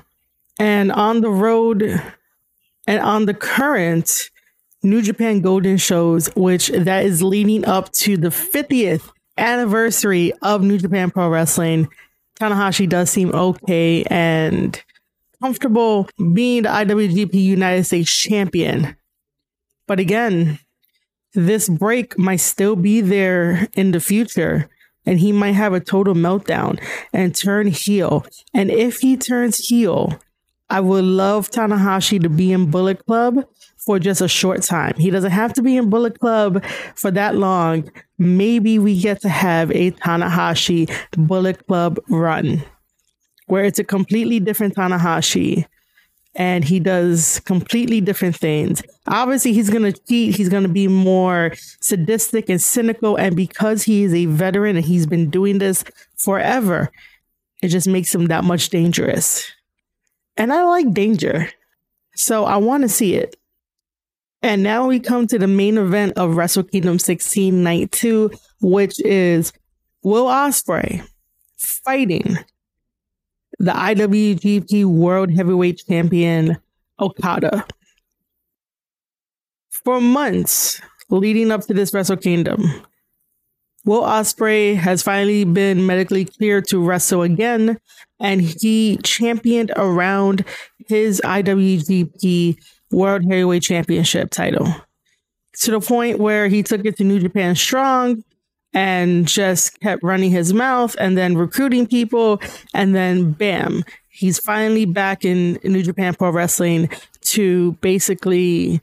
And 0.59 0.91
on 0.91 1.21
the 1.21 1.31
road 1.31 1.99
and 2.85 3.01
on 3.01 3.25
the 3.25 3.33
current 3.33 4.29
New 4.83 5.01
Japan 5.01 5.41
Golden 5.41 5.77
shows, 5.77 6.27
which 6.35 6.67
that 6.69 7.05
is 7.05 7.23
leading 7.23 7.65
up 7.65 7.91
to 7.93 8.17
the 8.17 8.29
50th 8.29 9.09
anniversary 9.37 10.33
of 10.41 10.61
New 10.63 10.77
Japan 10.77 11.11
Pro 11.11 11.29
Wrestling. 11.29 11.87
Tanahashi 12.39 12.87
does 12.87 13.09
seem 13.09 13.33
okay 13.33 14.03
and 14.03 14.81
comfortable 15.41 16.09
being 16.33 16.63
the 16.63 16.69
IWGP 16.69 17.33
United 17.33 17.85
States 17.85 18.15
champion. 18.15 18.95
But 19.87 19.99
again, 19.99 20.59
this 21.33 21.69
break 21.69 22.17
might 22.17 22.37
still 22.37 22.75
be 22.75 23.01
there 23.01 23.67
in 23.73 23.91
the 23.91 23.99
future 23.99 24.69
and 25.05 25.19
he 25.19 25.31
might 25.31 25.53
have 25.53 25.73
a 25.73 25.79
total 25.79 26.13
meltdown 26.13 26.79
and 27.13 27.33
turn 27.33 27.67
heel. 27.67 28.25
And 28.53 28.69
if 28.69 28.99
he 28.99 29.15
turns 29.15 29.57
heel, 29.57 30.19
I 30.69 30.81
would 30.81 31.03
love 31.03 31.49
Tanahashi 31.49 32.21
to 32.21 32.29
be 32.29 32.51
in 32.51 32.69
Bullet 32.69 33.05
Club 33.05 33.45
for 33.77 33.99
just 33.99 34.19
a 34.21 34.27
short 34.27 34.63
time. 34.63 34.93
He 34.97 35.09
doesn't 35.09 35.31
have 35.31 35.53
to 35.53 35.61
be 35.61 35.77
in 35.77 35.89
Bullet 35.89 36.19
Club 36.19 36.63
for 36.95 37.09
that 37.11 37.35
long. 37.35 37.89
Maybe 38.17 38.77
we 38.79 38.99
get 38.99 39.21
to 39.21 39.29
have 39.29 39.71
a 39.71 39.91
Tanahashi 39.91 40.91
Bullet 41.17 41.65
Club 41.67 41.99
run 42.09 42.63
where 43.45 43.63
it's 43.63 43.79
a 43.79 43.83
completely 43.83 44.39
different 44.39 44.75
Tanahashi 44.75 45.65
and 46.35 46.63
he 46.63 46.79
does 46.79 47.39
completely 47.41 47.99
different 47.99 48.35
things. 48.35 48.83
Obviously, 49.07 49.53
he's 49.53 49.71
going 49.71 49.91
to 49.91 49.99
cheat. 50.03 50.35
He's 50.35 50.49
going 50.49 50.63
to 50.63 50.69
be 50.69 50.87
more 50.87 51.53
sadistic 51.81 52.47
and 52.47 52.61
cynical. 52.61 53.15
And 53.15 53.35
because 53.35 53.83
he 53.83 54.03
is 54.03 54.13
a 54.13 54.25
veteran 54.25 54.75
and 54.75 54.85
he's 54.85 55.07
been 55.07 55.31
doing 55.31 55.57
this 55.57 55.83
forever, 56.17 56.91
it 57.63 57.69
just 57.69 57.87
makes 57.87 58.13
him 58.13 58.27
that 58.27 58.43
much 58.43 58.69
dangerous. 58.69 59.51
And 60.37 60.53
I 60.53 60.63
like 60.63 60.93
danger. 60.93 61.49
So 62.15 62.45
I 62.45 62.57
want 62.57 62.83
to 62.83 62.89
see 62.89 63.15
it. 63.15 63.35
And 64.41 64.63
now 64.63 64.87
we 64.87 64.99
come 64.99 65.27
to 65.27 65.39
the 65.39 65.47
main 65.47 65.77
event 65.77 66.13
of 66.17 66.35
Wrestle 66.35 66.63
Kingdom 66.63 66.99
16 66.99 67.63
Night 67.63 67.91
2, 67.91 68.31
which 68.61 68.99
is 69.01 69.51
Will 70.03 70.25
Ospreay 70.25 71.07
fighting 71.57 72.37
the 73.59 73.71
IWGP 73.71 74.85
World 74.85 75.31
Heavyweight 75.31 75.83
Champion 75.87 76.57
Okada. 76.99 77.65
For 79.83 79.99
months 79.99 80.81
leading 81.09 81.51
up 81.51 81.61
to 81.61 81.73
this 81.73 81.93
Wrestle 81.93 82.17
Kingdom, 82.17 82.61
Will 83.87 84.03
Ospreay 84.03 84.75
has 84.75 85.01
finally 85.01 85.45
been 85.45 85.85
medically 85.85 86.25
cleared 86.25 86.67
to 86.67 86.83
wrestle 86.83 87.21
again, 87.21 87.79
and 88.19 88.41
he 88.41 88.97
championed 89.01 89.71
around 89.77 90.43
his 90.89 91.21
IWGP 91.23 92.57
World 92.91 93.23
Heavyweight 93.23 93.63
Championship 93.63 94.29
title 94.29 94.67
to 95.61 95.71
the 95.71 95.79
point 95.79 96.19
where 96.19 96.49
he 96.49 96.63
took 96.63 96.83
it 96.83 96.97
to 96.97 97.05
New 97.05 97.21
Japan 97.21 97.55
Strong 97.55 98.25
and 98.73 99.25
just 99.25 99.79
kept 99.79 100.03
running 100.03 100.31
his 100.31 100.53
mouth 100.53 100.93
and 100.99 101.17
then 101.17 101.37
recruiting 101.37 101.87
people, 101.87 102.41
and 102.73 102.93
then 102.93 103.31
bam, 103.31 103.85
he's 104.09 104.37
finally 104.37 104.83
back 104.83 105.23
in 105.23 105.59
New 105.63 105.81
Japan 105.81 106.13
Pro 106.13 106.29
Wrestling 106.31 106.89
to 107.21 107.71
basically 107.79 108.81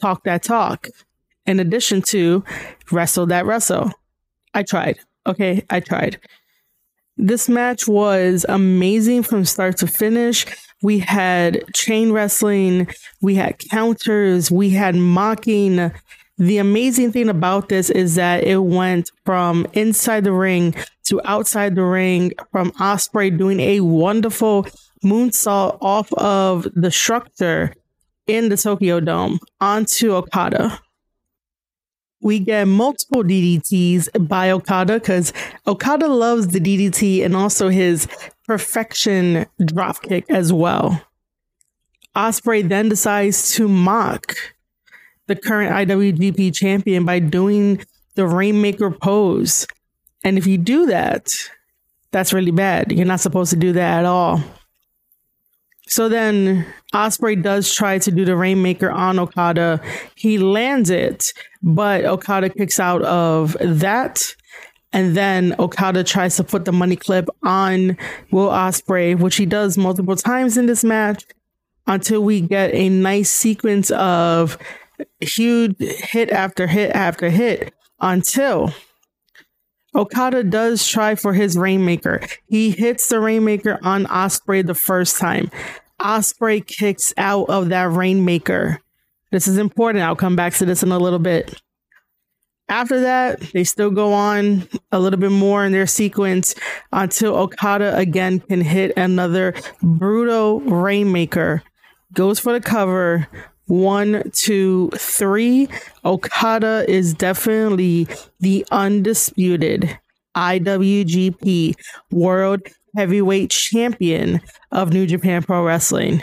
talk 0.00 0.22
that 0.22 0.44
talk. 0.44 0.86
In 1.46 1.58
addition 1.58 2.00
to 2.02 2.44
wrestle 2.92 3.26
that 3.26 3.44
wrestle. 3.44 3.90
I 4.56 4.62
tried. 4.62 4.98
Okay, 5.26 5.66
I 5.68 5.80
tried. 5.80 6.18
This 7.18 7.46
match 7.46 7.86
was 7.86 8.46
amazing 8.48 9.22
from 9.22 9.44
start 9.44 9.76
to 9.78 9.86
finish. 9.86 10.46
We 10.82 10.98
had 10.98 11.62
chain 11.74 12.10
wrestling, 12.10 12.88
we 13.20 13.34
had 13.34 13.58
counters, 13.58 14.50
we 14.50 14.70
had 14.70 14.94
mocking. 14.94 15.92
The 16.38 16.56
amazing 16.56 17.12
thing 17.12 17.28
about 17.28 17.68
this 17.68 17.90
is 17.90 18.14
that 18.14 18.44
it 18.44 18.56
went 18.56 19.10
from 19.26 19.66
inside 19.74 20.24
the 20.24 20.32
ring 20.32 20.74
to 21.04 21.20
outside 21.26 21.74
the 21.74 21.84
ring, 21.84 22.32
from 22.50 22.70
Ospreay 22.72 23.36
doing 23.36 23.60
a 23.60 23.80
wonderful 23.80 24.66
moonsault 25.04 25.76
off 25.82 26.10
of 26.14 26.66
the 26.74 26.90
structure 26.90 27.74
in 28.26 28.48
the 28.48 28.56
Tokyo 28.56 29.00
Dome 29.00 29.38
onto 29.60 30.12
Okada 30.12 30.80
we 32.20 32.38
get 32.38 32.66
multiple 32.66 33.22
DDTs 33.22 34.28
by 34.28 34.50
Okada 34.50 34.94
because 34.94 35.32
Okada 35.66 36.08
loves 36.08 36.48
the 36.48 36.60
DDT 36.60 37.24
and 37.24 37.36
also 37.36 37.68
his 37.68 38.08
perfection 38.46 39.46
dropkick 39.60 40.24
as 40.28 40.52
well. 40.52 41.02
Ospreay 42.16 42.66
then 42.66 42.88
decides 42.88 43.50
to 43.54 43.68
mock 43.68 44.34
the 45.26 45.36
current 45.36 45.72
IWGP 45.72 46.54
champion 46.54 47.04
by 47.04 47.18
doing 47.18 47.84
the 48.14 48.26
Rainmaker 48.26 48.90
pose. 48.90 49.66
And 50.24 50.38
if 50.38 50.46
you 50.46 50.56
do 50.56 50.86
that, 50.86 51.28
that's 52.12 52.32
really 52.32 52.50
bad. 52.50 52.90
You're 52.92 53.04
not 53.06 53.20
supposed 53.20 53.50
to 53.50 53.56
do 53.56 53.72
that 53.72 54.00
at 54.00 54.04
all. 54.06 54.42
So 55.88 56.08
then 56.08 56.66
Ospreay 56.92 57.42
does 57.42 57.72
try 57.72 57.98
to 57.98 58.10
do 58.10 58.24
the 58.24 58.36
Rainmaker 58.36 58.90
on 58.90 59.18
Okada. 59.18 59.80
He 60.16 60.38
lands 60.38 60.90
it, 60.90 61.24
but 61.62 62.04
Okada 62.04 62.50
kicks 62.50 62.80
out 62.80 63.02
of 63.02 63.56
that. 63.60 64.34
And 64.92 65.16
then 65.16 65.54
Okada 65.58 66.02
tries 66.04 66.36
to 66.36 66.44
put 66.44 66.64
the 66.64 66.72
money 66.72 66.96
clip 66.96 67.28
on 67.42 67.96
Will 68.30 68.48
Ospreay, 68.48 69.18
which 69.18 69.36
he 69.36 69.46
does 69.46 69.76
multiple 69.76 70.16
times 70.16 70.56
in 70.56 70.66
this 70.66 70.82
match 70.82 71.24
until 71.86 72.22
we 72.22 72.40
get 72.40 72.74
a 72.74 72.88
nice 72.88 73.30
sequence 73.30 73.90
of 73.92 74.58
huge 75.20 75.76
hit 75.78 76.30
after 76.30 76.66
hit 76.66 76.90
after 76.96 77.30
hit 77.30 77.74
until 78.00 78.72
Okada 79.96 80.44
does 80.44 80.86
try 80.86 81.14
for 81.14 81.32
his 81.32 81.56
Rainmaker. 81.56 82.20
He 82.48 82.70
hits 82.70 83.08
the 83.08 83.18
Rainmaker 83.18 83.78
on 83.82 84.04
Ospreay 84.04 84.64
the 84.66 84.74
first 84.74 85.18
time. 85.18 85.50
Ospreay 86.00 86.66
kicks 86.66 87.14
out 87.16 87.48
of 87.48 87.70
that 87.70 87.90
Rainmaker. 87.90 88.80
This 89.32 89.48
is 89.48 89.58
important. 89.58 90.04
I'll 90.04 90.14
come 90.14 90.36
back 90.36 90.52
to 90.54 90.66
this 90.66 90.82
in 90.82 90.92
a 90.92 90.98
little 90.98 91.18
bit. 91.18 91.60
After 92.68 93.00
that, 93.00 93.40
they 93.52 93.64
still 93.64 93.90
go 93.90 94.12
on 94.12 94.68
a 94.92 94.98
little 94.98 95.20
bit 95.20 95.30
more 95.30 95.64
in 95.64 95.72
their 95.72 95.86
sequence 95.86 96.54
until 96.92 97.34
Okada 97.36 97.96
again 97.96 98.40
can 98.40 98.60
hit 98.60 98.92
another 98.96 99.54
brutal 99.82 100.60
Rainmaker. 100.60 101.62
Goes 102.12 102.38
for 102.38 102.52
the 102.52 102.60
cover, 102.60 103.28
one, 103.66 104.30
two, 104.32 104.90
three. 104.96 105.68
Okada 106.04 106.84
is 106.88 107.14
definitely 107.14 108.08
the 108.40 108.64
undisputed 108.70 109.98
IWGP 110.36 111.74
World 112.10 112.62
Heavyweight 112.96 113.50
Champion 113.50 114.40
of 114.72 114.92
New 114.92 115.06
Japan 115.06 115.42
Pro 115.42 115.64
Wrestling. 115.64 116.22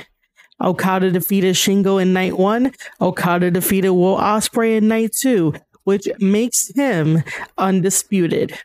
Okada 0.61 1.11
defeated 1.11 1.55
Shingo 1.55 2.01
in 2.01 2.13
night 2.13 2.37
one. 2.37 2.71
Okada 3.01 3.51
defeated 3.51 3.91
Will 3.91 4.17
Ospreay 4.17 4.77
in 4.77 4.87
night 4.87 5.11
two, 5.19 5.53
which 5.83 6.07
makes 6.19 6.71
him 6.73 7.23
undisputed. 7.57 8.57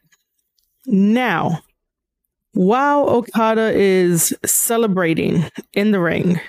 Now, 0.86 1.60
while 2.52 3.08
Okada 3.08 3.72
is 3.74 4.34
celebrating 4.44 5.44
in 5.74 5.90
the 5.90 6.00
ring, 6.00 6.40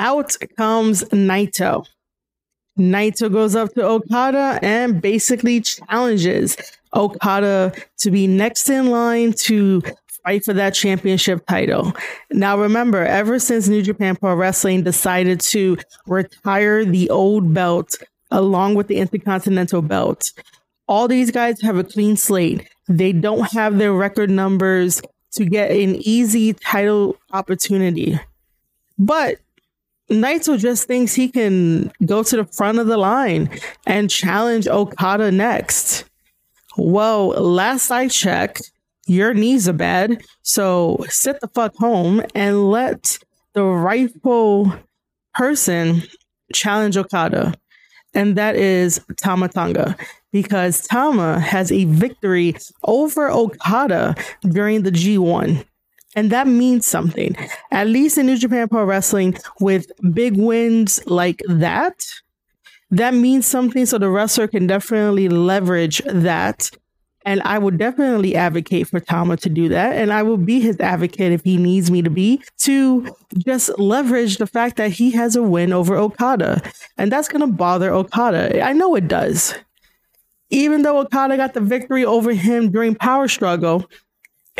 out 0.00 0.34
comes 0.56 1.04
Naito. 1.04 1.86
Naito 2.78 3.30
goes 3.30 3.54
up 3.54 3.72
to 3.74 3.84
Okada 3.84 4.58
and 4.62 5.00
basically 5.00 5.60
challenges 5.60 6.56
Okada 6.94 7.72
to 7.98 8.10
be 8.10 8.26
next 8.26 8.68
in 8.70 8.90
line 8.90 9.34
to 9.34 9.82
fight 10.24 10.44
for 10.44 10.54
that 10.54 10.74
championship 10.74 11.46
title. 11.46 11.92
Now, 12.30 12.58
remember, 12.58 13.04
ever 13.04 13.38
since 13.38 13.68
New 13.68 13.82
Japan 13.82 14.16
Pro 14.16 14.34
Wrestling 14.34 14.82
decided 14.82 15.40
to 15.40 15.76
retire 16.06 16.84
the 16.84 17.10
old 17.10 17.52
belt 17.52 17.96
along 18.30 18.76
with 18.76 18.88
the 18.88 18.96
Intercontinental 18.96 19.82
belt, 19.82 20.32
all 20.88 21.08
these 21.08 21.30
guys 21.30 21.60
have 21.60 21.76
a 21.76 21.84
clean 21.84 22.16
slate. 22.16 22.66
They 22.88 23.12
don't 23.12 23.52
have 23.52 23.78
their 23.78 23.92
record 23.92 24.30
numbers 24.30 25.02
to 25.32 25.44
get 25.44 25.70
an 25.70 25.96
easy 25.96 26.54
title 26.54 27.16
opportunity. 27.32 28.18
But 28.98 29.38
Naito 30.10 30.58
just 30.58 30.86
thinks 30.86 31.14
he 31.14 31.28
can 31.28 31.92
go 32.04 32.22
to 32.22 32.36
the 32.36 32.44
front 32.44 32.78
of 32.78 32.88
the 32.88 32.96
line 32.96 33.48
and 33.86 34.10
challenge 34.10 34.66
Okada 34.66 35.30
next. 35.30 36.04
Well, 36.76 37.28
last 37.28 37.90
I 37.90 38.08
checked, 38.08 38.72
your 39.06 39.34
knees 39.34 39.68
are 39.68 39.72
bad, 39.72 40.22
so 40.42 41.04
sit 41.08 41.40
the 41.40 41.48
fuck 41.48 41.74
home 41.76 42.22
and 42.34 42.70
let 42.70 43.18
the 43.54 43.64
rightful 43.64 44.72
person 45.34 46.02
challenge 46.52 46.96
Okada. 46.96 47.54
And 48.14 48.36
that 48.36 48.56
is 48.56 49.00
Tama 49.16 49.48
Tonga 49.48 49.96
because 50.32 50.86
Tama 50.86 51.38
has 51.38 51.70
a 51.70 51.84
victory 51.84 52.56
over 52.84 53.30
Okada 53.30 54.14
during 54.42 54.82
the 54.82 54.90
G1. 54.90 55.64
And 56.16 56.30
that 56.32 56.46
means 56.46 56.86
something. 56.86 57.36
At 57.70 57.86
least 57.86 58.18
in 58.18 58.26
New 58.26 58.36
Japan 58.36 58.68
Pro 58.68 58.84
Wrestling, 58.84 59.36
with 59.60 59.92
big 60.12 60.36
wins 60.36 61.04
like 61.06 61.40
that, 61.48 62.04
that 62.90 63.14
means 63.14 63.46
something. 63.46 63.86
So 63.86 63.98
the 63.98 64.10
wrestler 64.10 64.48
can 64.48 64.66
definitely 64.66 65.28
leverage 65.28 66.02
that. 66.06 66.70
And 67.24 67.42
I 67.42 67.58
would 67.58 67.78
definitely 67.78 68.34
advocate 68.34 68.88
for 68.88 68.98
Tama 68.98 69.36
to 69.38 69.50
do 69.50 69.68
that. 69.68 69.94
And 69.94 70.12
I 70.12 70.22
will 70.22 70.38
be 70.38 70.58
his 70.58 70.80
advocate 70.80 71.32
if 71.32 71.44
he 71.44 71.58
needs 71.58 71.90
me 71.90 72.02
to 72.02 72.10
be 72.10 72.42
to 72.60 73.14
just 73.36 73.78
leverage 73.78 74.38
the 74.38 74.46
fact 74.46 74.76
that 74.78 74.90
he 74.90 75.10
has 75.12 75.36
a 75.36 75.42
win 75.42 75.72
over 75.72 75.96
Okada. 75.96 76.62
And 76.96 77.12
that's 77.12 77.28
going 77.28 77.42
to 77.42 77.46
bother 77.46 77.92
Okada. 77.92 78.64
I 78.64 78.72
know 78.72 78.94
it 78.96 79.06
does. 79.06 79.54
Even 80.48 80.82
though 80.82 80.98
Okada 80.98 81.36
got 81.36 81.54
the 81.54 81.60
victory 81.60 82.04
over 82.04 82.32
him 82.32 82.72
during 82.72 82.94
Power 82.94 83.28
Struggle, 83.28 83.88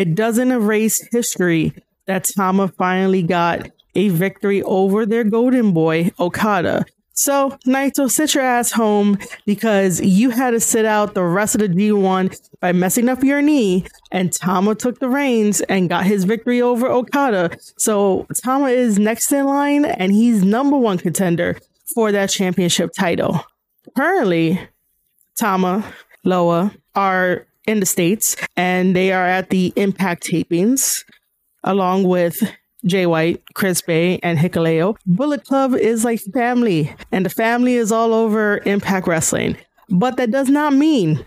it 0.01 0.15
doesn't 0.15 0.51
erase 0.51 1.07
history 1.13 1.75
that 2.07 2.27
Tama 2.35 2.69
finally 2.69 3.23
got 3.23 3.69
a 3.95 4.09
victory 4.09 4.63
over 4.63 5.05
their 5.05 5.25
golden 5.25 5.73
boy, 5.73 6.11
Okada. 6.19 6.87
So, 7.13 7.51
Naito, 7.67 8.11
sit 8.11 8.35
your 8.35 8.43
ass 8.43 8.73
home 8.73 9.19
because 9.45 10.01
you 10.01 10.31
had 10.31 10.53
to 10.53 10.61
sit 10.61 10.87
out 10.87 11.13
the 11.13 11.23
rest 11.23 11.55
of 11.55 11.61
the 11.61 11.69
G1 11.69 12.35
by 12.61 12.73
messing 12.73 13.11
up 13.11 13.23
your 13.23 13.43
knee, 13.43 13.85
and 14.11 14.33
Tama 14.33 14.75
took 14.75 15.01
the 15.01 15.09
reins 15.11 15.61
and 15.63 15.91
got 15.91 16.07
his 16.07 16.25
victory 16.25 16.63
over 16.63 16.89
Okada. 16.89 17.51
So, 17.77 18.27
Tama 18.43 18.69
is 18.69 18.99
next 18.99 19.31
in 19.33 19.45
line, 19.45 19.85
and 19.85 20.13
he's 20.13 20.43
number 20.43 20.79
one 20.79 20.97
contender 20.97 21.59
for 21.95 22.11
that 22.11 22.31
championship 22.31 22.93
title. 22.99 23.45
Currently, 23.95 24.61
Tama, 25.39 25.85
Loa 26.25 26.73
are 26.95 27.47
in 27.67 27.81
the 27.81 27.87
States 27.87 28.37
and 28.57 28.95
they 28.97 29.13
are 29.13 29.27
at 29.27 29.51
the 29.51 29.73
Impact 29.77 30.25
tapings 30.25 31.05
along 31.65 32.05
with 32.05 32.43
Jay 32.85 33.07
White, 33.07 33.43
Chris 33.55 33.83
Bey, 33.83 34.19
and 34.23 34.39
Hikuleo. 34.39 34.97
Bullet 35.07 35.45
Club 35.45 35.75
is 35.75 36.05
like 36.05 36.21
family, 36.33 36.95
and 37.13 37.27
the 37.27 37.31
family 37.31 37.75
is 37.75 37.93
all 37.93 38.15
over 38.15 38.59
Impact 38.65 39.07
Wrestling. 39.07 39.57
But 39.91 40.17
that 40.17 40.31
does 40.31 40.49
not 40.49 40.73
mean 40.73 41.25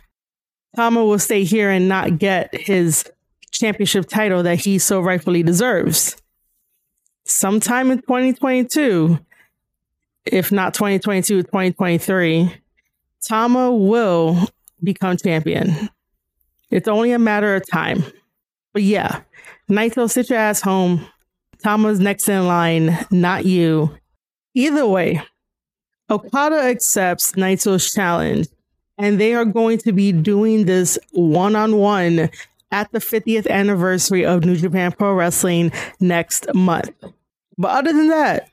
Tama 0.75 1.03
will 1.05 1.19
stay 1.19 1.43
here 1.43 1.69
and 1.69 1.87
not 1.87 2.17
get 2.17 2.53
his 2.55 3.05
championship 3.51 4.07
title 4.07 4.41
that 4.43 4.59
he 4.59 4.79
so 4.79 4.99
rightfully 4.99 5.43
deserves. 5.43 6.17
Sometime 7.25 7.91
in 7.91 7.99
2022, 7.99 9.19
if 10.25 10.51
not 10.51 10.73
2022, 10.73 11.43
2023, 11.43 12.53
Tama 13.27 13.71
will 13.71 14.47
become 14.83 15.15
champion. 15.17 15.89
It's 16.69 16.87
only 16.87 17.11
a 17.11 17.19
matter 17.19 17.55
of 17.55 17.67
time. 17.69 18.03
But 18.73 18.83
yeah, 18.83 19.21
Naito, 19.69 20.09
sit 20.09 20.29
your 20.29 20.39
ass 20.39 20.61
home. 20.61 21.07
Tama's 21.63 21.99
next 21.99 22.27
in 22.27 22.47
line, 22.47 23.05
not 23.11 23.45
you. 23.45 23.95
Either 24.53 24.85
way, 24.85 25.21
Okada 26.09 26.57
accepts 26.57 27.33
Naito's 27.33 27.91
challenge, 27.93 28.47
and 28.97 29.19
they 29.19 29.33
are 29.33 29.45
going 29.45 29.77
to 29.79 29.93
be 29.93 30.11
doing 30.11 30.65
this 30.65 30.99
one 31.11 31.55
on 31.55 31.77
one 31.77 32.29
at 32.71 32.91
the 32.91 32.99
50th 32.99 33.47
anniversary 33.49 34.25
of 34.25 34.43
New 34.43 34.55
Japan 34.57 34.91
Pro 34.91 35.13
Wrestling 35.13 35.71
next 35.99 36.53
month. 36.53 36.91
But 37.57 37.71
other 37.71 37.93
than 37.93 38.09
that, 38.09 38.49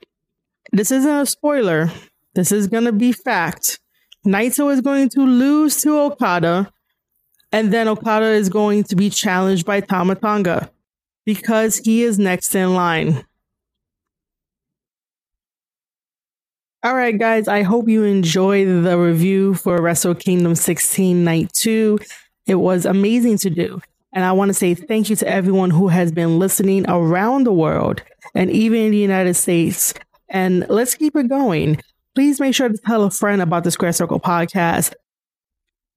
this 0.71 0.91
isn't 0.91 1.11
a 1.11 1.25
spoiler. 1.25 1.91
This 2.33 2.51
is 2.51 2.67
going 2.67 2.85
to 2.85 2.93
be 2.93 3.11
fact. 3.11 3.79
Naito 4.25 4.71
is 4.71 4.79
going 4.81 5.09
to 5.09 5.21
lose 5.21 5.81
to 5.81 5.99
Okada, 5.99 6.71
and 7.51 7.73
then 7.73 7.87
Okada 7.87 8.27
is 8.27 8.49
going 8.49 8.83
to 8.85 8.95
be 8.95 9.09
challenged 9.09 9.65
by 9.65 9.81
Tama 9.81 10.15
Tonga 10.15 10.69
because 11.25 11.77
he 11.77 12.03
is 12.03 12.17
next 12.17 12.55
in 12.55 12.73
line. 12.73 13.25
All 16.83 16.95
right, 16.95 17.17
guys, 17.17 17.47
I 17.47 17.61
hope 17.61 17.87
you 17.87 18.03
enjoyed 18.03 18.83
the 18.83 18.97
review 18.97 19.53
for 19.53 19.79
Wrestle 19.79 20.15
Kingdom 20.15 20.55
16 20.55 21.23
Night 21.23 21.53
2. 21.53 21.99
It 22.47 22.55
was 22.55 22.85
amazing 22.85 23.37
to 23.39 23.51
do. 23.51 23.81
And 24.13 24.25
I 24.25 24.31
want 24.31 24.49
to 24.49 24.53
say 24.53 24.73
thank 24.73 25.09
you 25.09 25.15
to 25.17 25.27
everyone 25.27 25.69
who 25.69 25.89
has 25.89 26.11
been 26.11 26.39
listening 26.39 26.89
around 26.89 27.45
the 27.45 27.53
world 27.53 28.01
and 28.33 28.49
even 28.49 28.79
in 28.81 28.91
the 28.91 28.97
United 28.97 29.35
States. 29.35 29.93
And 30.29 30.65
let's 30.69 30.95
keep 30.95 31.15
it 31.15 31.29
going. 31.29 31.79
Please 32.15 32.39
make 32.39 32.55
sure 32.55 32.67
to 32.67 32.77
tell 32.77 33.03
a 33.03 33.11
friend 33.11 33.41
about 33.41 33.63
the 33.63 33.71
Square 33.71 33.93
Circle 33.93 34.19
podcast 34.19 34.93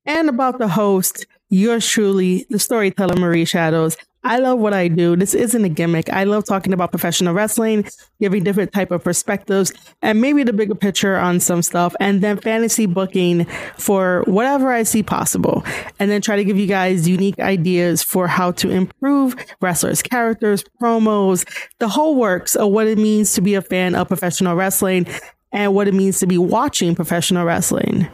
and 0.05 0.28
about 0.28 0.59
the 0.59 0.68
host, 0.68 1.26
yours 1.51 1.86
truly, 1.86 2.47
the 2.51 2.59
storyteller 2.59 3.16
Marie 3.16 3.45
Shadows. 3.45 3.97
I 4.26 4.38
love 4.38 4.59
what 4.59 4.72
I 4.72 4.88
do. 4.88 5.16
This 5.16 5.34
isn't 5.34 5.64
a 5.64 5.68
gimmick. 5.68 6.09
I 6.09 6.24
love 6.24 6.47
talking 6.47 6.72
about 6.72 6.90
professional 6.90 7.34
wrestling, 7.34 7.86
giving 8.20 8.42
different 8.42 8.72
type 8.72 8.90
of 8.90 9.05
perspectives 9.05 9.70
and 10.01 10.18
maybe 10.18 10.42
the 10.42 10.55
bigger 10.55 10.74
picture 10.74 11.16
on 11.16 11.40
some 11.40 11.61
stuff 11.61 11.95
and 12.01 12.22
then 12.22 12.38
fantasy 12.38 12.86
booking 12.86 13.45
for 13.76 14.24
whatever 14.26 14.72
I 14.72 14.82
see 14.84 15.03
possible. 15.03 15.62
And 16.01 16.11
then 16.11 16.22
try 16.22 16.36
to 16.36 16.45
give 16.45 16.57
you 16.57 16.66
guys 16.66 17.07
unique 17.07 17.38
ideas 17.38 18.03
for 18.03 18.26
how 18.26 18.53
to 18.53 18.70
improve 18.70 19.36
wrestlers, 19.61 20.01
characters, 20.01 20.64
promos, 20.80 21.47
the 21.78 21.88
whole 21.88 22.14
works 22.16 22.57
of 22.57 22.70
what 22.70 22.86
it 22.86 22.97
means 22.97 23.34
to 23.34 23.42
be 23.42 23.55
a 23.55 23.62
fan 23.62 23.95
of 23.95 24.09
professional 24.09 24.57
wrestling 24.57 25.07
and 25.53 25.74
what 25.74 25.86
it 25.86 25.92
means 25.92 26.18
to 26.20 26.26
be 26.26 26.38
watching 26.38 26.95
professional 26.95 27.45
wrestling. 27.45 28.09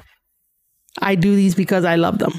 I 1.00 1.14
do 1.14 1.36
these 1.36 1.54
because 1.54 1.84
I 1.84 1.94
love 1.94 2.18
them. 2.18 2.32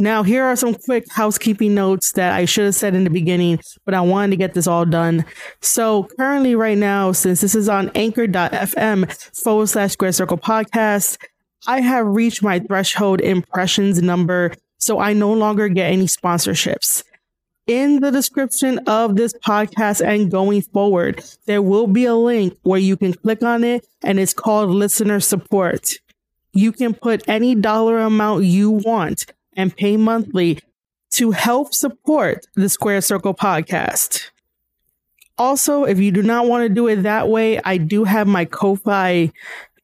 Now, 0.00 0.22
here 0.22 0.44
are 0.44 0.54
some 0.54 0.74
quick 0.74 1.10
housekeeping 1.10 1.74
notes 1.74 2.12
that 2.12 2.32
I 2.32 2.44
should 2.44 2.66
have 2.66 2.76
said 2.76 2.94
in 2.94 3.02
the 3.02 3.10
beginning, 3.10 3.58
but 3.84 3.94
I 3.94 4.00
wanted 4.00 4.30
to 4.30 4.36
get 4.36 4.54
this 4.54 4.68
all 4.68 4.84
done. 4.84 5.24
So, 5.60 6.04
currently, 6.16 6.54
right 6.54 6.78
now, 6.78 7.10
since 7.10 7.40
this 7.40 7.56
is 7.56 7.68
on 7.68 7.90
anchor.fm 7.96 9.42
forward 9.42 9.66
slash 9.66 9.92
square 9.92 10.12
circle 10.12 10.38
podcast, 10.38 11.18
I 11.66 11.80
have 11.80 12.06
reached 12.06 12.44
my 12.44 12.60
threshold 12.60 13.20
impressions 13.20 14.00
number, 14.00 14.54
so 14.78 15.00
I 15.00 15.14
no 15.14 15.32
longer 15.32 15.68
get 15.68 15.90
any 15.90 16.06
sponsorships. 16.06 17.02
In 17.66 17.98
the 17.98 18.12
description 18.12 18.78
of 18.86 19.16
this 19.16 19.34
podcast 19.44 20.00
and 20.06 20.30
going 20.30 20.62
forward, 20.62 21.24
there 21.46 21.60
will 21.60 21.88
be 21.88 22.04
a 22.04 22.14
link 22.14 22.56
where 22.62 22.78
you 22.78 22.96
can 22.96 23.14
click 23.14 23.42
on 23.42 23.64
it 23.64 23.84
and 24.02 24.20
it's 24.20 24.32
called 24.32 24.70
listener 24.70 25.18
support. 25.18 25.90
You 26.52 26.70
can 26.70 26.94
put 26.94 27.28
any 27.28 27.56
dollar 27.56 27.98
amount 27.98 28.44
you 28.44 28.70
want 28.70 29.26
and 29.58 29.76
pay 29.76 29.98
monthly 29.98 30.60
to 31.10 31.32
help 31.32 31.74
support 31.74 32.46
the 32.54 32.70
Square 32.70 33.02
Circle 33.02 33.34
podcast. 33.34 34.30
Also, 35.36 35.84
if 35.84 35.98
you 35.98 36.10
do 36.10 36.22
not 36.22 36.46
want 36.46 36.62
to 36.62 36.68
do 36.68 36.86
it 36.86 37.02
that 37.02 37.28
way, 37.28 37.60
I 37.64 37.76
do 37.76 38.04
have 38.04 38.26
my 38.26 38.46
Ko-Fi 38.46 39.30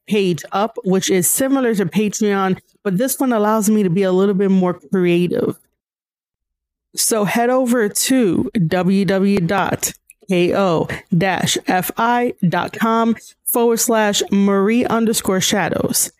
page 0.07 0.43
up, 0.51 0.77
which 0.83 1.09
is 1.09 1.29
similar 1.29 1.75
to 1.75 1.85
Patreon, 1.85 2.59
but 2.83 2.97
this 2.97 3.19
one 3.19 3.33
allows 3.33 3.69
me 3.69 3.83
to 3.83 3.89
be 3.89 4.03
a 4.03 4.11
little 4.11 4.35
bit 4.35 4.51
more 4.51 4.73
creative. 4.73 5.57
So 6.95 7.25
head 7.25 7.49
over 7.49 7.89
to 7.89 8.51
www.ko-fi.com 8.55 9.15
forward 13.45 13.77
slash 13.77 14.23
Marie 14.31 14.85
underscore 14.85 15.41
shadows. 15.41 16.11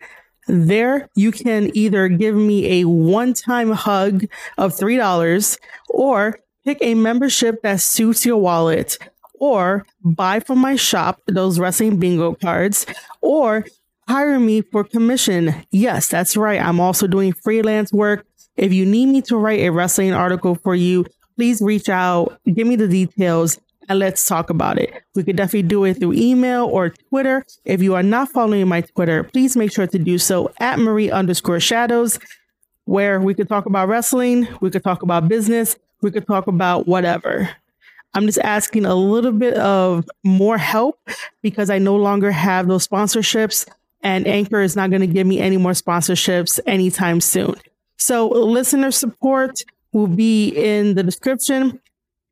There, 0.48 1.10
you 1.16 1.32
can 1.32 1.76
either 1.76 2.08
give 2.08 2.36
me 2.36 2.82
a 2.82 2.88
one 2.88 3.34
time 3.34 3.72
hug 3.72 4.26
of 4.58 4.76
$3 4.76 5.58
or 5.90 6.40
pick 6.64 6.78
a 6.82 6.94
membership 6.94 7.62
that 7.64 7.82
suits 7.82 8.26
your 8.26 8.38
wallet 8.38 8.98
or 9.40 9.86
buy 10.04 10.40
from 10.40 10.60
my 10.60 10.76
shop 10.76 11.22
those 11.28 11.60
wrestling 11.60 11.98
bingo 11.98 12.34
cards 12.36 12.86
or 13.22 13.66
hire 14.08 14.40
me 14.40 14.62
for 14.62 14.84
commission. 14.84 15.54
Yes, 15.72 16.08
that's 16.08 16.38
right. 16.38 16.62
I'm 16.62 16.80
also 16.80 17.08
doing 17.08 17.34
freelance 17.34 17.92
work. 17.92 18.26
If 18.56 18.72
you 18.72 18.86
need 18.86 19.08
me 19.08 19.22
to 19.24 19.38
write 19.38 19.62
a 19.62 19.70
wrestling 19.70 20.14
article 20.14 20.56
for 20.56 20.76
you, 20.76 21.06
please 21.36 21.62
reach 21.62 21.90
out, 21.90 22.40
give 22.46 22.68
me 22.68 22.76
the 22.76 22.88
details, 22.88 23.60
and 23.88 24.00
let's 24.00 24.28
talk 24.28 24.50
about 24.50 24.78
it. 24.78 25.04
We 25.16 25.24
could 25.24 25.36
definitely 25.36 25.68
do 25.68 25.84
it 25.86 25.96
through 25.96 26.14
email 26.14 26.66
or 26.66 26.90
Twitter. 26.90 27.46
If 27.66 27.82
you 27.82 27.96
are 27.96 28.04
not 28.04 28.30
following 28.30 28.68
my 28.68 28.82
Twitter, 28.82 29.24
please 29.24 29.56
make 29.56 29.72
sure 29.72 29.88
to 29.88 30.00
do 30.00 30.18
so 30.18 30.52
at 30.60 30.80
Marie 30.80 31.12
underscore 31.12 31.60
shadows, 31.60 32.20
where 32.86 33.20
we 33.20 33.34
could 33.34 33.50
talk 33.50 33.66
about 33.66 33.88
wrestling, 33.88 34.48
we 34.62 34.70
could 34.70 34.84
talk 34.84 35.02
about 35.02 35.28
business, 35.28 35.76
we 36.02 36.12
could 36.12 36.28
talk 36.28 36.48
about 36.48 36.88
whatever. 36.88 37.50
I'm 38.14 38.26
just 38.26 38.40
asking 38.40 38.86
a 38.86 38.96
little 38.96 39.34
bit 39.34 39.56
of 39.56 40.08
more 40.24 40.58
help 40.58 41.00
because 41.42 41.70
I 41.70 41.80
no 41.80 41.96
longer 41.96 42.32
have 42.32 42.68
those 42.68 42.88
sponsorships 42.88 43.68
and 44.02 44.28
Anchor 44.28 44.62
is 44.62 44.76
not 44.76 44.90
going 44.90 45.02
to 45.02 45.08
give 45.08 45.28
me 45.28 45.40
any 45.40 45.58
more 45.58 45.72
sponsorships 45.72 46.60
anytime 46.66 47.20
soon. 47.20 47.56
So 47.98 48.28
listener 48.28 48.92
support 48.92 49.64
will 49.92 50.08
be 50.08 50.50
in 50.50 50.94
the 50.94 51.04
description 51.04 51.82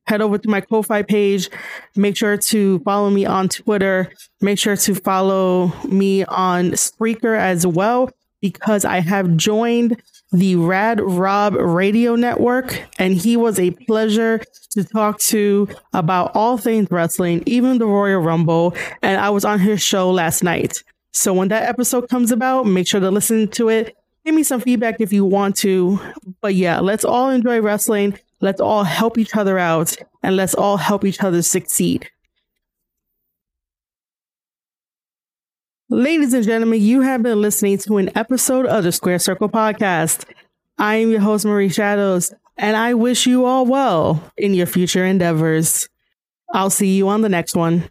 head 0.05 0.21
over 0.21 0.37
to 0.37 0.49
my 0.49 0.61
Ko-Fi 0.61 1.01
page. 1.03 1.49
Make 1.95 2.17
sure 2.17 2.37
to 2.37 2.79
follow 2.79 3.09
me 3.09 3.25
on 3.25 3.49
Twitter. 3.49 4.11
Make 4.41 4.59
sure 4.59 4.75
to 4.75 4.95
follow 4.95 5.71
me 5.85 6.23
on 6.25 6.71
Spreaker 6.71 7.37
as 7.37 7.65
well, 7.65 8.09
because 8.41 8.85
I 8.85 8.99
have 8.99 9.37
joined 9.37 10.01
the 10.31 10.55
Rad 10.55 10.99
Rob 10.99 11.53
Radio 11.53 12.15
Network, 12.15 12.81
and 12.97 13.13
he 13.13 13.37
was 13.37 13.59
a 13.59 13.71
pleasure 13.71 14.41
to 14.71 14.83
talk 14.83 15.19
to 15.19 15.67
about 15.93 16.31
all 16.33 16.57
things 16.57 16.89
wrestling, 16.89 17.43
even 17.45 17.77
the 17.77 17.85
Royal 17.85 18.19
Rumble. 18.19 18.75
And 19.03 19.21
I 19.21 19.29
was 19.29 19.45
on 19.45 19.59
his 19.59 19.81
show 19.83 20.09
last 20.09 20.43
night. 20.43 20.83
So 21.11 21.33
when 21.33 21.49
that 21.49 21.69
episode 21.69 22.09
comes 22.09 22.31
about, 22.31 22.65
make 22.65 22.87
sure 22.87 22.99
to 22.99 23.11
listen 23.11 23.47
to 23.49 23.69
it. 23.69 23.95
Give 24.25 24.33
me 24.33 24.41
some 24.41 24.61
feedback 24.61 24.99
if 24.99 25.13
you 25.13 25.23
want 25.23 25.55
to. 25.57 25.99
But 26.41 26.55
yeah, 26.55 26.79
let's 26.79 27.05
all 27.05 27.29
enjoy 27.29 27.61
wrestling. 27.61 28.17
Let's 28.43 28.59
all 28.59 28.83
help 28.83 29.17
each 29.17 29.37
other 29.37 29.57
out 29.57 29.95
and 30.21 30.35
let's 30.35 30.53
all 30.53 30.75
help 30.75 31.05
each 31.05 31.23
other 31.23 31.41
succeed. 31.41 32.09
Ladies 35.89 36.33
and 36.33 36.43
gentlemen, 36.43 36.81
you 36.81 36.99
have 36.99 37.23
been 37.23 37.39
listening 37.39 37.77
to 37.77 37.95
an 37.99 38.09
episode 38.17 38.65
of 38.65 38.83
the 38.83 38.91
Square 38.91 39.19
Circle 39.19 39.47
Podcast. 39.47 40.25
I 40.77 40.95
am 40.95 41.09
your 41.09 41.21
host, 41.21 41.45
Marie 41.45 41.69
Shadows, 41.69 42.33
and 42.57 42.75
I 42.75 42.95
wish 42.95 43.25
you 43.25 43.45
all 43.45 43.65
well 43.65 44.21
in 44.35 44.53
your 44.53 44.67
future 44.67 45.05
endeavors. 45.05 45.87
I'll 46.53 46.69
see 46.69 46.97
you 46.97 47.07
on 47.07 47.21
the 47.21 47.29
next 47.29 47.55
one. 47.55 47.89